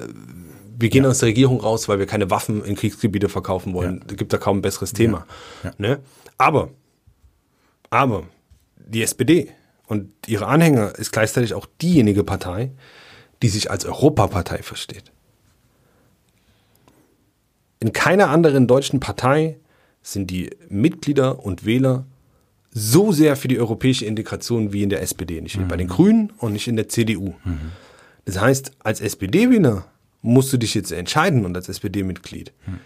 wir 0.79 0.89
gehen 0.89 1.05
ja. 1.05 1.11
aus 1.11 1.19
der 1.19 1.29
Regierung 1.29 1.61
raus, 1.61 1.89
weil 1.89 1.99
wir 1.99 2.07
keine 2.07 2.31
Waffen 2.31 2.65
in 2.65 2.77
Kriegsgebiete 2.77 3.29
verkaufen 3.29 3.75
wollen. 3.75 4.05
Ja. 4.09 4.15
gibt 4.15 4.33
da 4.33 4.39
kaum 4.39 4.59
ein 4.59 4.63
besseres 4.63 4.93
Thema. 4.93 5.27
Ja. 5.65 5.73
Ne? 5.77 5.99
Aber, 6.39 6.71
aber 7.91 8.25
die 8.89 9.03
SPD 9.03 9.53
und 9.87 10.11
ihre 10.27 10.47
Anhänger 10.47 10.99
ist 10.99 11.13
gleichzeitig 11.13 11.55
auch 11.55 11.67
diejenige 11.81 12.25
Partei, 12.25 12.73
die 13.43 13.49
sich 13.49 13.71
als 13.71 13.85
Europapartei 13.85 14.63
versteht. 14.63 15.13
In 17.81 17.93
keiner 17.93 18.29
anderen 18.31 18.67
deutschen 18.67 18.99
Partei 18.99 19.59
sind 20.03 20.31
die 20.31 20.51
Mitglieder 20.69 21.45
und 21.45 21.65
Wähler 21.65 22.07
so 22.71 23.13
sehr 23.13 23.37
für 23.37 23.49
die 23.49 23.59
europäische 23.59 24.05
Integration 24.05 24.73
wie 24.73 24.83
in 24.83 24.91
der 24.91 25.03
SPD. 25.03 25.41
Nicht 25.41 25.59
mhm. 25.59 25.69
bei 25.69 25.77
den 25.77 25.89
Grünen 25.89 26.33
und 26.39 26.53
nicht 26.53 26.69
in 26.69 26.77
der 26.77 26.89
CDU. 26.89 27.35
Mhm. 27.45 27.73
Das 28.25 28.41
heißt, 28.41 28.73
als 28.81 29.01
SPD-Wähler 29.01 29.87
musst 30.23 30.53
du 30.53 30.59
dich 30.59 30.75
jetzt 30.75 30.93
entscheiden 30.93 31.45
und 31.45 31.57
als 31.57 31.69
SPD-Mitglied. 31.69 32.53
Mhm. 32.67 32.81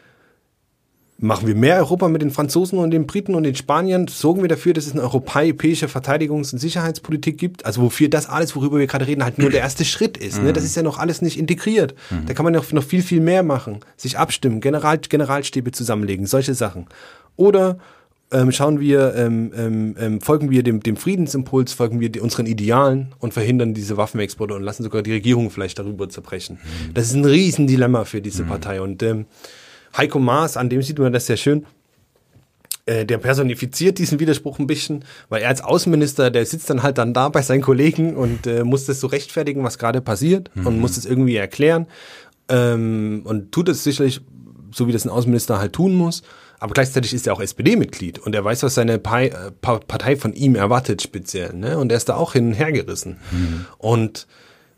Machen 1.25 1.47
wir 1.47 1.55
mehr 1.55 1.77
Europa 1.77 2.09
mit 2.09 2.21
den 2.21 2.33
Franzosen 2.33 2.81
und 2.81 2.91
den 2.91 3.07
Briten 3.07 3.37
und 3.37 3.45
den 3.45 3.55
Spaniern? 3.55 4.09
Sorgen 4.09 4.43
wir 4.43 4.49
dafür, 4.49 4.73
dass 4.73 4.87
es 4.87 4.93
eine 4.93 5.03
europäische 5.03 5.87
Verteidigungs- 5.87 6.53
und 6.53 6.59
Sicherheitspolitik 6.59 7.39
gibt? 7.39 7.65
Also 7.65 7.81
wofür 7.81 8.09
das 8.09 8.29
alles, 8.29 8.57
worüber 8.57 8.81
wir 8.81 8.89
gerade 8.89 9.07
reden, 9.07 9.23
halt 9.23 9.39
nur 9.39 9.49
der 9.49 9.61
erste 9.61 9.85
Schritt 9.85 10.17
ist. 10.17 10.43
Ne? 10.43 10.49
Mhm. 10.49 10.55
Das 10.55 10.65
ist 10.65 10.75
ja 10.75 10.83
noch 10.83 10.99
alles 10.99 11.23
nicht 11.23 11.39
integriert. 11.39 11.95
Mhm. 12.11 12.27
Da 12.27 12.35
kann 12.35 12.43
man 12.43 12.53
noch, 12.53 12.73
noch 12.73 12.83
viel, 12.83 13.03
viel 13.03 13.21
mehr 13.21 13.45
machen. 13.45 13.79
Sich 13.97 14.19
abstimmen, 14.19 14.61
General, 14.61 14.99
Generalstäbe 14.99 15.71
zusammenlegen, 15.71 16.27
solche 16.27 16.55
Sachen. 16.55 16.87
Oder 17.37 17.79
ähm, 18.33 18.51
schauen 18.51 18.81
wir, 18.81 19.15
ähm, 19.15 19.53
ähm, 19.57 19.97
ähm 20.01 20.21
folgen 20.21 20.51
wir 20.51 20.65
dem, 20.65 20.81
dem 20.83 20.97
Friedensimpuls, 20.97 21.73
folgen 21.73 22.01
wir 22.01 22.09
die, 22.09 22.19
unseren 22.19 22.47
Idealen 22.47 23.15
und 23.21 23.33
verhindern 23.33 23.75
diese 23.75 23.97
Waffenexporte 23.97 24.55
und 24.55 24.65
lassen 24.65 24.83
sogar 24.83 25.03
die 25.03 25.13
Regierung 25.13 25.51
vielleicht 25.51 25.79
darüber 25.79 26.09
zerbrechen. 26.09 26.59
Mhm. 26.61 26.95
Das 26.95 27.07
ist 27.07 27.15
ein 27.15 27.25
Riesendilemma 27.25 28.07
für 28.07 28.21
diese 28.21 28.43
mhm. 28.43 28.49
Partei. 28.49 28.81
Und 28.81 29.05
ähm, 29.05 29.27
Heiko 29.97 30.19
Maas, 30.19 30.57
an 30.57 30.69
dem 30.69 30.83
sieht 30.83 30.99
man 30.99 31.13
das 31.13 31.27
sehr 31.27 31.37
schön, 31.37 31.67
äh, 32.87 33.05
der 33.07 33.19
personifiziert 33.19 33.99
diesen 33.99 34.19
Widerspruch 34.19 34.59
ein 34.59 34.67
bisschen, 34.67 35.05
weil 35.29 35.43
er 35.43 35.49
als 35.49 35.63
Außenminister, 35.63 36.31
der 36.31 36.45
sitzt 36.47 36.69
dann 36.71 36.83
halt 36.83 36.99
dann 36.99 37.15
da 37.15 37.29
bei 37.29 37.43
seinen 37.43 37.63
Kollegen 37.63 38.17
und 38.17 38.47
äh, 38.47 38.65
muss 38.65 38.87
das 38.87 39.01
so 39.01 39.07
rechtfertigen, 39.07 39.63
was 39.63 39.79
gerade 39.79 40.01
passiert 40.01 40.51
mhm. 40.55 40.67
und 40.67 40.81
muss 40.81 40.97
das 40.97 41.05
irgendwie 41.05 41.37
erklären 41.37 41.87
ähm, 42.49 43.23
und 43.25 43.53
tut 43.53 43.69
es 43.69 43.85
sicherlich 43.85 44.21
so, 44.73 44.89
wie 44.89 44.93
das 44.93 45.05
ein 45.05 45.11
Außenminister 45.11 45.59
halt 45.59 45.75
tun 45.75 45.95
muss. 45.95 46.23
Aber 46.59 46.75
gleichzeitig 46.75 47.13
ist 47.13 47.27
er 47.27 47.35
auch 47.35 47.41
SPD-Mitglied 47.41 48.21
und 48.21 48.35
er 48.35 48.45
weiß, 48.45 48.63
was 48.63 48.75
seine 48.75 48.99
Pai, 48.99 49.29
äh, 49.29 49.51
Partei 49.61 50.17
von 50.17 50.33
ihm 50.33 50.55
erwartet 50.55 51.03
speziell. 51.03 51.55
Ne? 51.55 51.77
Und 51.77 51.91
er 51.91 51.99
ist 51.99 52.09
da 52.09 52.15
auch 52.15 52.35
hin 52.35 52.49
und 52.49 52.53
her 52.53 52.71
gerissen. 52.71 53.19
Mhm. 53.33 53.67
Und 53.79 54.29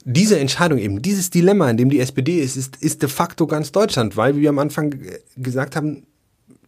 diese 0.04 0.38
Entscheidung 0.38 0.78
eben, 0.78 1.00
dieses 1.00 1.30
Dilemma, 1.30 1.70
in 1.70 1.76
dem 1.76 1.90
die 1.90 2.00
SPD 2.00 2.40
ist, 2.40 2.56
ist, 2.56 2.76
ist 2.76 3.02
de 3.02 3.08
facto 3.08 3.46
ganz 3.46 3.72
Deutschland, 3.72 4.16
weil 4.16 4.36
wir 4.36 4.50
am 4.50 4.58
Anfang 4.58 4.94
gesagt 5.36 5.76
haben, 5.76 6.06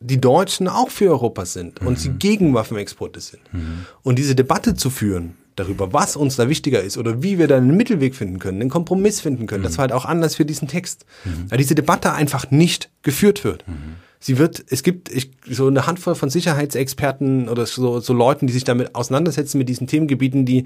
die 0.00 0.20
Deutschen 0.20 0.68
auch 0.68 0.90
für 0.90 1.10
Europa 1.10 1.44
sind 1.44 1.80
und 1.80 1.90
mhm. 1.90 1.96
sie 1.96 2.10
gegen 2.10 2.54
Waffenexporte 2.54 3.20
sind. 3.20 3.42
Mhm. 3.52 3.86
Und 4.02 4.18
diese 4.18 4.34
Debatte 4.34 4.74
zu 4.74 4.90
führen 4.90 5.36
darüber, 5.54 5.92
was 5.92 6.16
uns 6.16 6.36
da 6.36 6.48
wichtiger 6.48 6.82
ist 6.82 6.98
oder 6.98 7.22
wie 7.22 7.38
wir 7.38 7.48
da 7.48 7.56
einen 7.56 7.76
Mittelweg 7.76 8.14
finden 8.14 8.38
können, 8.38 8.60
einen 8.60 8.70
Kompromiss 8.70 9.20
finden 9.20 9.46
können, 9.46 9.62
mhm. 9.62 9.66
das 9.66 9.78
war 9.78 9.82
halt 9.82 9.92
auch 9.92 10.04
anders 10.04 10.34
für 10.34 10.44
diesen 10.44 10.68
Text. 10.68 11.06
Mhm. 11.24 11.50
Weil 11.50 11.58
diese 11.58 11.74
Debatte 11.74 12.12
einfach 12.12 12.50
nicht 12.50 12.90
geführt 13.02 13.44
wird. 13.44 13.66
Mhm. 13.66 13.96
Sie 14.18 14.38
wird, 14.38 14.64
es 14.70 14.82
gibt 14.82 15.10
ich, 15.10 15.30
so 15.48 15.66
eine 15.66 15.86
Handvoll 15.86 16.14
von 16.14 16.30
Sicherheitsexperten 16.30 17.48
oder 17.48 17.66
so, 17.66 18.00
so 18.00 18.12
Leuten, 18.12 18.46
die 18.46 18.52
sich 18.52 18.64
damit 18.64 18.94
auseinandersetzen 18.94 19.58
mit 19.58 19.68
diesen 19.68 19.86
Themengebieten, 19.86 20.44
die 20.44 20.64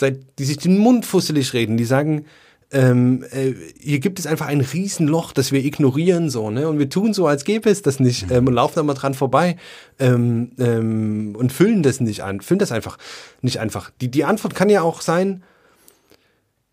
seit, 0.00 0.38
die 0.38 0.44
sich 0.44 0.56
den 0.56 0.78
Mund 0.78 1.06
fusselig 1.06 1.52
reden, 1.52 1.76
die 1.76 1.84
sagen, 1.84 2.24
ähm, 2.72 3.24
äh, 3.32 3.52
hier 3.80 3.98
gibt 3.98 4.18
es 4.18 4.26
einfach 4.26 4.46
ein 4.46 4.60
Riesenloch, 4.60 5.32
das 5.32 5.50
wir 5.50 5.64
ignorieren 5.64 6.30
so, 6.30 6.50
ne? 6.50 6.68
Und 6.68 6.78
wir 6.78 6.88
tun 6.88 7.12
so, 7.12 7.26
als 7.26 7.44
gäbe 7.44 7.68
es 7.68 7.82
das 7.82 7.98
nicht 7.98 8.30
ähm, 8.30 8.46
und 8.46 8.54
laufen 8.54 8.74
da 8.76 8.82
mal 8.82 8.94
dran 8.94 9.14
vorbei 9.14 9.56
ähm, 9.98 10.52
ähm, 10.58 11.34
und 11.36 11.52
füllen 11.52 11.82
das 11.82 12.00
nicht 12.00 12.22
an, 12.22 12.40
füllen 12.40 12.60
das 12.60 12.72
einfach 12.72 12.96
nicht 13.42 13.58
einfach. 13.58 13.90
Die, 14.00 14.10
die 14.10 14.24
Antwort 14.24 14.54
kann 14.54 14.70
ja 14.70 14.82
auch 14.82 15.00
sein, 15.00 15.42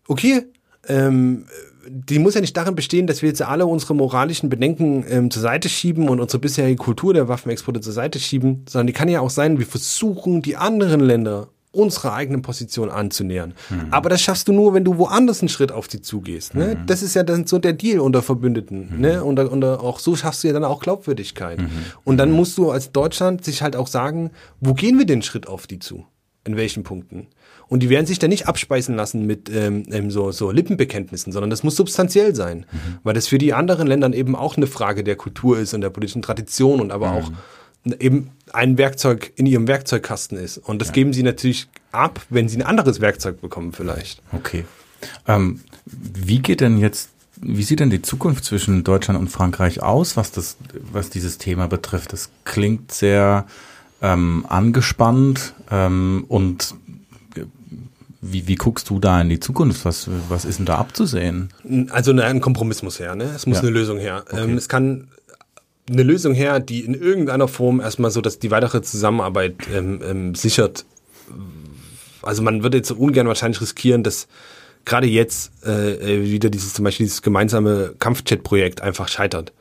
okay, 0.06 0.46
ähm, 0.86 1.46
die 1.88 2.20
muss 2.20 2.34
ja 2.34 2.40
nicht 2.40 2.56
darin 2.56 2.76
bestehen, 2.76 3.08
dass 3.08 3.22
wir 3.22 3.28
jetzt 3.28 3.42
alle 3.42 3.66
unsere 3.66 3.94
moralischen 3.94 4.48
Bedenken 4.48 5.04
ähm, 5.08 5.30
zur 5.30 5.42
Seite 5.42 5.68
schieben 5.68 6.08
und 6.08 6.20
unsere 6.20 6.38
bisherige 6.38 6.76
Kultur 6.76 7.12
der 7.12 7.28
Waffenexporte 7.28 7.80
zur 7.80 7.92
Seite 7.92 8.20
schieben, 8.20 8.64
sondern 8.68 8.86
die 8.86 8.92
kann 8.92 9.08
ja 9.08 9.20
auch 9.20 9.30
sein, 9.30 9.58
wir 9.58 9.66
versuchen 9.66 10.42
die 10.42 10.56
anderen 10.56 11.00
Länder 11.00 11.48
unserer 11.70 12.14
eigenen 12.14 12.42
Position 12.42 12.90
anzunähern. 12.90 13.54
Mhm. 13.68 13.88
Aber 13.90 14.08
das 14.08 14.22
schaffst 14.22 14.48
du 14.48 14.52
nur, 14.52 14.74
wenn 14.74 14.84
du 14.84 14.98
woanders 14.98 15.40
einen 15.40 15.48
Schritt 15.48 15.70
auf 15.70 15.88
sie 15.90 16.00
zugehst. 16.00 16.54
Ne? 16.54 16.76
Mhm. 16.76 16.86
Das 16.86 17.02
ist 17.02 17.14
ja 17.14 17.22
dann 17.22 17.46
so 17.46 17.58
der 17.58 17.74
Deal 17.74 18.00
unter 18.00 18.22
Verbündeten. 18.22 18.94
Mhm. 18.94 19.00
Ne? 19.00 19.24
Und, 19.24 19.38
und 19.38 19.64
auch 19.64 19.98
so 19.98 20.16
schaffst 20.16 20.42
du 20.42 20.48
ja 20.48 20.54
dann 20.54 20.64
auch 20.64 20.80
Glaubwürdigkeit. 20.80 21.60
Mhm. 21.60 21.70
Und 22.04 22.16
dann 22.16 22.30
musst 22.30 22.56
du 22.58 22.70
als 22.70 22.92
Deutschland 22.92 23.44
sich 23.44 23.62
halt 23.62 23.76
auch 23.76 23.86
sagen, 23.86 24.30
wo 24.60 24.74
gehen 24.74 24.98
wir 24.98 25.06
den 25.06 25.22
Schritt 25.22 25.46
auf 25.46 25.66
die 25.66 25.78
zu? 25.78 26.06
In 26.44 26.56
welchen 26.56 26.82
Punkten? 26.82 27.26
Und 27.66 27.82
die 27.82 27.90
werden 27.90 28.06
sich 28.06 28.18
dann 28.18 28.30
nicht 28.30 28.48
abspeisen 28.48 28.96
lassen 28.96 29.26
mit 29.26 29.50
ähm, 29.50 29.82
ähm 29.90 30.10
so, 30.10 30.32
so 30.32 30.50
Lippenbekenntnissen, 30.50 31.32
sondern 31.32 31.50
das 31.50 31.62
muss 31.62 31.76
substanziell 31.76 32.34
sein. 32.34 32.60
Mhm. 32.72 32.98
Weil 33.02 33.12
das 33.12 33.26
für 33.28 33.36
die 33.36 33.52
anderen 33.52 33.86
Ländern 33.86 34.14
eben 34.14 34.34
auch 34.34 34.56
eine 34.56 34.66
Frage 34.66 35.04
der 35.04 35.16
Kultur 35.16 35.58
ist 35.58 35.74
und 35.74 35.82
der 35.82 35.90
politischen 35.90 36.22
Tradition 36.22 36.80
und 36.80 36.90
aber 36.90 37.08
mhm. 37.08 37.16
auch 37.18 37.32
eben 37.84 38.30
ein 38.52 38.78
Werkzeug 38.78 39.32
in 39.36 39.46
ihrem 39.46 39.68
Werkzeugkasten 39.68 40.38
ist. 40.38 40.58
Und 40.58 40.80
das 40.80 40.88
ja. 40.88 40.94
geben 40.94 41.12
sie 41.12 41.22
natürlich 41.22 41.68
ab, 41.92 42.20
wenn 42.30 42.48
sie 42.48 42.58
ein 42.58 42.62
anderes 42.62 43.00
Werkzeug 43.00 43.40
bekommen 43.40 43.72
vielleicht. 43.72 44.22
Okay. 44.32 44.64
Ähm, 45.26 45.60
wie 45.86 46.40
geht 46.40 46.60
denn 46.60 46.78
jetzt, 46.78 47.10
wie 47.40 47.62
sieht 47.62 47.80
denn 47.80 47.90
die 47.90 48.02
Zukunft 48.02 48.44
zwischen 48.44 48.84
Deutschland 48.84 49.18
und 49.18 49.28
Frankreich 49.28 49.82
aus, 49.82 50.16
was 50.16 50.32
das, 50.32 50.56
was 50.92 51.10
dieses 51.10 51.38
Thema 51.38 51.68
betrifft? 51.68 52.12
Das 52.12 52.30
klingt 52.44 52.92
sehr 52.92 53.46
ähm, 54.02 54.44
angespannt 54.48 55.54
ähm, 55.70 56.24
und 56.28 56.74
wie, 58.20 58.48
wie 58.48 58.56
guckst 58.56 58.90
du 58.90 58.98
da 58.98 59.20
in 59.20 59.28
die 59.28 59.38
Zukunft? 59.38 59.84
Was, 59.84 60.10
was 60.28 60.44
ist 60.44 60.58
denn 60.58 60.66
da 60.66 60.76
abzusehen? 60.76 61.50
Also 61.90 62.12
ein 62.12 62.40
Kompromiss 62.40 62.82
muss 62.82 62.98
her, 62.98 63.14
ne? 63.14 63.24
Es 63.34 63.46
muss 63.46 63.58
ja. 63.58 63.62
eine 63.62 63.70
Lösung 63.70 63.98
her. 63.98 64.24
Okay. 64.28 64.42
Ähm, 64.42 64.56
es 64.56 64.68
kann 64.68 65.08
eine 65.90 66.02
Lösung 66.02 66.34
her, 66.34 66.60
die 66.60 66.80
in 66.80 66.94
irgendeiner 66.94 67.48
Form 67.48 67.80
erstmal 67.80 68.10
so, 68.10 68.20
dass 68.20 68.38
die 68.38 68.50
weitere 68.50 68.82
Zusammenarbeit 68.82 69.54
ähm, 69.74 70.00
ähm, 70.04 70.34
sichert. 70.34 70.84
Also 72.22 72.42
man 72.42 72.62
würde 72.62 72.76
jetzt 72.76 72.90
ungern 72.90 73.26
wahrscheinlich 73.26 73.60
riskieren, 73.60 74.02
dass 74.02 74.28
gerade 74.84 75.06
jetzt 75.06 75.52
äh, 75.64 75.94
äh, 75.94 76.30
wieder 76.30 76.50
dieses 76.50 76.74
zum 76.74 76.84
Beispiel 76.84 77.06
dieses 77.06 77.22
gemeinsame 77.22 77.94
Kampfjet-Projekt 77.98 78.80
einfach 78.80 79.08
scheitert. 79.08 79.52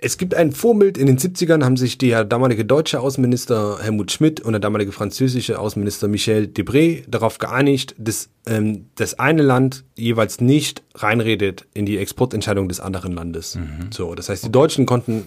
Es 0.00 0.16
gibt 0.16 0.34
ein 0.36 0.52
Vorbild, 0.52 0.96
in 0.96 1.06
den 1.06 1.18
70ern 1.18 1.64
haben 1.64 1.76
sich 1.76 1.98
der 1.98 2.24
damalige 2.24 2.64
deutsche 2.64 3.00
Außenminister 3.00 3.80
Helmut 3.82 4.12
Schmidt 4.12 4.40
und 4.40 4.52
der 4.52 4.60
damalige 4.60 4.92
französische 4.92 5.58
Außenminister 5.58 6.06
Michel 6.06 6.44
Debré 6.44 7.02
darauf 7.08 7.38
geeinigt, 7.38 7.96
dass 7.98 8.28
ähm, 8.46 8.86
das 8.94 9.18
eine 9.18 9.42
Land 9.42 9.84
jeweils 9.96 10.40
nicht 10.40 10.84
reinredet 10.94 11.66
in 11.74 11.84
die 11.84 11.98
Exportentscheidung 11.98 12.68
des 12.68 12.78
anderen 12.78 13.12
Landes. 13.12 13.58
So, 13.90 14.14
das 14.14 14.28
heißt, 14.28 14.44
die 14.44 14.52
Deutschen 14.52 14.86
konnten 14.86 15.26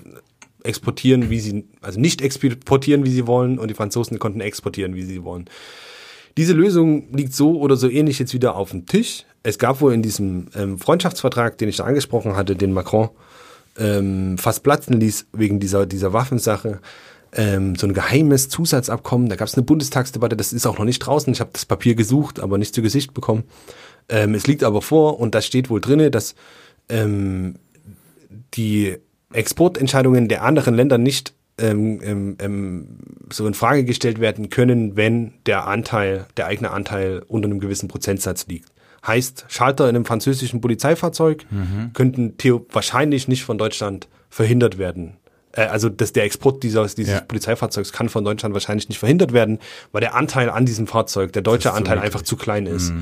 exportieren, 0.64 1.30
wie 1.30 1.42
sie, 1.42 1.66
also 1.82 2.00
nicht 2.00 2.22
exportieren, 2.22 3.04
wie 3.04 3.12
sie 3.12 3.28
wollen, 3.28 3.60
und 3.60 3.68
die 3.68 3.74
Franzosen 3.74 4.20
konnten 4.20 4.40
exportieren, 4.40 4.96
wie 4.96 5.04
sie 5.04 5.26
wollen. 5.26 5.50
Diese 6.38 6.54
Lösung 6.54 7.14
liegt 7.14 7.34
so 7.34 7.60
oder 7.60 7.76
so 7.76 7.90
ähnlich 7.90 8.20
jetzt 8.20 8.34
wieder 8.34 8.56
auf 8.56 8.72
dem 8.72 8.86
Tisch. 8.86 9.26
Es 9.44 9.60
gab 9.60 9.82
wohl 9.82 9.94
in 9.94 10.02
diesem 10.02 10.48
ähm, 10.56 10.80
Freundschaftsvertrag, 10.80 11.58
den 11.58 11.68
ich 11.68 11.76
da 11.76 11.84
angesprochen 11.84 12.38
hatte, 12.38 12.56
den 12.56 12.72
Macron 12.72 13.10
ähm, 13.78 14.38
fast 14.38 14.64
platzen 14.64 15.00
ließ 15.00 15.28
wegen 15.34 15.60
dieser, 15.60 15.86
dieser 15.86 16.14
Waffensache, 16.14 16.80
ähm, 17.34 17.76
so 17.76 17.88
ein 17.88 17.94
geheimes 17.94 18.50
Zusatzabkommen. 18.50 19.30
Da 19.30 19.36
gab 19.36 19.48
es 19.48 19.56
eine 19.56 19.64
Bundestagsdebatte, 19.64 20.36
das 20.36 20.54
ist 20.54 20.66
auch 20.66 20.78
noch 20.78 20.86
nicht 20.86 21.00
draußen. 21.00 21.32
Ich 21.32 21.40
habe 21.40 21.52
das 21.54 21.66
Papier 21.66 21.96
gesucht, 21.96 22.40
aber 22.40 22.58
nicht 22.58 22.76
zu 22.76 22.82
Gesicht 22.82 23.14
bekommen. 23.14 23.44
Ähm, 24.10 24.34
es 24.34 24.48
liegt 24.48 24.64
aber 24.64 24.82
vor 24.82 25.20
und 25.20 25.36
da 25.36 25.42
steht 25.42 25.70
wohl 25.70 25.82
drinne, 25.82 26.12
dass 26.12 26.36
ähm, 26.90 27.56
die 28.54 28.98
Exportentscheidungen 29.32 30.28
der 30.28 30.44
anderen 30.44 30.76
Länder 30.76 30.98
nicht 30.98 31.34
ähm, 31.58 32.02
ähm, 32.04 32.36
ähm, 32.40 32.88
so 33.32 33.48
in 33.48 33.54
Frage 33.54 33.86
gestellt 33.86 34.20
werden 34.20 34.50
können, 34.50 34.98
wenn 34.98 35.34
der 35.46 35.68
Anteil, 35.68 36.26
der 36.38 36.48
eigene 36.48 36.72
Anteil 36.72 37.24
unter 37.28 37.48
einem 37.48 37.60
gewissen 37.60 37.88
Prozentsatz 37.88 38.48
liegt. 38.48 38.70
Heißt, 39.06 39.45
Schalter 39.47 39.89
in 39.89 39.95
einem 39.95 40.06
französischen 40.06 40.62
Polizeifahrzeug 40.62 41.45
könnten 41.93 42.38
theo 42.38 42.66
wahrscheinlich 42.72 43.28
nicht 43.28 43.43
von 43.43 43.58
Deutschland 43.58 44.08
verhindert 44.30 44.78
werden. 44.78 45.18
Äh, 45.54 45.64
also 45.64 45.89
dass 45.89 46.14
der 46.14 46.24
Export 46.24 46.64
dieses, 46.64 46.95
dieses 46.95 47.14
Ja. 47.16 47.22
Polizeifahrzeugs 47.22 47.91
kann 47.91 48.10
von 48.10 48.24
Deutschland 48.24 48.54
wahrscheinlich 48.54 48.88
nicht 48.89 48.99
verhindert 48.99 49.34
werden, 49.34 49.60
weil 49.91 50.02
der 50.02 50.16
Anteil 50.16 50.49
an 50.49 50.66
diesem 50.66 50.88
Fahrzeug, 50.88 51.34
der 51.34 51.41
deutsche 51.41 51.74
Anteil 51.74 51.95
niedrig. 51.97 52.06
einfach 52.14 52.22
zu 52.22 52.38
klein 52.38 52.68
ist. 52.68 52.93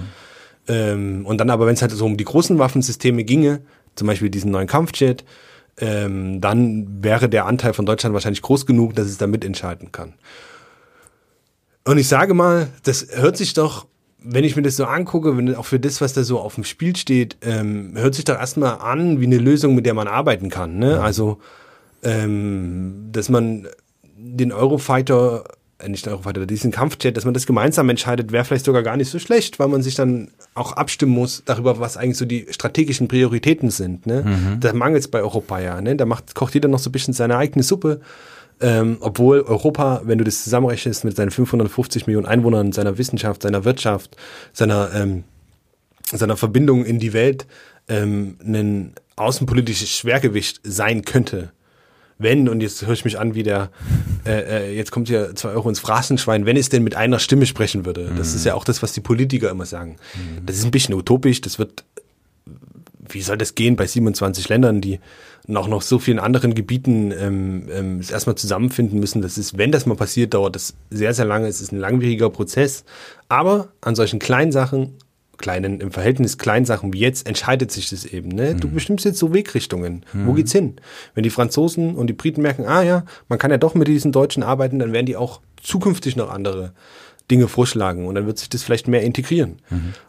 Ähm, 0.67 1.25
und 1.25 1.37
dann 1.39 1.49
aber, 1.49 1.65
wenn 1.67 1.73
es 1.73 1.81
halt 1.81 1.91
so 1.91 2.05
um 2.05 2.17
die 2.17 2.23
großen 2.25 2.57
Waffensysteme 2.59 3.23
ginge, 3.23 3.61
zum 3.95 4.07
Beispiel 4.07 4.29
diesen 4.29 4.51
neuen 4.51 4.67
Kampfjet, 4.67 5.25
ähm, 5.77 6.41
dann 6.41 7.03
wäre 7.03 7.29
der 7.29 7.45
Anteil 7.45 7.73
von 7.73 7.85
Deutschland 7.85 8.13
wahrscheinlich 8.13 8.41
groß 8.41 8.65
genug, 8.65 8.95
dass 8.95 9.07
es 9.07 9.17
da 9.17 9.27
mitentscheiden 9.27 9.91
kann. 9.91 10.13
Und 11.85 11.97
ich 11.97 12.07
sage 12.07 12.33
mal, 12.33 12.67
das 12.83 13.07
hört 13.11 13.37
sich 13.37 13.53
doch, 13.53 13.87
wenn 14.21 14.43
ich 14.43 14.55
mir 14.55 14.61
das 14.61 14.75
so 14.75 14.85
angucke, 14.85 15.37
wenn, 15.37 15.55
auch 15.55 15.65
für 15.65 15.79
das, 15.79 16.01
was 16.01 16.13
da 16.13 16.23
so 16.23 16.39
auf 16.39 16.55
dem 16.55 16.63
Spiel 16.63 16.95
steht, 16.95 17.37
ähm, 17.41 17.93
hört 17.95 18.15
sich 18.15 18.25
doch 18.25 18.37
erstmal 18.37 18.79
an 18.79 19.21
wie 19.21 19.25
eine 19.25 19.37
Lösung, 19.37 19.75
mit 19.75 19.85
der 19.85 19.93
man 19.93 20.07
arbeiten 20.07 20.49
kann. 20.49 20.77
Ne? 20.77 21.01
Also, 21.01 21.39
ähm, 22.03 23.09
dass 23.11 23.29
man 23.29 23.67
den 24.17 24.51
Eurofighter, 24.51 25.45
äh, 25.77 25.87
nicht 25.87 26.05
den 26.05 26.11
Eurofighter, 26.11 26.45
diesen 26.45 26.71
Kampfjet, 26.71 27.15
dass 27.15 27.23
man 27.23 27.33
das 27.33 27.45
gemeinsam 27.45 27.89
entscheidet, 27.89 28.33
wäre 28.33 28.43
vielleicht 28.43 28.65
sogar 28.65 28.83
gar 28.83 28.97
nicht 28.97 29.09
so 29.09 29.19
schlecht, 29.19 29.57
weil 29.57 29.69
man 29.69 29.81
sich 29.83 29.95
dann 29.95 30.29
auch 30.53 30.73
abstimmen 30.73 31.13
muss 31.13 31.43
darüber, 31.45 31.79
was 31.79 31.95
eigentlich 31.95 32.17
so 32.17 32.25
die 32.25 32.47
strategischen 32.49 33.07
Prioritäten 33.07 33.69
sind. 33.71 34.05
Ne? 34.05 34.57
Da 34.59 34.73
mangelt 34.73 35.03
es 35.03 35.07
bei 35.07 35.21
Europa 35.21 35.59
ja. 35.59 35.79
Ne? 35.79 35.95
Da 35.95 36.05
macht, 36.05 36.35
kocht 36.35 36.53
jeder 36.53 36.67
noch 36.67 36.79
so 36.79 36.89
ein 36.89 36.93
bisschen 36.93 37.13
seine 37.13 37.37
eigene 37.37 37.63
Suppe. 37.63 38.01
Ähm, 38.61 38.97
obwohl 38.99 39.41
Europa, 39.41 40.01
wenn 40.03 40.17
du 40.17 40.23
das 40.23 40.43
zusammenrechnest 40.43 41.05
mit 41.05 41.15
seinen 41.15 41.31
550 41.31 42.07
Millionen 42.07 42.25
Einwohnern, 42.25 42.71
seiner 42.71 42.97
Wissenschaft, 42.97 43.43
seiner 43.43 43.63
Wirtschaft, 43.63 44.17
seiner, 44.51 44.93
ähm, 44.93 45.23
seiner 46.11 46.35
Verbindung 46.35 46.83
in 46.83 46.99
die 46.99 47.13
Welt, 47.13 47.47
ähm, 47.87 48.37
ein 48.43 48.93
außenpolitisches 49.15 49.89
Schwergewicht 49.89 50.59
sein 50.63 51.03
könnte. 51.03 51.51
Wenn, 52.17 52.49
und 52.49 52.59
jetzt 52.59 52.85
höre 52.85 52.93
ich 52.93 53.05
mich 53.05 53.17
an 53.17 53.33
wie 53.33 53.43
der, 53.43 53.71
äh, 54.25 54.71
äh, 54.71 54.75
jetzt 54.75 54.91
kommt 54.91 55.07
hier 55.07 55.33
zwei 55.35 55.51
Euro 55.51 55.69
ins 55.69 55.79
Phrasenschwein, 55.79 56.45
wenn 56.45 56.57
es 56.57 56.67
denn 56.67 56.83
mit 56.83 56.95
einer 56.95 57.17
Stimme 57.17 57.45
sprechen 57.45 57.85
würde. 57.85 58.11
Das 58.17 58.35
ist 58.35 58.45
ja 58.45 58.55
auch 58.55 58.65
das, 58.65 58.83
was 58.83 58.91
die 58.91 58.99
Politiker 58.99 59.49
immer 59.49 59.65
sagen. 59.65 59.95
Das 60.45 60.57
ist 60.57 60.65
ein 60.65 60.71
bisschen 60.71 60.95
utopisch, 60.95 61.39
das 61.39 61.59
wird 61.59 61.85
wie 63.13 63.21
soll 63.21 63.37
das 63.37 63.55
gehen 63.55 63.75
bei 63.75 63.87
27 63.87 64.49
Ländern, 64.49 64.81
die 64.81 64.99
auch 65.53 65.67
noch 65.67 65.81
so 65.81 65.99
vielen 65.99 66.19
anderen 66.19 66.53
Gebieten 66.53 67.11
ähm, 67.11 67.67
ähm, 67.71 67.99
es 67.99 68.11
erstmal 68.11 68.35
zusammenfinden 68.35 68.99
müssen. 68.99 69.21
Das 69.21 69.37
ist, 69.37 69.57
wenn 69.57 69.71
das 69.71 69.85
mal 69.85 69.95
passiert, 69.95 70.33
dauert 70.33 70.55
das 70.55 70.75
sehr, 70.89 71.13
sehr 71.13 71.25
lange. 71.25 71.47
Es 71.47 71.61
ist 71.61 71.71
ein 71.71 71.79
langwieriger 71.79 72.29
Prozess. 72.29 72.83
Aber 73.29 73.69
an 73.81 73.95
solchen 73.95 74.19
kleinen 74.19 74.51
Sachen, 74.51 74.95
kleinen, 75.37 75.79
im 75.79 75.91
Verhältnis 75.91 76.37
kleinen 76.37 76.65
Sachen 76.65 76.93
wie 76.93 76.99
jetzt, 76.99 77.27
entscheidet 77.27 77.71
sich 77.71 77.89
das 77.89 78.05
eben. 78.05 78.29
Ne? 78.29 78.55
Du 78.55 78.69
bestimmst 78.69 79.05
jetzt 79.05 79.17
so 79.17 79.33
Wegrichtungen. 79.33 80.05
Wo 80.13 80.33
geht's 80.33 80.51
hin? 80.51 80.75
Wenn 81.15 81.23
die 81.23 81.29
Franzosen 81.29 81.95
und 81.95 82.07
die 82.07 82.13
Briten 82.13 82.41
merken, 82.41 82.65
ah 82.65 82.83
ja, 82.83 83.05
man 83.27 83.39
kann 83.39 83.49
ja 83.51 83.57
doch 83.57 83.73
mit 83.73 83.87
diesen 83.87 84.11
Deutschen 84.11 84.43
arbeiten, 84.43 84.79
dann 84.79 84.93
werden 84.93 85.05
die 85.05 85.15
auch 85.15 85.41
zukünftig 85.61 86.15
noch 86.15 86.29
andere 86.29 86.73
Dinge 87.31 87.47
vorschlagen 87.47 88.07
und 88.07 88.15
dann 88.15 88.25
wird 88.25 88.39
sich 88.39 88.49
das 88.49 88.63
vielleicht 88.63 88.87
mehr 88.87 89.01
integrieren. 89.01 89.57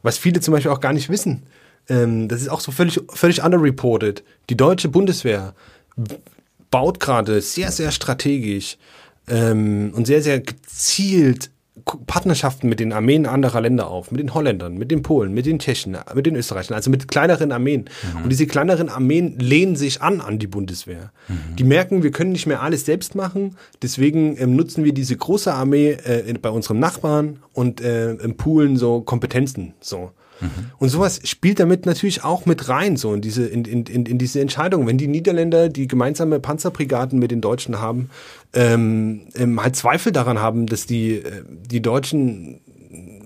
Was 0.03 0.18
viele 0.18 0.40
zum 0.40 0.53
Beispiel 0.53 0.70
auch 0.70 0.80
gar 0.80 0.92
nicht 0.92 1.09
wissen. 1.09 1.42
Ähm, 1.89 2.28
das 2.28 2.43
ist 2.43 2.49
auch 2.49 2.61
so 2.61 2.72
völlig, 2.72 3.01
völlig 3.11 3.43
underreported. 3.43 4.22
Die 4.49 4.57
deutsche 4.57 4.89
Bundeswehr 4.89 5.55
baut 6.70 7.01
gerade 7.01 7.41
sehr, 7.41 7.72
sehr 7.72 7.91
strategisch 7.91 8.78
ähm, 9.28 9.93
und 9.95 10.07
sehr, 10.07 10.22
sehr 10.22 10.41
gezielt 10.41 11.51
Partnerschaften 12.07 12.68
mit 12.68 12.81
den 12.81 12.93
Armeen 12.93 13.26
anderer 13.26 13.61
Länder 13.61 13.89
auf, 13.89 14.11
mit 14.11 14.20
den 14.20 14.35
Holländern, 14.35 14.74
mit 14.76 14.91
den 14.91 15.03
Polen, 15.03 15.33
mit 15.33 15.47
den 15.47 15.59
Tschechen, 15.59 15.97
mit 16.14 16.26
den 16.26 16.37
Österreichern, 16.37 16.74
also 16.74 16.91
mit 16.91 17.09
kleineren 17.09 17.53
Armeen. 17.53 17.89
Und 18.22 18.31
diese 18.31 18.47
kleineren 18.47 18.89
Armeen 18.89 19.39
lehnen 19.39 19.76
sich 19.76 20.03
an 20.03 20.20
an 20.20 20.39
die 20.39 20.47
Bundeswehr. 20.47 21.12
Die 21.59 21.64
merken, 21.64 22.03
wir 22.03 22.11
können 22.11 22.33
nicht 22.33 22.47
mehr 22.47 22.62
alles 22.62 22.85
selbst 22.85 23.14
machen, 23.14 23.57
deswegen 23.83 24.37
ähm, 24.39 24.57
nutzen 24.57 24.85
wir 24.85 24.93
diese 24.93 25.16
große 25.16 25.53
Armee 25.53 25.93
äh, 25.93 26.33
bei 26.41 26.51
unserem 26.51 26.78
Nachbarn 26.78 27.39
und 27.53 27.81
äh, 27.81 28.12
im 28.12 28.37
Poolen 28.37 28.76
so 28.76 29.01
Kompetenzen 29.01 29.74
so. 29.81 30.11
Und 30.78 30.88
sowas 30.88 31.20
spielt 31.24 31.61
damit 31.61 31.86
natürlich 31.86 32.24
auch 32.24 32.47
mit 32.47 32.68
rein, 32.68 32.97
so 32.97 33.14
in 33.14 33.20
diese, 33.20 33.47
in, 33.47 33.64
in, 33.64 33.84
in, 33.84 34.07
in 34.07 34.18
diese 34.18 34.41
Entscheidung. 34.41 34.86
Wenn 34.86 34.99
die 34.99 35.09
Niederländer 35.09 35.68
die 35.68 35.86
gemeinsame 35.86 36.41
Panzerbrigaden 36.41 37.18
mit 37.18 37.30
den 37.30 37.41
Deutschen 37.41 37.80
haben, 37.80 38.11
ähm, 38.53 39.22
ähm, 39.34 39.62
halt 39.62 39.76
Zweifel 39.76 40.12
daran 40.12 40.41
haben, 40.41 40.66
dass 40.66 40.86
die, 40.86 41.16
äh, 41.16 41.43
die 41.49 41.82
Deutschen 41.82 42.61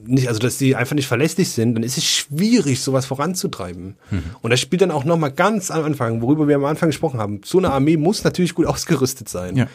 nicht, 0.07 0.29
also 0.29 0.39
dass 0.41 0.59
die 0.59 0.77
einfach 0.77 0.95
nicht 0.95 1.07
verlässlich 1.07 1.51
sind, 1.51 1.75
dann 1.75 1.83
ist 1.83 1.97
es 1.97 2.05
schwierig, 2.05 2.83
sowas 2.83 3.07
voranzutreiben. 3.07 3.97
Und 4.43 4.51
das 4.51 4.61
spielt 4.61 4.83
dann 4.83 4.91
auch 4.91 5.05
nochmal 5.05 5.33
ganz 5.33 5.71
am 5.71 5.85
Anfang, 5.85 6.21
worüber 6.21 6.47
wir 6.49 6.57
am 6.57 6.65
Anfang 6.65 6.91
gesprochen 6.91 7.21
haben. 7.21 7.41
So 7.45 7.59
eine 7.59 7.71
Armee 7.71 7.97
muss 7.97 8.25
natürlich 8.25 8.55
gut 8.55 8.67
ausgerüstet 8.67 9.29
sein. 9.29 9.57
Ja. 9.57 9.67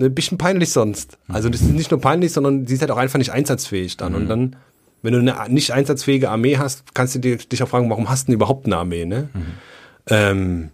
Ein 0.00 0.14
bisschen 0.14 0.38
peinlich 0.38 0.70
sonst. 0.70 1.18
Also 1.26 1.48
das 1.48 1.60
ist 1.60 1.70
nicht 1.70 1.90
nur 1.90 2.00
peinlich, 2.00 2.32
sondern 2.32 2.68
sie 2.68 2.74
ist 2.74 2.80
halt 2.80 2.92
auch 2.92 2.98
einfach 2.98 3.18
nicht 3.18 3.32
einsatzfähig 3.32 3.96
dann. 3.96 4.14
Und 4.14 4.28
dann, 4.28 4.56
wenn 5.02 5.12
du 5.12 5.18
eine 5.18 5.52
nicht 5.52 5.72
einsatzfähige 5.72 6.30
Armee 6.30 6.58
hast, 6.58 6.94
kannst 6.94 7.14
du 7.14 7.18
dir, 7.18 7.36
dich 7.36 7.62
auch 7.62 7.68
fragen, 7.68 7.88
warum 7.90 8.08
hast 8.08 8.24
du 8.24 8.26
denn 8.26 8.34
überhaupt 8.34 8.66
eine 8.66 8.76
Armee, 8.76 9.04
ne? 9.04 9.28
Ähm, 10.08 10.70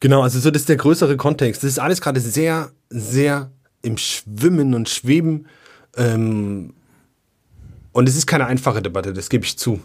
genau, 0.00 0.22
also 0.22 0.38
so 0.40 0.50
das 0.50 0.62
ist 0.62 0.68
der 0.68 0.76
größere 0.76 1.16
Kontext. 1.16 1.62
Das 1.62 1.70
ist 1.70 1.78
alles 1.78 2.00
gerade 2.00 2.20
sehr, 2.20 2.70
sehr 2.88 3.50
im 3.82 3.96
Schwimmen 3.98 4.74
und 4.74 4.88
Schweben. 4.88 5.46
Ähm, 5.96 6.74
und 7.92 8.08
es 8.08 8.16
ist 8.16 8.26
keine 8.26 8.46
einfache 8.46 8.80
Debatte, 8.82 9.12
das 9.12 9.28
gebe 9.28 9.44
ich 9.44 9.58
zu. 9.58 9.80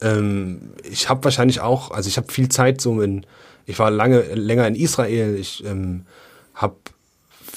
Ähm, 0.00 0.72
ich 0.82 1.08
habe 1.08 1.24
wahrscheinlich 1.24 1.60
auch, 1.60 1.90
also 1.90 2.08
ich 2.08 2.16
habe 2.16 2.32
viel 2.32 2.48
Zeit 2.48 2.80
so 2.80 3.00
in, 3.00 3.26
ich 3.66 3.78
war 3.78 3.90
lange 3.90 4.22
länger 4.34 4.66
in 4.66 4.74
Israel, 4.74 5.36
ich 5.36 5.64
ähm, 5.64 6.06
habe 6.54 6.76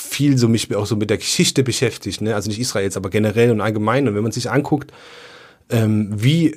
viel 0.02 0.38
so 0.38 0.47
mich 0.47 0.74
auch 0.76 0.86
so 0.86 0.95
mit 0.95 1.10
der 1.10 1.18
Geschichte 1.18 1.64
beschäftigt, 1.64 2.22
ne? 2.22 2.36
also 2.36 2.50
nicht 2.50 2.60
Israels, 2.60 2.97
aber 2.97 3.10
generell 3.10 3.52
und 3.52 3.62
allgemein. 3.62 4.08
Und 4.08 4.16
wenn 4.16 4.24
man 4.24 4.32
sich 4.32 4.50
anguckt, 4.50 4.91
ähm, 5.70 6.10
wie 6.12 6.56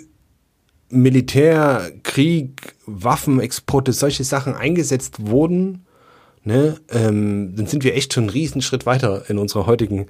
Militär, 0.89 1.91
Krieg, 2.03 2.75
Waffenexporte, 2.87 3.93
solche 3.93 4.25
Sachen 4.25 4.55
eingesetzt 4.55 5.27
wurden, 5.27 5.87
ne, 6.45 6.77
ähm, 6.91 7.55
dann 7.57 7.67
sind 7.67 7.83
wir 7.83 7.95
echt 7.95 8.13
schon 8.13 8.25
einen 8.25 8.31
Riesenschritt 8.31 8.85
weiter 8.85 9.25
in 9.29 9.39
unserer 9.39 9.67
heutigen 9.67 10.07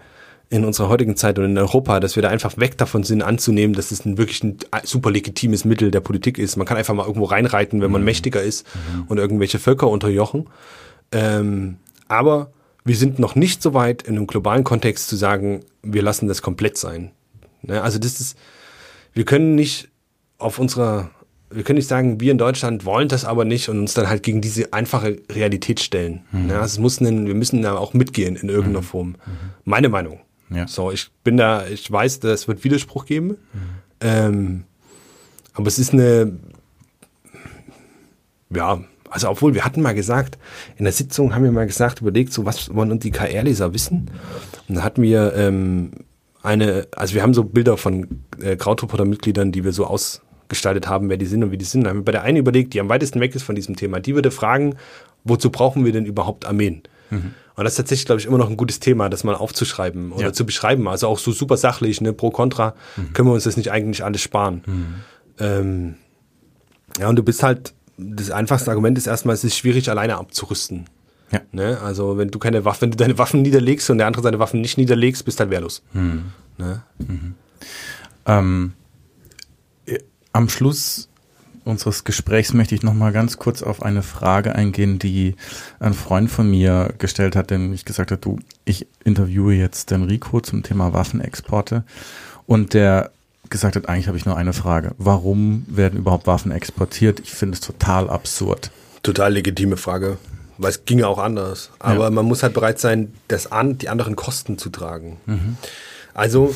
in 0.51 0.66
unserer 0.66 0.91
heutigen 0.91 1.16
Zeit 1.16 1.39
und 1.39 1.47
in 1.47 1.57
Europa, 1.57 1.99
dass 1.99 2.14
wir 2.14 2.22
da 2.22 2.28
einfach 2.28 2.59
weg 2.59 2.76
davon 2.76 3.05
sind, 3.05 3.22
anzunehmen, 3.22 3.74
dass 3.74 3.91
es 3.91 4.05
ein 4.05 4.18
wirklich 4.18 4.45
ein 4.45 4.59
super 4.85 5.11
legitimes 5.11 5.64
Mittel 5.64 5.91
der 5.91 6.01
Politik 6.01 6.37
ist. 6.37 6.57
Man 6.57 6.66
kann 6.66 6.76
einfach 6.76 6.93
mal 6.93 7.07
irgendwo 7.07 7.24
reinreiten, 7.24 7.80
wenn 7.80 7.91
man 7.91 8.05
mächtiger 8.05 8.43
ist 8.43 8.66
und 9.09 9.16
irgendwelche 9.16 9.59
Völker 9.59 9.89
unterjochen. 9.89 10.51
Ähm, 11.11 11.78
aber 12.07 12.53
wir 12.85 12.97
sind 12.97 13.18
noch 13.18 13.35
nicht 13.35 13.62
so 13.62 13.74
weit 13.74 14.03
in 14.03 14.16
einem 14.16 14.26
globalen 14.26 14.64
Kontext 14.64 15.09
zu 15.09 15.16
sagen, 15.16 15.61
wir 15.83 16.03
lassen 16.03 16.28
das 16.28 16.43
komplett 16.43 16.76
sein. 16.76 17.12
Ne? 17.62 17.83
Also 17.83 17.99
das 17.99 18.20
ist, 18.20 18.37
wir 19.14 19.24
können 19.24 19.55
nicht 19.55 19.89
auf 20.39 20.59
unserer, 20.59 21.11
wir 21.51 21.62
können 21.62 21.76
nicht 21.76 21.89
sagen, 21.89 22.20
wir 22.20 22.33
in 22.33 22.39
Deutschland 22.39 22.85
wollen 22.85 23.09
das 23.09 23.24
aber 23.24 23.45
nicht 23.45 23.68
und 23.68 23.78
uns 23.78 23.95
dann 23.95 24.09
halt 24.09 24.22
gegen 24.22 24.41
diese 24.41 24.72
einfache 24.72 25.18
Realität 25.30 25.80
stellen. 25.80 26.22
Ne? 26.33 26.55
Also 26.55 26.74
es 26.74 26.78
muss 26.78 26.99
einen, 27.01 27.26
wir 27.26 27.35
müssen 27.35 27.62
da 27.62 27.76
auch 27.76 27.95
mitgehen 27.95 28.37
in 28.37 28.49
irgendeiner 28.49 28.83
Form. 28.83 29.16
Meine 29.64 29.89
Meinung. 29.89 30.20
Ja. 30.51 30.66
So, 30.66 30.91
ich 30.91 31.11
bin 31.24 31.37
da, 31.37 31.66
ich 31.66 31.91
weiß, 31.91 32.18
es 32.24 32.49
wird 32.49 32.64
Widerspruch 32.64 33.07
geben. 33.07 33.37
Ähm, 34.01 34.64
aber 35.55 35.66
es 35.68 35.78
ist 35.78 35.93
eine, 35.93 36.33
ja, 38.51 38.83
also 39.12 39.28
obwohl 39.28 39.54
wir 39.54 39.64
hatten 39.64 39.82
mal 39.82 39.94
gesagt, 39.94 40.38
in 40.76 40.84
der 40.84 40.92
Sitzung 40.92 41.34
haben 41.34 41.44
wir 41.44 41.52
mal 41.52 41.66
gesagt, 41.66 42.00
überlegt, 42.00 42.32
so 42.32 42.44
was 42.46 42.74
wollen 42.74 42.90
uns 42.90 43.02
die 43.02 43.10
KR-Leser 43.10 43.74
wissen? 43.74 44.10
Und 44.68 44.76
da 44.76 44.82
hatten 44.82 45.02
wir 45.02 45.34
ähm, 45.34 45.92
eine, 46.42 46.88
also 46.96 47.14
wir 47.14 47.22
haben 47.22 47.34
so 47.34 47.44
Bilder 47.44 47.76
von 47.76 48.24
äh, 48.40 48.56
Krautreporter-Mitgliedern, 48.56 49.52
die 49.52 49.64
wir 49.64 49.72
so 49.72 49.86
ausgestaltet 49.86 50.88
haben, 50.88 51.08
wer 51.08 51.18
die 51.18 51.26
sind 51.26 51.44
und 51.44 51.52
wie 51.52 51.58
die 51.58 51.64
sind. 51.64 51.84
Da 51.84 51.90
haben 51.90 51.98
wir 51.98 52.04
bei 52.04 52.12
der 52.12 52.22
einen 52.22 52.38
überlegt, 52.38 52.74
die 52.74 52.80
am 52.80 52.88
weitesten 52.88 53.20
weg 53.20 53.34
ist 53.34 53.42
von 53.42 53.54
diesem 53.54 53.76
Thema, 53.76 54.00
die 54.00 54.14
würde 54.14 54.30
fragen, 54.30 54.76
wozu 55.24 55.50
brauchen 55.50 55.84
wir 55.84 55.92
denn 55.92 56.06
überhaupt 56.06 56.46
Armeen? 56.46 56.82
Mhm. 57.10 57.34
Und 57.54 57.64
das 57.64 57.74
ist 57.74 57.76
tatsächlich, 57.76 58.06
glaube 58.06 58.20
ich, 58.20 58.26
immer 58.26 58.38
noch 58.38 58.48
ein 58.48 58.56
gutes 58.56 58.80
Thema, 58.80 59.10
das 59.10 59.24
mal 59.24 59.34
aufzuschreiben 59.34 60.12
oder 60.12 60.28
ja. 60.28 60.32
zu 60.32 60.46
beschreiben. 60.46 60.88
Also 60.88 61.06
auch 61.06 61.18
so 61.18 61.32
super 61.32 61.58
sachlich, 61.58 62.00
ne, 62.00 62.12
pro 62.12 62.30
Contra, 62.30 62.74
mhm. 62.96 63.12
können 63.12 63.28
wir 63.28 63.34
uns 63.34 63.44
das 63.44 63.58
nicht 63.58 63.70
eigentlich 63.70 64.02
alles 64.02 64.22
sparen. 64.22 64.62
Mhm. 64.66 64.94
Ähm, 65.38 65.94
ja, 66.98 67.08
und 67.08 67.16
du 67.16 67.22
bist 67.22 67.42
halt, 67.42 67.74
das 67.97 68.30
einfachste 68.30 68.70
Argument 68.70 68.97
ist 68.99 69.07
erstmal, 69.07 69.34
es 69.34 69.45
ist 69.45 69.57
schwierig, 69.57 69.90
alleine 69.90 70.16
abzurüsten. 70.16 70.86
Ja. 71.30 71.40
Ne? 71.53 71.78
Also 71.80 72.18
wenn 72.18 72.30
du 72.30 72.38
keine 72.38 72.64
Waffen, 72.64 72.82
wenn 72.82 72.90
du 72.93 72.97
deine 72.97 73.18
Waffen 73.18 73.43
niederlegst 73.43 73.88
und 73.90 73.99
der 73.99 74.07
andere 74.07 74.22
seine 74.22 74.38
Waffen 74.38 74.61
nicht 74.61 74.78
niederlegst, 74.78 75.24
bist 75.24 75.40
halt 75.40 75.51
wehrlos. 75.51 75.82
Mhm. 75.93 76.32
Ne? 76.59 76.82
Mhm. 76.99 77.34
Ähm, 78.26 78.72
am 80.32 80.49
Schluss 80.49 81.09
unseres 81.64 82.05
Gesprächs 82.05 82.53
möchte 82.55 82.74
ich 82.74 82.82
noch 82.82 82.95
mal 82.95 83.12
ganz 83.12 83.38
kurz 83.38 83.62
auf 83.62 83.82
eine 83.82 84.03
Frage 84.03 84.55
eingehen, 84.55 84.99
die 84.99 85.36
ein 85.78 85.95
Freund 85.95 86.30
von 86.30 86.51
mir 86.51 86.93
gestellt 86.99 87.36
hat, 87.36 87.51
denn 87.51 87.72
ich 87.72 87.84
gesagt 87.84 88.11
hat, 88.11 88.24
du, 88.24 88.38
ich 88.64 88.86
interviewe 89.05 89.55
jetzt 89.55 89.90
den 89.90 90.03
Rico 90.03 90.40
zum 90.40 90.62
Thema 90.62 90.93
Waffenexporte 90.93 91.84
und 92.47 92.74
der 92.74 93.12
gesagt 93.53 93.76
hat, 93.76 93.88
eigentlich 93.88 94.09
habe 94.09 94.18
ich 94.18 94.26
nur 94.26 94.36
eine 94.36 94.53
Frage. 94.53 94.92
Warum 94.98 95.64
werden 95.68 95.98
überhaupt 95.98 96.26
Waffen 96.26 96.50
exportiert? 96.50 97.20
Ich 97.20 97.30
finde 97.30 97.55
es 97.55 97.61
total 97.61 98.11
absurd. 98.11 98.72
Total 99.05 99.32
legitime 99.32 99.76
Frage, 99.76 100.18
weil 100.59 100.70
es 100.70 100.84
ginge 100.84 101.07
auch 101.07 101.18
anders. 101.18 101.70
Aber 101.78 102.05
ja. 102.05 102.11
man 102.11 102.24
muss 102.24 102.42
halt 102.42 102.55
bereit 102.55 102.80
sein, 102.80 103.12
das 103.28 103.53
an, 103.53 103.78
die 103.78 103.88
anderen 103.88 104.16
Kosten 104.16 104.59
zu 104.59 104.70
tragen. 104.70 105.18
Mhm. 105.26 105.57
Also 106.14 106.55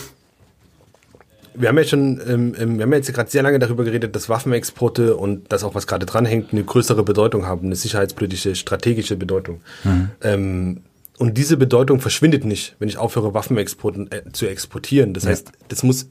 wir 1.54 1.68
haben 1.68 1.78
ja 1.78 1.84
schon, 1.84 2.20
ähm, 2.26 2.54
ähm 2.58 2.76
wir 2.76 2.82
haben 2.82 2.92
ja 2.92 2.98
jetzt 2.98 3.12
gerade 3.12 3.30
sehr 3.30 3.42
lange 3.42 3.58
darüber 3.58 3.84
geredet, 3.84 4.14
dass 4.14 4.28
Waffenexporte 4.28 5.16
und 5.16 5.50
das 5.52 5.64
auch, 5.64 5.74
was 5.74 5.86
gerade 5.86 6.06
dranhängt, 6.06 6.52
eine 6.52 6.64
größere 6.64 7.02
Bedeutung 7.02 7.46
haben, 7.46 7.66
eine 7.66 7.76
sicherheitspolitische, 7.76 8.54
strategische 8.54 9.16
Bedeutung. 9.16 9.60
Mhm. 9.84 10.10
Ähm, 10.22 10.80
und 11.18 11.38
diese 11.38 11.56
Bedeutung 11.56 12.00
verschwindet 12.00 12.44
nicht, 12.44 12.76
wenn 12.78 12.88
ich 12.88 12.98
aufhöre, 12.98 13.32
Waffenexporten 13.32 14.12
äh, 14.12 14.32
zu 14.32 14.46
exportieren. 14.46 15.14
Das 15.14 15.24
ja. 15.24 15.30
heißt, 15.30 15.52
das 15.68 15.82
muss, 15.82 16.08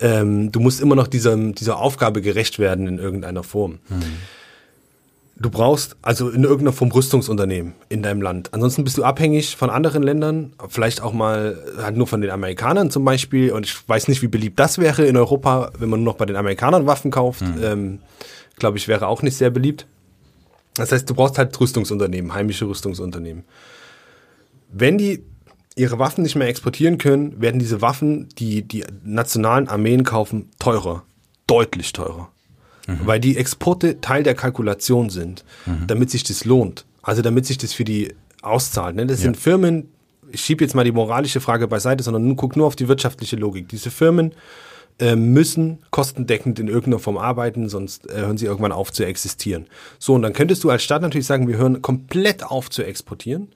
ähm, 0.00 0.52
du 0.52 0.60
musst 0.60 0.80
immer 0.80 0.94
noch 0.94 1.06
dieser, 1.06 1.36
dieser 1.36 1.78
Aufgabe 1.78 2.20
gerecht 2.20 2.58
werden 2.58 2.86
in 2.86 2.98
irgendeiner 2.98 3.42
Form. 3.42 3.78
Mhm. 3.88 4.02
Du 5.40 5.50
brauchst 5.50 5.96
also 6.02 6.30
in 6.30 6.42
irgendeiner 6.42 6.72
Form 6.72 6.90
Rüstungsunternehmen 6.90 7.74
in 7.88 8.02
deinem 8.02 8.20
Land. 8.22 8.52
Ansonsten 8.52 8.82
bist 8.82 8.98
du 8.98 9.04
abhängig 9.04 9.54
von 9.54 9.70
anderen 9.70 10.02
Ländern, 10.02 10.52
vielleicht 10.68 11.00
auch 11.00 11.12
mal 11.12 11.56
halt 11.76 11.96
nur 11.96 12.08
von 12.08 12.20
den 12.20 12.30
Amerikanern 12.30 12.90
zum 12.90 13.04
Beispiel. 13.04 13.52
Und 13.52 13.64
ich 13.66 13.88
weiß 13.88 14.08
nicht, 14.08 14.20
wie 14.22 14.26
beliebt 14.26 14.58
das 14.58 14.78
wäre 14.78 15.06
in 15.06 15.16
Europa, 15.16 15.70
wenn 15.78 15.88
man 15.88 16.02
nur 16.02 16.12
noch 16.12 16.18
bei 16.18 16.26
den 16.26 16.34
Amerikanern 16.34 16.86
Waffen 16.86 17.12
kauft. 17.12 17.42
Mhm. 17.42 17.62
Ähm, 17.62 17.98
Glaube 18.56 18.78
ich, 18.78 18.88
wäre 18.88 19.06
auch 19.06 19.22
nicht 19.22 19.36
sehr 19.36 19.50
beliebt. 19.50 19.86
Das 20.74 20.90
heißt, 20.90 21.08
du 21.08 21.14
brauchst 21.14 21.38
halt 21.38 21.58
Rüstungsunternehmen, 21.60 22.34
heimische 22.34 22.66
Rüstungsunternehmen. 22.66 23.44
Wenn 24.72 24.98
die 24.98 25.22
ihre 25.78 25.98
Waffen 25.98 26.22
nicht 26.22 26.36
mehr 26.36 26.48
exportieren 26.48 26.98
können, 26.98 27.40
werden 27.40 27.60
diese 27.60 27.80
Waffen, 27.80 28.28
die 28.38 28.62
die 28.62 28.84
nationalen 29.04 29.68
Armeen 29.68 30.04
kaufen, 30.04 30.50
teurer. 30.58 31.04
Deutlich 31.46 31.92
teurer 31.92 32.30
mhm. 32.88 33.00
weil 33.04 33.20
die 33.20 33.36
Exporte 33.36 34.00
Teil 34.00 34.22
der 34.22 34.34
Kalkulation 34.34 35.10
sind, 35.10 35.44
mhm. 35.66 35.86
damit 35.86 36.10
sich 36.10 36.24
das 36.24 36.44
lohnt. 36.44 36.84
Also 37.02 37.22
damit 37.22 37.46
sich 37.46 37.58
das 37.58 37.72
für 37.72 37.84
die 37.84 38.14
auszahlt. 38.42 38.96
Ne? 38.96 39.06
Das 39.06 39.20
ja. 39.20 39.24
sind 39.24 39.36
Firmen, 39.36 39.88
ich 40.30 40.40
schiebe 40.40 40.64
jetzt 40.64 40.74
mal 40.74 40.84
die 40.84 40.92
moralische 40.92 41.40
Frage 41.40 41.68
beiseite, 41.68 42.02
sondern 42.02 42.26
nun, 42.26 42.36
guck 42.36 42.56
nur 42.56 42.66
auf 42.66 42.76
die 42.76 42.88
wirtschaftliche 42.88 43.36
Logik. 43.36 43.68
Diese 43.68 43.90
Firmen 43.90 44.32
äh, 44.98 45.16
müssen 45.16 45.78
kostendeckend 45.90 46.58
in 46.58 46.66
irgendeiner 46.66 46.98
Form 46.98 47.18
arbeiten, 47.18 47.68
sonst 47.68 48.10
äh, 48.10 48.16
hören 48.16 48.36
sie 48.36 48.46
irgendwann 48.46 48.72
auf 48.72 48.92
zu 48.92 49.04
existieren. 49.04 49.66
So, 49.98 50.14
und 50.14 50.22
dann 50.22 50.32
könntest 50.32 50.64
du 50.64 50.70
als 50.70 50.82
Staat 50.82 51.02
natürlich 51.02 51.26
sagen, 51.26 51.48
wir 51.48 51.56
hören 51.56 51.82
komplett 51.82 52.44
auf 52.44 52.68
zu 52.68 52.82
exportieren 52.82 53.48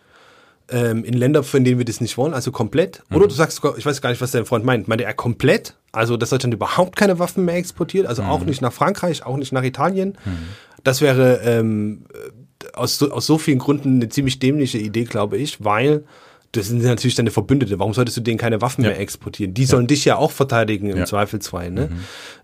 ähm, 0.71 1.05
in 1.05 1.15
Länder, 1.15 1.43
von 1.43 1.65
denen 1.65 1.79
wir 1.79 1.85
das 1.85 2.01
nicht 2.01 2.17
wollen, 2.17 2.35
also 2.35 2.53
komplett. 2.53 3.03
Mhm. 3.09 3.17
Oder 3.17 3.29
du 3.29 3.35
sagst, 3.35 3.61
ich 3.77 3.87
weiß 3.87 4.01
gar 4.01 4.11
nicht, 4.11 4.21
was 4.21 4.31
dein 4.31 4.47
Freund 4.47 4.65
meint. 4.65 4.89
Meint 4.89 5.01
er 5.01 5.15
komplett? 5.15 5.77
Also, 5.93 6.17
dass 6.17 6.31
Deutschland 6.31 6.55
überhaupt 6.55 6.97
keine 6.97 7.19
Waffen 7.19 7.45
mehr 7.45 7.57
exportiert? 7.57 8.07
Also 8.07 8.23
mhm. 8.23 8.31
auch 8.31 8.45
nicht 8.45 8.63
nach 8.63 8.73
Frankreich, 8.73 9.25
auch 9.25 9.37
nicht 9.37 9.53
nach 9.53 9.63
Italien? 9.63 10.17
Mhm. 10.25 10.39
Das 10.85 11.01
wäre 11.01 11.41
ähm, 11.45 12.07
aus, 12.73 12.99
so, 12.99 13.11
aus 13.11 13.27
so 13.27 13.39
vielen 13.39 13.59
Gründen 13.59 13.97
eine 13.97 14.09
ziemlich 14.09 14.39
dämliche 14.39 14.79
Idee, 14.79 15.05
glaube 15.05 15.37
ich, 15.37 15.63
weil 15.65 16.05
das 16.53 16.69
sind 16.69 16.83
natürlich 16.83 17.15
deine 17.15 17.31
Verbündete. 17.31 17.79
Warum 17.79 17.95
solltest 17.95 18.17
du 18.17 18.21
denen 18.21 18.39
keine 18.39 18.61
Waffen 18.61 18.85
ja. 18.85 18.91
mehr 18.91 19.01
exportieren? 19.01 19.55
Die 19.55 19.65
sollen 19.65 19.85
ja. 19.85 19.89
dich 19.89 20.05
ja 20.05 20.17
auch 20.17 20.31
verteidigen 20.31 20.91
im 20.91 20.99
ja. 20.99 21.05
Zweifelsfall. 21.05 21.71
Ne? 21.71 21.89
Mhm. 21.91 21.99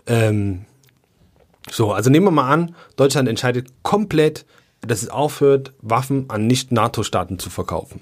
Ähm, 0.06 0.60
so, 1.70 1.92
also 1.92 2.08
nehmen 2.08 2.26
wir 2.26 2.30
mal 2.30 2.50
an, 2.50 2.74
Deutschland 2.96 3.28
entscheidet 3.28 3.68
komplett, 3.82 4.46
dass 4.80 5.02
es 5.02 5.10
aufhört, 5.10 5.74
Waffen 5.82 6.26
an 6.28 6.46
Nicht-NATO-Staaten 6.46 7.38
zu 7.38 7.50
verkaufen 7.50 8.00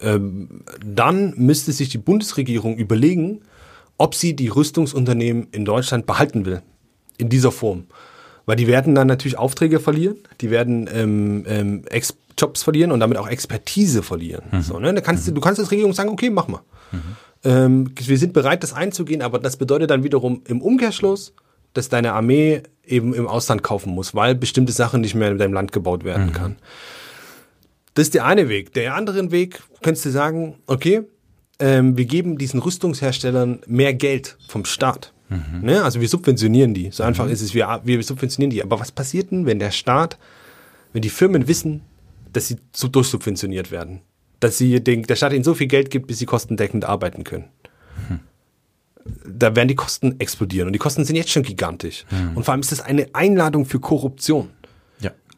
ähm, 0.00 0.62
dann 0.84 1.34
müsste 1.36 1.72
sich 1.72 1.88
die 1.88 1.98
Bundesregierung 1.98 2.76
überlegen, 2.76 3.40
ob 3.96 4.14
sie 4.14 4.34
die 4.34 4.48
Rüstungsunternehmen 4.48 5.48
in 5.50 5.64
Deutschland 5.64 6.06
behalten 6.06 6.46
will. 6.46 6.62
In 7.16 7.28
dieser 7.28 7.50
Form. 7.50 7.86
Weil 8.46 8.56
die 8.56 8.68
werden 8.68 8.94
dann 8.94 9.08
natürlich 9.08 9.36
Aufträge 9.36 9.80
verlieren, 9.80 10.16
die 10.40 10.50
werden 10.50 10.88
ähm, 10.92 11.44
ähm, 11.46 11.82
Jobs 12.38 12.62
verlieren 12.62 12.92
und 12.92 13.00
damit 13.00 13.18
auch 13.18 13.28
Expertise 13.28 14.02
verlieren. 14.02 14.44
Mhm. 14.52 14.62
So, 14.62 14.78
ne? 14.78 14.94
da 14.94 15.00
kannst 15.00 15.24
mhm. 15.24 15.30
du, 15.30 15.34
du 15.34 15.40
kannst 15.40 15.60
als 15.60 15.70
Regierung 15.70 15.92
sagen, 15.92 16.08
okay, 16.08 16.30
mach 16.30 16.48
mal. 16.48 16.60
Mhm. 16.92 17.00
Ähm, 17.44 17.90
wir 17.96 18.18
sind 18.18 18.32
bereit, 18.32 18.62
das 18.62 18.72
einzugehen, 18.72 19.20
aber 19.20 19.38
das 19.38 19.56
bedeutet 19.56 19.90
dann 19.90 20.04
wiederum 20.04 20.42
im 20.46 20.62
Umkehrschluss, 20.62 21.34
dass 21.74 21.88
deine 21.88 22.12
Armee 22.12 22.62
eben 22.86 23.14
im 23.14 23.26
Ausland 23.26 23.62
kaufen 23.62 23.92
muss, 23.92 24.14
weil 24.14 24.34
bestimmte 24.34 24.72
Sachen 24.72 25.02
nicht 25.02 25.14
mehr 25.14 25.30
in 25.30 25.38
deinem 25.38 25.52
Land 25.52 25.72
gebaut 25.72 26.04
werden 26.04 26.26
mhm. 26.26 26.32
kann. 26.32 26.56
Das 27.98 28.06
ist 28.06 28.14
der 28.14 28.26
eine 28.26 28.48
Weg. 28.48 28.72
Der 28.74 28.94
andere 28.94 29.32
Weg, 29.32 29.60
könntest 29.82 30.06
du 30.06 30.10
sagen, 30.10 30.54
okay, 30.68 31.02
ähm, 31.58 31.96
wir 31.96 32.04
geben 32.04 32.38
diesen 32.38 32.60
Rüstungsherstellern 32.60 33.58
mehr 33.66 33.92
Geld 33.92 34.38
vom 34.46 34.64
Staat. 34.64 35.12
Mhm. 35.28 35.62
Ne? 35.62 35.82
Also 35.82 36.00
wir 36.00 36.08
subventionieren 36.08 36.74
die. 36.74 36.92
So 36.92 37.02
einfach 37.02 37.24
mhm. 37.24 37.32
ist 37.32 37.40
es, 37.40 37.54
wir, 37.54 37.80
wir 37.82 38.00
subventionieren 38.04 38.50
die. 38.50 38.62
Aber 38.62 38.78
was 38.78 38.92
passiert 38.92 39.32
denn, 39.32 39.46
wenn 39.46 39.58
der 39.58 39.72
Staat, 39.72 40.16
wenn 40.92 41.02
die 41.02 41.08
Firmen 41.08 41.48
wissen, 41.48 41.80
dass 42.32 42.46
sie 42.46 42.58
so 42.72 42.86
durchsubventioniert 42.86 43.72
werden? 43.72 44.02
Dass 44.38 44.58
sie 44.58 44.80
den, 44.80 45.02
der 45.02 45.16
Staat 45.16 45.32
ihnen 45.32 45.42
so 45.42 45.54
viel 45.54 45.66
Geld 45.66 45.90
gibt, 45.90 46.06
bis 46.06 46.20
sie 46.20 46.26
kostendeckend 46.26 46.84
arbeiten 46.84 47.24
können. 47.24 47.46
Mhm. 48.08 48.20
Da 49.26 49.56
werden 49.56 49.66
die 49.66 49.74
Kosten 49.74 50.20
explodieren. 50.20 50.68
Und 50.68 50.72
die 50.72 50.78
Kosten 50.78 51.04
sind 51.04 51.16
jetzt 51.16 51.30
schon 51.30 51.42
gigantisch. 51.42 52.04
Mhm. 52.12 52.36
Und 52.36 52.44
vor 52.44 52.52
allem 52.52 52.60
ist 52.60 52.70
das 52.70 52.80
eine 52.80 53.08
Einladung 53.12 53.64
für 53.64 53.80
Korruption. 53.80 54.50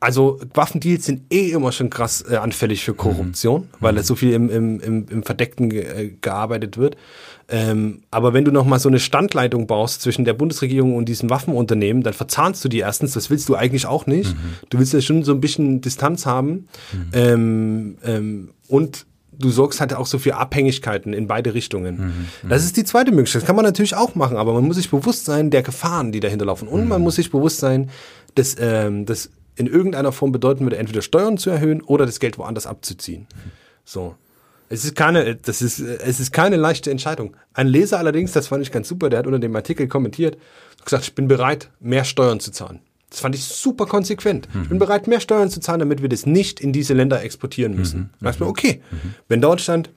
Also 0.01 0.41
Waffendeals 0.55 1.05
sind 1.05 1.31
eh 1.31 1.51
immer 1.51 1.73
schon 1.73 1.91
krass 1.91 2.25
äh, 2.29 2.37
anfällig 2.37 2.83
für 2.83 2.95
Korruption, 2.95 3.63
mhm. 3.63 3.67
weil 3.81 3.93
mhm. 3.93 4.03
so 4.03 4.15
viel 4.15 4.33
im, 4.33 4.49
im, 4.49 4.81
im, 4.81 5.07
im 5.11 5.23
Verdeckten 5.23 5.69
ge 5.69 5.83
äh, 5.83 6.15
gearbeitet 6.21 6.79
wird. 6.79 6.97
Ähm, 7.51 8.03
aber 8.11 8.33
wenn 8.33 8.47
du 8.47 8.51
nochmal 8.51 8.79
so 8.79 8.89
eine 8.89 8.99
Standleitung 8.99 9.67
baust 9.67 10.01
zwischen 10.01 10.25
der 10.25 10.33
Bundesregierung 10.33 10.97
und 10.97 11.07
diesem 11.07 11.29
Waffenunternehmen, 11.29 12.03
dann 12.03 12.15
verzahnst 12.15 12.65
du 12.65 12.69
die 12.69 12.79
erstens, 12.79 13.13
das 13.13 13.29
willst 13.29 13.49
du 13.51 13.57
eigentlich 13.57 13.87
auch 13.87 14.07
nicht. 14.07 14.35
Mhm. 14.35 14.55
Du 14.71 14.79
willst 14.79 14.95
ja 14.95 15.03
schon 15.03 15.23
so 15.23 15.33
ein 15.33 15.41
bisschen 15.41 15.83
Distanz 15.83 16.25
haben. 16.25 16.69
Mhm. 16.93 17.09
Ähm, 17.13 17.99
ähm, 18.03 18.51
und 18.69 19.07
du 19.39 19.51
sorgst 19.51 19.81
halt 19.81 19.95
auch 19.95 20.07
so 20.07 20.19
für 20.19 20.37
Abhängigkeiten 20.37 21.13
in 21.13 21.27
beide 21.27 21.55
Richtungen. 21.55 21.97
Mhm, 21.97 22.05
mhm, 22.43 22.49
das 22.49 22.65
ist 22.65 22.77
die 22.77 22.85
zweite 22.85 23.11
Möglichkeit. 23.11 23.43
Das 23.43 23.47
kann 23.47 23.57
man 23.57 23.65
natürlich 23.65 23.97
auch 23.97 24.15
machen, 24.15 24.37
aber 24.37 24.53
man 24.55 24.65
muss 24.65 24.77
sich 24.77 24.91
bewusst 24.91 25.25
sein 25.25 25.51
der 25.51 25.63
Gefahren, 25.63 26.13
die 26.13 26.21
dahinter 26.21 26.45
laufen. 26.47 26.69
Und 26.69 26.83
mhm. 26.83 26.89
man 26.89 27.03
muss 27.03 27.17
sich 27.17 27.31
bewusst 27.31 27.59
sein, 27.59 27.91
dass, 28.35 28.57
ähm, 28.61 29.07
dass 29.07 29.31
in 29.61 29.67
irgendeiner 29.67 30.11
Form 30.11 30.33
bedeuten 30.33 30.65
würde, 30.65 30.79
entweder 30.79 31.03
Steuern 31.03 31.37
zu 31.37 31.51
erhöhen 31.51 31.83
oder 31.83 32.07
das 32.07 32.19
Geld 32.19 32.39
woanders 32.39 32.67
abzuziehen. 32.67 33.27
So. 33.85 34.17
Es 34.71 34.85
ist 34.85 34.95
keine, 34.95 35.37
das 35.37 35.63
ist, 35.63 35.81
es 35.81 36.21
ist 36.21 36.33
keine 36.33 36.57
leichte 36.57 36.91
Entscheidung. 36.91 37.37
Ein 37.53 37.67
Leser 37.67 37.99
allerdings, 37.99 38.33
das 38.33 38.47
fand 38.47 38.63
ich 38.63 38.73
ganz 38.73 38.89
super, 38.89 39.11
der 39.11 39.19
hat 39.19 39.27
unter 39.27 39.41
dem 39.41 39.55
Artikel 39.55 39.89
kommentiert, 39.89 40.39
gesagt, 40.85 41.05
ich 41.05 41.15
bin 41.15 41.29
bereit, 41.29 41.71
mehr 41.81 42.05
Steuern 42.05 42.41
zu 42.41 42.53
zahlen. 42.53 42.81
Das 43.11 43.21
fand 43.21 43.35
ich 43.35 43.45
super 43.45 43.87
konsequent. 43.87 44.49
Mhm. 44.55 44.63
Ich 44.63 44.69
bin 44.69 44.79
bereit, 44.79 45.09
mehr 45.09 45.21
Steuern 45.21 45.51
zu 45.51 45.61
zahlen, 45.61 45.81
damit 45.81 46.01
wir 46.01 46.09
das 46.09 46.25
nicht 46.25 46.61
in 46.61 46.73
diese 46.73 46.95
Länder 46.95 47.23
exportieren 47.23 47.75
müssen. 47.75 48.11
Mhm. 48.21 48.31
Mir, 48.39 48.47
okay, 48.47 48.81
mhm. 48.91 49.15
wenn 49.29 49.41
Deutschland 49.41 49.91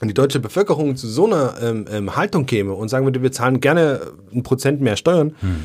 und 0.00 0.08
die 0.08 0.14
deutsche 0.14 0.40
Bevölkerung 0.40 0.96
zu 0.96 1.08
so 1.08 1.26
einer 1.26 1.56
ähm, 1.62 1.86
ähm, 1.90 2.16
Haltung 2.16 2.44
käme 2.44 2.74
und 2.74 2.90
sagen 2.90 3.06
würde, 3.06 3.22
wir 3.22 3.32
zahlen 3.32 3.60
gerne 3.60 4.12
ein 4.32 4.42
Prozent 4.42 4.82
mehr 4.82 4.96
Steuern, 4.96 5.34
mhm. 5.40 5.64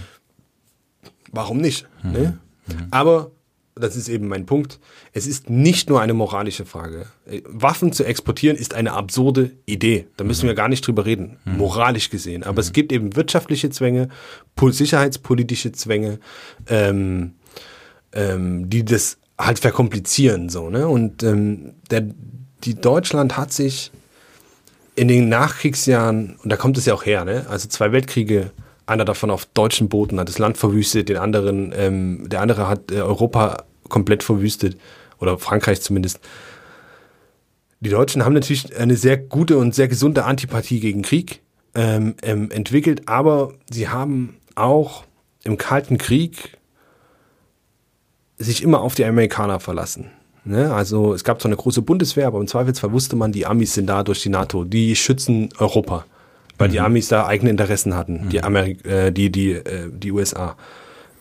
warum 1.33 1.57
nicht? 1.57 1.87
Mhm. 2.01 2.11
Ne? 2.11 2.37
Mhm. 2.73 2.87
Aber 2.91 3.31
das 3.75 3.95
ist 3.95 4.09
eben 4.09 4.27
mein 4.27 4.45
Punkt. 4.45 4.79
Es 5.13 5.27
ist 5.27 5.49
nicht 5.49 5.89
nur 5.89 6.01
eine 6.01 6.13
moralische 6.13 6.65
Frage. 6.65 7.05
Waffen 7.45 7.93
zu 7.93 8.03
exportieren 8.03 8.57
ist 8.57 8.73
eine 8.73 8.93
absurde 8.93 9.51
Idee. 9.65 10.07
Da 10.17 10.23
müssen 10.23 10.45
mhm. 10.45 10.49
wir 10.49 10.55
gar 10.55 10.67
nicht 10.67 10.85
drüber 10.85 11.05
reden, 11.05 11.37
mhm. 11.45 11.57
moralisch 11.57 12.09
gesehen. 12.09 12.43
Aber 12.43 12.53
mhm. 12.53 12.59
es 12.59 12.73
gibt 12.73 12.91
eben 12.91 13.15
wirtschaftliche 13.15 13.69
Zwänge, 13.69 14.09
sicherheitspolitische 14.59 15.71
Zwänge, 15.71 16.19
ähm, 16.67 17.33
ähm, 18.13 18.69
die 18.69 18.83
das 18.83 19.17
halt 19.37 19.59
verkomplizieren 19.59 20.49
so, 20.49 20.69
ne? 20.69 20.87
Und 20.87 21.23
ähm, 21.23 21.73
der, 21.89 22.05
die 22.63 22.75
Deutschland 22.75 23.37
hat 23.37 23.51
sich 23.51 23.91
in 24.95 25.07
den 25.07 25.29
Nachkriegsjahren, 25.29 26.37
und 26.43 26.51
da 26.51 26.57
kommt 26.57 26.77
es 26.77 26.85
ja 26.85 26.93
auch 26.93 27.05
her, 27.05 27.25
ne? 27.25 27.45
Also 27.49 27.67
zwei 27.67 27.91
Weltkriege, 27.91 28.51
einer 28.91 29.05
davon 29.05 29.31
auf 29.31 29.45
deutschen 29.45 29.89
Booten, 29.89 30.19
hat 30.19 30.29
das 30.29 30.37
Land 30.37 30.57
verwüstet, 30.57 31.09
den 31.09 31.17
anderen, 31.17 31.73
ähm, 31.75 32.29
der 32.29 32.41
andere 32.41 32.67
hat 32.67 32.91
äh, 32.91 33.01
Europa 33.01 33.63
komplett 33.89 34.23
verwüstet, 34.23 34.77
oder 35.21 35.37
Frankreich 35.37 35.81
zumindest. 35.81 36.19
Die 37.79 37.89
Deutschen 37.89 38.25
haben 38.25 38.33
natürlich 38.33 38.75
eine 38.77 38.95
sehr 38.95 39.17
gute 39.17 39.57
und 39.57 39.73
sehr 39.73 39.87
gesunde 39.87 40.25
Antipathie 40.25 40.79
gegen 40.79 41.01
Krieg 41.01 41.41
ähm, 41.73 42.15
ähm, 42.21 42.51
entwickelt, 42.51 43.07
aber 43.07 43.53
sie 43.71 43.87
haben 43.87 44.37
auch 44.55 45.05
im 45.43 45.57
Kalten 45.57 45.97
Krieg 45.97 46.57
sich 48.37 48.61
immer 48.61 48.81
auf 48.81 48.95
die 48.95 49.05
Amerikaner 49.05 49.59
verlassen. 49.59 50.11
Ne? 50.43 50.73
Also 50.73 51.13
es 51.13 51.23
gab 51.23 51.41
zwar 51.41 51.49
eine 51.49 51.57
große 51.57 51.81
Bundeswehr, 51.81 52.27
aber 52.27 52.39
im 52.39 52.47
Zweifelsfall 52.47 52.91
wusste 52.91 53.15
man, 53.15 53.31
die 53.31 53.45
Amis 53.45 53.73
sind 53.73 53.87
da 53.87 54.03
durch 54.03 54.21
die 54.21 54.29
NATO, 54.29 54.63
die 54.63 54.95
schützen 54.95 55.49
Europa, 55.57 56.05
weil 56.61 56.67
mhm. 56.69 56.73
die 56.73 56.79
Amis 56.79 57.07
da 57.07 57.25
eigene 57.25 57.49
Interessen 57.49 57.95
hatten, 57.95 58.25
mhm. 58.25 58.29
die, 58.29 58.43
Ameri 58.43 58.77
äh, 58.83 59.11
die, 59.11 59.31
die, 59.31 59.53
äh, 59.53 59.89
die 59.91 60.11
USA. 60.11 60.55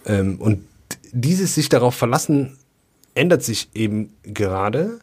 Ähm, 0.07 0.37
und 0.39 0.65
dieses 1.13 1.55
sich 1.55 1.69
darauf 1.69 1.95
verlassen 1.95 2.59
ändert 3.15 3.43
sich 3.43 3.71
eben 3.75 4.13
gerade 4.23 5.01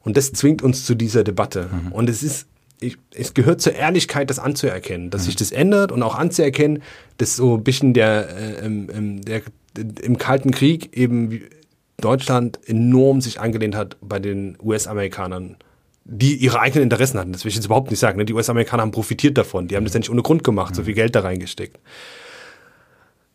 und 0.00 0.16
das 0.16 0.32
zwingt 0.32 0.60
uns 0.62 0.84
zu 0.84 0.94
dieser 0.94 1.24
Debatte. 1.24 1.70
Mhm. 1.70 1.92
Und 1.92 2.10
es 2.10 2.22
ist 2.22 2.46
ich, 2.78 2.98
es 3.14 3.32
gehört 3.32 3.62
zur 3.62 3.74
Ehrlichkeit, 3.74 4.28
das 4.28 4.38
anzuerkennen, 4.38 5.08
dass 5.08 5.22
mhm. 5.22 5.26
sich 5.26 5.36
das 5.36 5.50
ändert 5.50 5.92
und 5.92 6.02
auch 6.02 6.14
anzuerkennen, 6.14 6.82
dass 7.16 7.36
so 7.36 7.56
ein 7.56 7.64
bisschen 7.64 7.94
der, 7.94 8.28
äh, 8.36 8.66
ähm, 8.66 9.22
der 9.22 9.40
im 10.02 10.18
Kalten 10.18 10.50
Krieg 10.50 10.94
eben 10.94 11.40
Deutschland 11.98 12.58
enorm 12.66 13.20
sich 13.20 13.40
angelehnt 13.40 13.74
hat 13.74 13.96
bei 14.02 14.18
den 14.18 14.58
US-Amerikanern, 14.62 15.56
die 16.08 16.36
ihre 16.36 16.60
eigenen 16.60 16.84
Interessen 16.84 17.18
hatten. 17.18 17.32
Das 17.32 17.44
will 17.44 17.48
ich 17.48 17.56
jetzt 17.56 17.64
überhaupt 17.64 17.90
nicht 17.90 17.98
sagen. 17.98 18.16
Ne? 18.18 18.24
Die 18.24 18.32
US-Amerikaner 18.32 18.82
haben 18.82 18.92
profitiert 18.92 19.36
davon. 19.36 19.66
Die 19.66 19.76
haben 19.76 19.84
das 19.84 19.92
ja 19.92 19.98
nicht 19.98 20.10
ohne 20.10 20.22
Grund 20.22 20.44
gemacht, 20.44 20.74
so 20.74 20.84
viel 20.84 20.94
Geld 20.94 21.16
da 21.16 21.20
reingesteckt. 21.20 21.78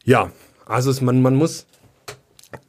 Ja, 0.06 0.32
also 0.66 0.90
es, 0.90 1.02
man, 1.02 1.22
man 1.22 1.36
muss 1.36 1.66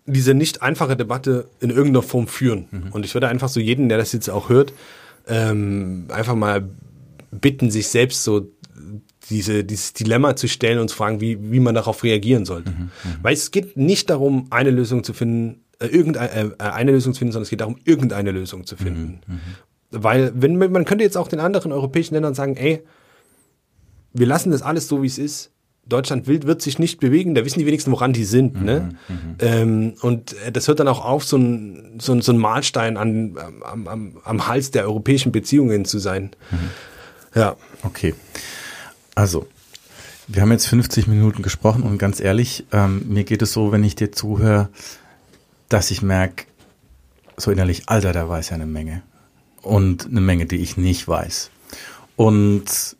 diese 0.07 0.35
nicht 0.35 0.61
einfache 0.61 0.97
Debatte 0.97 1.49
in 1.61 1.71
irgendeiner 1.71 2.03
Form 2.03 2.27
führen. 2.27 2.67
Mhm. 2.71 2.93
Und 2.93 3.05
ich 3.05 3.15
würde 3.15 3.29
einfach 3.29 3.49
so 3.49 3.61
jeden, 3.61 3.89
der 3.89 3.99
das 3.99 4.13
jetzt 4.13 4.29
auch 4.29 4.49
hört, 4.49 4.73
ähm, 5.29 6.07
einfach 6.09 6.35
mal 6.35 6.69
bitten, 7.31 7.71
sich 7.71 7.89
selbst 7.89 8.25
so 8.25 8.51
diese, 9.31 9.63
dieses 9.63 9.93
Dilemma 9.93 10.35
zu 10.35 10.49
stellen 10.49 10.81
und 10.81 10.89
zu 10.89 10.97
fragen, 10.97 11.21
wie, 11.21 11.39
wie 11.53 11.61
man 11.61 11.77
darauf 11.77 12.03
reagieren 12.03 12.45
sollte. 12.45 12.73
Mhm, 12.73 12.91
mhm. 13.05 13.17
Weil 13.23 13.35
es 13.35 13.53
geht 13.53 13.77
nicht 13.77 14.11
darum, 14.11 14.49
eine 14.51 14.71
Lösung 14.71 15.05
zu 15.05 15.13
finden, 15.13 15.63
äh, 15.79 15.87
irgendeine 15.87 16.55
äh, 16.59 16.63
eine 16.65 16.91
Lösung 16.91 17.15
zu 17.15 17.21
finden, 17.21 17.33
sondern 17.33 17.45
es 17.45 17.51
geht 17.51 17.61
darum, 17.61 17.79
irgendeine 17.85 18.33
Lösung 18.33 18.67
zu 18.67 18.77
finden. 18.77 19.21
Mhm, 19.27 19.35
mhm, 19.35 19.41
Weil, 19.93 20.33
wenn 20.35 20.57
man 20.57 20.85
könnte 20.85 21.05
jetzt 21.05 21.17
auch 21.17 21.29
den 21.29 21.41
anderen 21.41 21.71
europäischen 21.71 22.15
Ländern 22.15 22.35
sagen, 22.35 22.57
ey, 22.57 22.83
wir 24.13 24.27
lassen 24.27 24.51
das 24.51 24.63
alles 24.63 24.89
so, 24.89 25.03
wie 25.03 25.07
es 25.07 25.19
ist. 25.19 25.51
Deutschland 25.85 26.29
will, 26.29 26.45
wird 26.45 26.63
sich 26.63 26.79
nicht 26.79 27.01
bewegen, 27.01 27.35
da 27.35 27.45
wissen 27.45 27.59
die 27.59 27.67
wenigsten, 27.67 27.91
woran 27.91 28.13
die 28.13 28.25
sind. 28.25 28.55
Mhm, 28.55 28.65
ne? 28.65 28.89
Mhm. 29.09 29.37
Ähm, 29.41 29.95
und 30.01 30.35
äh, 30.45 30.53
das 30.53 30.69
hört 30.69 30.79
dann 30.79 30.89
auch 30.89 31.05
auf, 31.05 31.25
so 31.25 31.37
ein, 31.37 31.99
so 32.01 32.13
ein, 32.13 32.23
so 32.23 32.33
ein 32.33 32.39
Mahlstein 32.39 32.97
an, 32.97 33.37
am, 33.63 33.89
am, 33.89 34.17
am 34.23 34.47
Hals 34.47 34.71
der 34.71 34.85
europäischen 34.85 35.33
Beziehungen 35.33 35.85
zu 35.85 35.99
sein. 35.99 36.31
Mhm. 36.51 36.71
Ja. 37.35 37.57
Okay. 37.83 38.15
Also, 39.15 39.49
wir 40.29 40.43
haben 40.43 40.53
jetzt 40.53 40.67
50 40.67 41.09
Minuten 41.09 41.43
gesprochen 41.43 41.83
und 41.83 41.99
ganz 41.99 42.21
ehrlich, 42.21 42.65
ähm, 42.73 43.03
mir 43.09 43.25
geht 43.25 43.43
es 43.43 43.53
so, 43.53 43.73
wenn 43.73 43.83
ich 43.83 43.97
dir 43.97 44.13
zuhöre, 44.13 44.69
dass 45.69 45.91
ich 45.91 46.01
merke, 46.01 46.45
so 47.37 47.51
innerlich, 47.51 47.89
Alter, 47.89 48.13
da 48.13 48.29
weiß 48.29 48.51
ja 48.51 48.55
eine 48.55 48.67
Menge. 48.67 49.03
Und 49.63 50.07
eine 50.07 50.21
Menge, 50.21 50.47
die 50.47 50.57
ich 50.57 50.77
nicht 50.77 51.07
weiß. 51.07 51.51
Und 52.17 52.97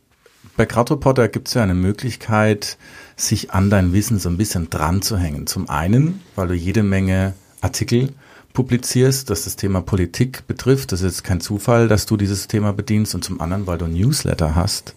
bei 0.57 0.67
Krautreporter 0.67 1.29
gibt 1.29 1.49
es 1.49 1.55
ja 1.55 1.63
eine 1.63 1.75
Möglichkeit, 1.75 2.79
sich 3.17 3.53
an 3.53 3.71
dein 3.71 3.93
Wissen 3.93 4.19
so 4.19 4.29
ein 4.29 4.37
bisschen 4.37 4.71
dran 4.71 5.03
zu 5.03 5.17
hängen. 5.17 5.47
Zum 5.47 5.69
einen, 5.69 6.21
weil 6.37 6.49
du 6.49 6.55
jede 6.55 6.83
Menge 6.83 7.35
Artikel 7.61 8.13
publizierst, 8.53 9.31
das 9.31 9.45
das 9.45 9.57
Thema 9.57 9.81
Politik 9.81 10.47
betrifft. 10.47 10.93
Das 10.93 11.01
ist 11.01 11.17
jetzt 11.17 11.25
kein 11.25 11.41
Zufall, 11.41 11.89
dass 11.89 12.07
du 12.07 12.17
dieses 12.17 12.49
Thema 12.49 12.73
bedienst. 12.73 13.15
Und 13.15 13.25
zum 13.25 13.41
anderen, 13.41 13.67
weil 13.67 13.79
du 13.79 13.87
ein 13.87 13.95
Newsletter 13.95 14.55
hast 14.55 14.95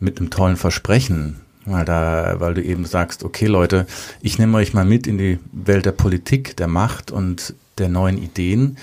mit 0.00 0.18
einem 0.18 0.30
tollen 0.30 0.56
Versprechen. 0.56 1.40
Weil, 1.64 1.84
da, 1.84 2.36
weil 2.38 2.54
du 2.54 2.62
eben 2.62 2.84
sagst, 2.84 3.22
okay 3.22 3.46
Leute, 3.46 3.86
ich 4.20 4.36
nehme 4.38 4.58
euch 4.58 4.74
mal 4.74 4.84
mit 4.84 5.06
in 5.06 5.16
die 5.16 5.38
Welt 5.52 5.86
der 5.86 5.92
Politik, 5.92 6.56
der 6.56 6.66
Macht 6.66 7.12
und 7.12 7.54
der 7.78 7.88
neuen 7.88 8.18
Ideen. 8.18 8.78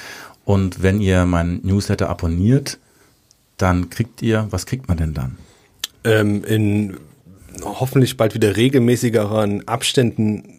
Und 0.50 0.82
wenn 0.82 1.00
ihr 1.00 1.26
meinen 1.26 1.60
Newsletter 1.64 2.10
abonniert, 2.10 2.80
dann 3.58 3.90
kriegt 3.90 4.22
ihr, 4.22 4.48
was 4.50 4.66
kriegt 4.66 4.88
man 4.88 4.98
denn 4.98 5.14
dann? 5.14 5.38
ähm, 6.04 6.44
in 6.44 6.98
hoffentlich 7.64 8.18
bald 8.18 8.34
wieder 8.34 8.56
regelmäßigeren 8.56 9.68
Abständen 9.68 10.56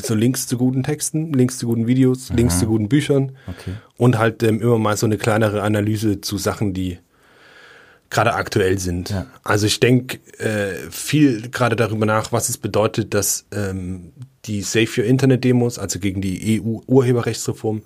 so 0.00 0.14
Links 0.14 0.46
zu 0.46 0.58
guten 0.58 0.84
Texten, 0.84 1.32
Links 1.32 1.58
zu 1.58 1.66
guten 1.66 1.86
Videos, 1.86 2.30
Aha. 2.30 2.36
Links 2.36 2.60
zu 2.60 2.66
guten 2.66 2.88
Büchern 2.88 3.32
okay. 3.48 3.72
und 3.96 4.16
halt 4.16 4.42
ähm, 4.42 4.60
immer 4.60 4.78
mal 4.78 4.96
so 4.96 5.06
eine 5.06 5.18
kleinere 5.18 5.62
Analyse 5.62 6.20
zu 6.20 6.38
Sachen, 6.38 6.72
die 6.72 6.98
gerade 8.08 8.34
aktuell 8.34 8.78
sind. 8.78 9.10
Ja. 9.10 9.26
Also 9.42 9.66
ich 9.66 9.80
denke 9.80 10.18
äh, 10.38 10.88
viel 10.90 11.50
gerade 11.50 11.74
darüber 11.74 12.06
nach, 12.06 12.30
was 12.30 12.48
es 12.48 12.58
bedeutet, 12.58 13.12
dass 13.12 13.46
ähm, 13.50 14.12
die 14.44 14.62
Save 14.62 14.88
Your 14.98 15.04
Internet 15.04 15.42
Demos, 15.42 15.80
also 15.80 15.98
gegen 15.98 16.20
die 16.20 16.62
EU-Urheberrechtsreform 16.62 17.82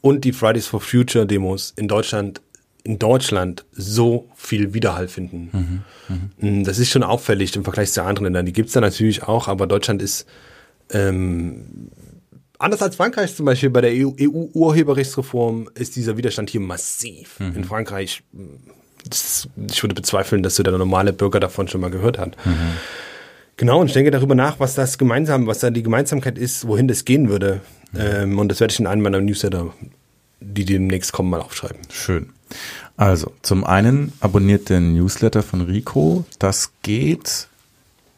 und 0.00 0.24
die 0.24 0.32
Fridays 0.32 0.66
for 0.66 0.80
Future 0.80 1.26
Demos 1.26 1.72
in 1.76 1.88
Deutschland 1.88 2.40
in 2.84 2.98
Deutschland 2.98 3.66
so 3.72 4.30
viel 4.34 4.72
Widerhall 4.72 5.08
finden. 5.08 5.50
Mhm, 6.08 6.16
mh. 6.40 6.50
Mm, 6.50 6.64
das 6.64 6.78
ist 6.78 6.88
schon 6.88 7.02
auffällig 7.02 7.54
im 7.54 7.64
Vergleich 7.64 7.92
zu 7.92 8.02
anderen 8.02 8.24
Ländern. 8.24 8.46
Die 8.46 8.52
gibt 8.52 8.68
es 8.68 8.72
da 8.72 8.80
natürlich 8.80 9.24
auch, 9.24 9.46
aber 9.46 9.66
Deutschland 9.66 10.00
ist 10.00 10.26
ähm, 10.90 11.90
anders 12.58 12.80
als 12.80 12.96
Frankreich 12.96 13.34
zum 13.36 13.46
Beispiel 13.46 13.70
bei 13.70 13.80
der 13.80 13.92
EU-Urheberrechtsreform 13.92 15.68
ist 15.74 15.96
dieser 15.96 16.16
Widerstand 16.16 16.50
hier 16.50 16.60
massiv. 16.60 17.38
Mhm. 17.40 17.56
In 17.56 17.64
Frankreich, 17.64 18.22
das, 19.08 19.48
ich 19.70 19.82
würde 19.82 19.94
bezweifeln, 19.94 20.42
dass 20.42 20.56
so 20.56 20.62
der 20.62 20.76
normale 20.76 21.12
Bürger 21.12 21.40
davon 21.40 21.68
schon 21.68 21.80
mal 21.80 21.90
gehört 21.90 22.18
hat. 22.18 22.36
Mhm. 22.44 22.72
Genau, 23.56 23.80
und 23.80 23.88
ich 23.88 23.92
denke 23.92 24.12
darüber 24.12 24.36
nach, 24.36 24.60
was 24.60 24.76
das 24.76 24.98
gemeinsam, 24.98 25.48
was 25.48 25.58
da 25.58 25.70
die 25.70 25.82
Gemeinsamkeit 25.82 26.38
ist, 26.38 26.68
wohin 26.68 26.86
das 26.86 27.04
gehen 27.04 27.28
würde. 27.28 27.60
Ähm, 27.96 28.38
und 28.38 28.48
das 28.48 28.60
werde 28.60 28.72
ich 28.72 28.80
in 28.80 28.86
einem 28.86 29.02
meiner 29.02 29.20
Newsletter, 29.20 29.72
die 30.40 30.64
demnächst 30.64 31.12
kommen, 31.12 31.30
mal 31.30 31.40
aufschreiben. 31.40 31.78
Schön. 31.90 32.30
Also, 32.96 33.32
zum 33.42 33.64
einen 33.64 34.12
abonniert 34.20 34.68
den 34.68 34.94
Newsletter 34.94 35.42
von 35.42 35.62
Rico. 35.62 36.24
Das 36.38 36.72
geht. 36.82 37.48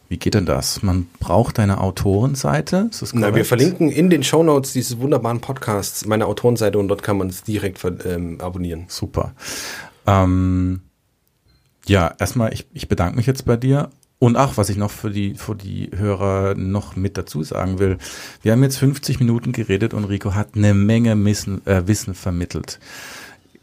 Wie 0.08 0.16
geht 0.16 0.34
denn 0.34 0.46
das? 0.46 0.82
Man 0.82 1.06
braucht 1.20 1.60
eine 1.60 1.80
Autorenseite. 1.80 2.90
Na, 3.12 3.34
wir 3.34 3.44
verlinken 3.44 3.90
in 3.90 4.10
den 4.10 4.24
Show 4.24 4.42
Notes 4.42 4.72
dieses 4.72 4.98
wunderbaren 4.98 5.40
Podcasts 5.40 6.04
meine 6.06 6.26
Autorenseite 6.26 6.78
und 6.78 6.88
dort 6.88 7.02
kann 7.04 7.16
man 7.16 7.28
es 7.28 7.44
direkt 7.44 7.80
ähm, 8.04 8.40
abonnieren. 8.40 8.86
Super. 8.88 9.34
Ähm, 10.06 10.80
ja, 11.86 12.12
erstmal, 12.18 12.52
ich, 12.52 12.66
ich 12.72 12.88
bedanke 12.88 13.16
mich 13.16 13.26
jetzt 13.26 13.44
bei 13.44 13.56
dir. 13.56 13.90
Und 14.20 14.36
ach, 14.36 14.56
was 14.56 14.68
ich 14.68 14.76
noch 14.76 14.92
für 14.92 15.10
die, 15.10 15.34
für 15.34 15.56
die 15.56 15.90
Hörer 15.96 16.54
noch 16.54 16.94
mit 16.94 17.16
dazu 17.18 17.42
sagen 17.42 17.80
will. 17.80 17.98
Wir 18.42 18.52
haben 18.52 18.62
jetzt 18.62 18.76
50 18.76 19.18
Minuten 19.18 19.50
geredet 19.50 19.94
und 19.94 20.04
Rico 20.04 20.34
hat 20.34 20.50
eine 20.54 20.74
Menge 20.74 21.24
Wissen, 21.24 21.66
äh, 21.66 21.88
Wissen 21.88 22.14
vermittelt 22.14 22.78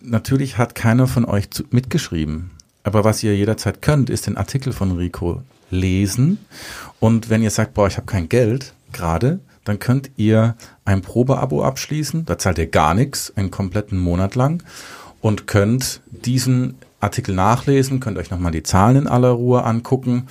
natürlich 0.02 0.58
hat 0.58 0.76
keiner 0.76 1.08
von 1.08 1.26
euch 1.26 1.50
zu, 1.50 1.64
mitgeschrieben. 1.70 2.52
Aber 2.84 3.04
was 3.04 3.24
ihr 3.24 3.36
jederzeit 3.36 3.82
könnt, 3.82 4.10
ist 4.10 4.28
den 4.28 4.38
Artikel 4.38 4.74
von 4.74 4.94
Rico 4.98 5.42
lesen. 5.70 6.38
Und 7.00 7.30
wenn 7.30 7.44
ihr 7.44 7.52
sagt, 7.52 7.74
boah, 7.74 7.88
ich 7.88 7.98
habe 7.98 8.06
kein 8.06 8.30
Geld 8.30 8.74
gerade, 8.94 9.40
dann 9.66 9.80
könnt 9.80 10.12
ihr 10.16 10.56
ein 10.86 11.02
Probeabo 11.02 11.64
abschließen. 11.64 12.26
Da 12.26 12.38
zahlt 12.38 12.58
ihr 12.58 12.68
gar 12.68 12.94
nichts, 12.94 13.34
einen 13.36 13.52
kompletten 13.52 13.98
Monat 13.98 14.36
lang 14.36 14.64
und 15.20 15.48
könnt 15.48 16.02
diesen 16.10 16.76
Artikel 17.00 17.36
nachlesen, 17.36 18.00
könnt 18.00 18.18
euch 18.18 18.32
nochmal 18.32 18.52
die 18.52 18.64
Zahlen 18.64 18.96
in 18.98 19.08
aller 19.08 19.30
Ruhe 19.30 19.64
angucken. 19.64 20.28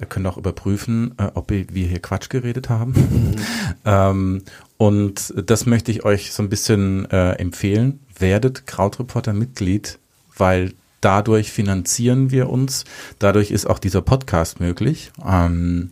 Ihr 0.00 0.06
könnt 0.06 0.26
auch 0.26 0.36
überprüfen, 0.36 1.14
äh, 1.18 1.30
ob 1.34 1.50
wir 1.50 1.66
hier 1.68 2.00
Quatsch 2.00 2.28
geredet 2.28 2.68
haben. 2.68 2.92
Mhm. 2.92 3.34
ähm, 3.84 4.42
und 4.76 5.34
das 5.46 5.66
möchte 5.66 5.90
ich 5.90 6.04
euch 6.04 6.32
so 6.32 6.42
ein 6.42 6.48
bisschen 6.48 7.10
äh, 7.10 7.32
empfehlen 7.32 8.00
werdet 8.18 8.66
Krautreporter 8.66 9.32
Mitglied, 9.32 9.98
weil 10.36 10.72
dadurch 11.00 11.52
finanzieren 11.52 12.30
wir 12.30 12.48
uns. 12.48 12.84
Dadurch 13.18 13.50
ist 13.50 13.66
auch 13.66 13.78
dieser 13.78 14.02
Podcast 14.02 14.60
möglich. 14.60 15.12
Ähm, 15.24 15.90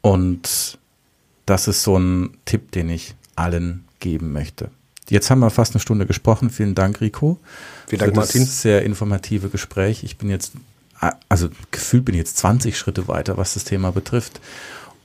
und 0.00 0.78
das 1.46 1.68
ist 1.68 1.82
so 1.82 1.98
ein 1.98 2.36
Tipp, 2.44 2.72
den 2.72 2.88
ich 2.88 3.14
allen 3.36 3.84
geben 4.00 4.32
möchte. 4.32 4.70
Jetzt 5.08 5.30
haben 5.30 5.40
wir 5.40 5.50
fast 5.50 5.74
eine 5.74 5.80
Stunde 5.80 6.06
gesprochen. 6.06 6.50
Vielen 6.50 6.74
Dank, 6.74 7.00
Rico. 7.00 7.38
Vielen 7.86 8.00
Dank, 8.00 8.16
Martin. 8.16 8.44
sehr 8.44 8.82
informative 8.82 9.48
Gespräch. 9.48 10.04
Ich 10.04 10.18
bin 10.18 10.30
jetzt, 10.30 10.52
also 11.28 11.48
gefühlt 11.70 12.04
bin 12.04 12.14
ich 12.14 12.20
jetzt 12.20 12.36
20 12.38 12.76
Schritte 12.78 13.08
weiter, 13.08 13.36
was 13.36 13.54
das 13.54 13.64
Thema 13.64 13.92
betrifft. 13.92 14.40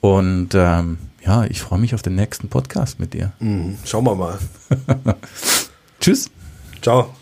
Und 0.02 0.50
ähm, 0.54 0.98
ja, 1.26 1.46
ich 1.46 1.62
freue 1.62 1.80
mich 1.80 1.96
auf 1.96 2.02
den 2.02 2.16
nächsten 2.16 2.50
Podcast 2.50 3.00
mit 3.00 3.14
dir. 3.14 3.34
Mhm. 3.40 3.78
Schauen 3.84 4.06
wir 4.06 4.16
mal. 4.16 4.38
Tschüss. 6.00 6.30
Ciao. 6.82 7.17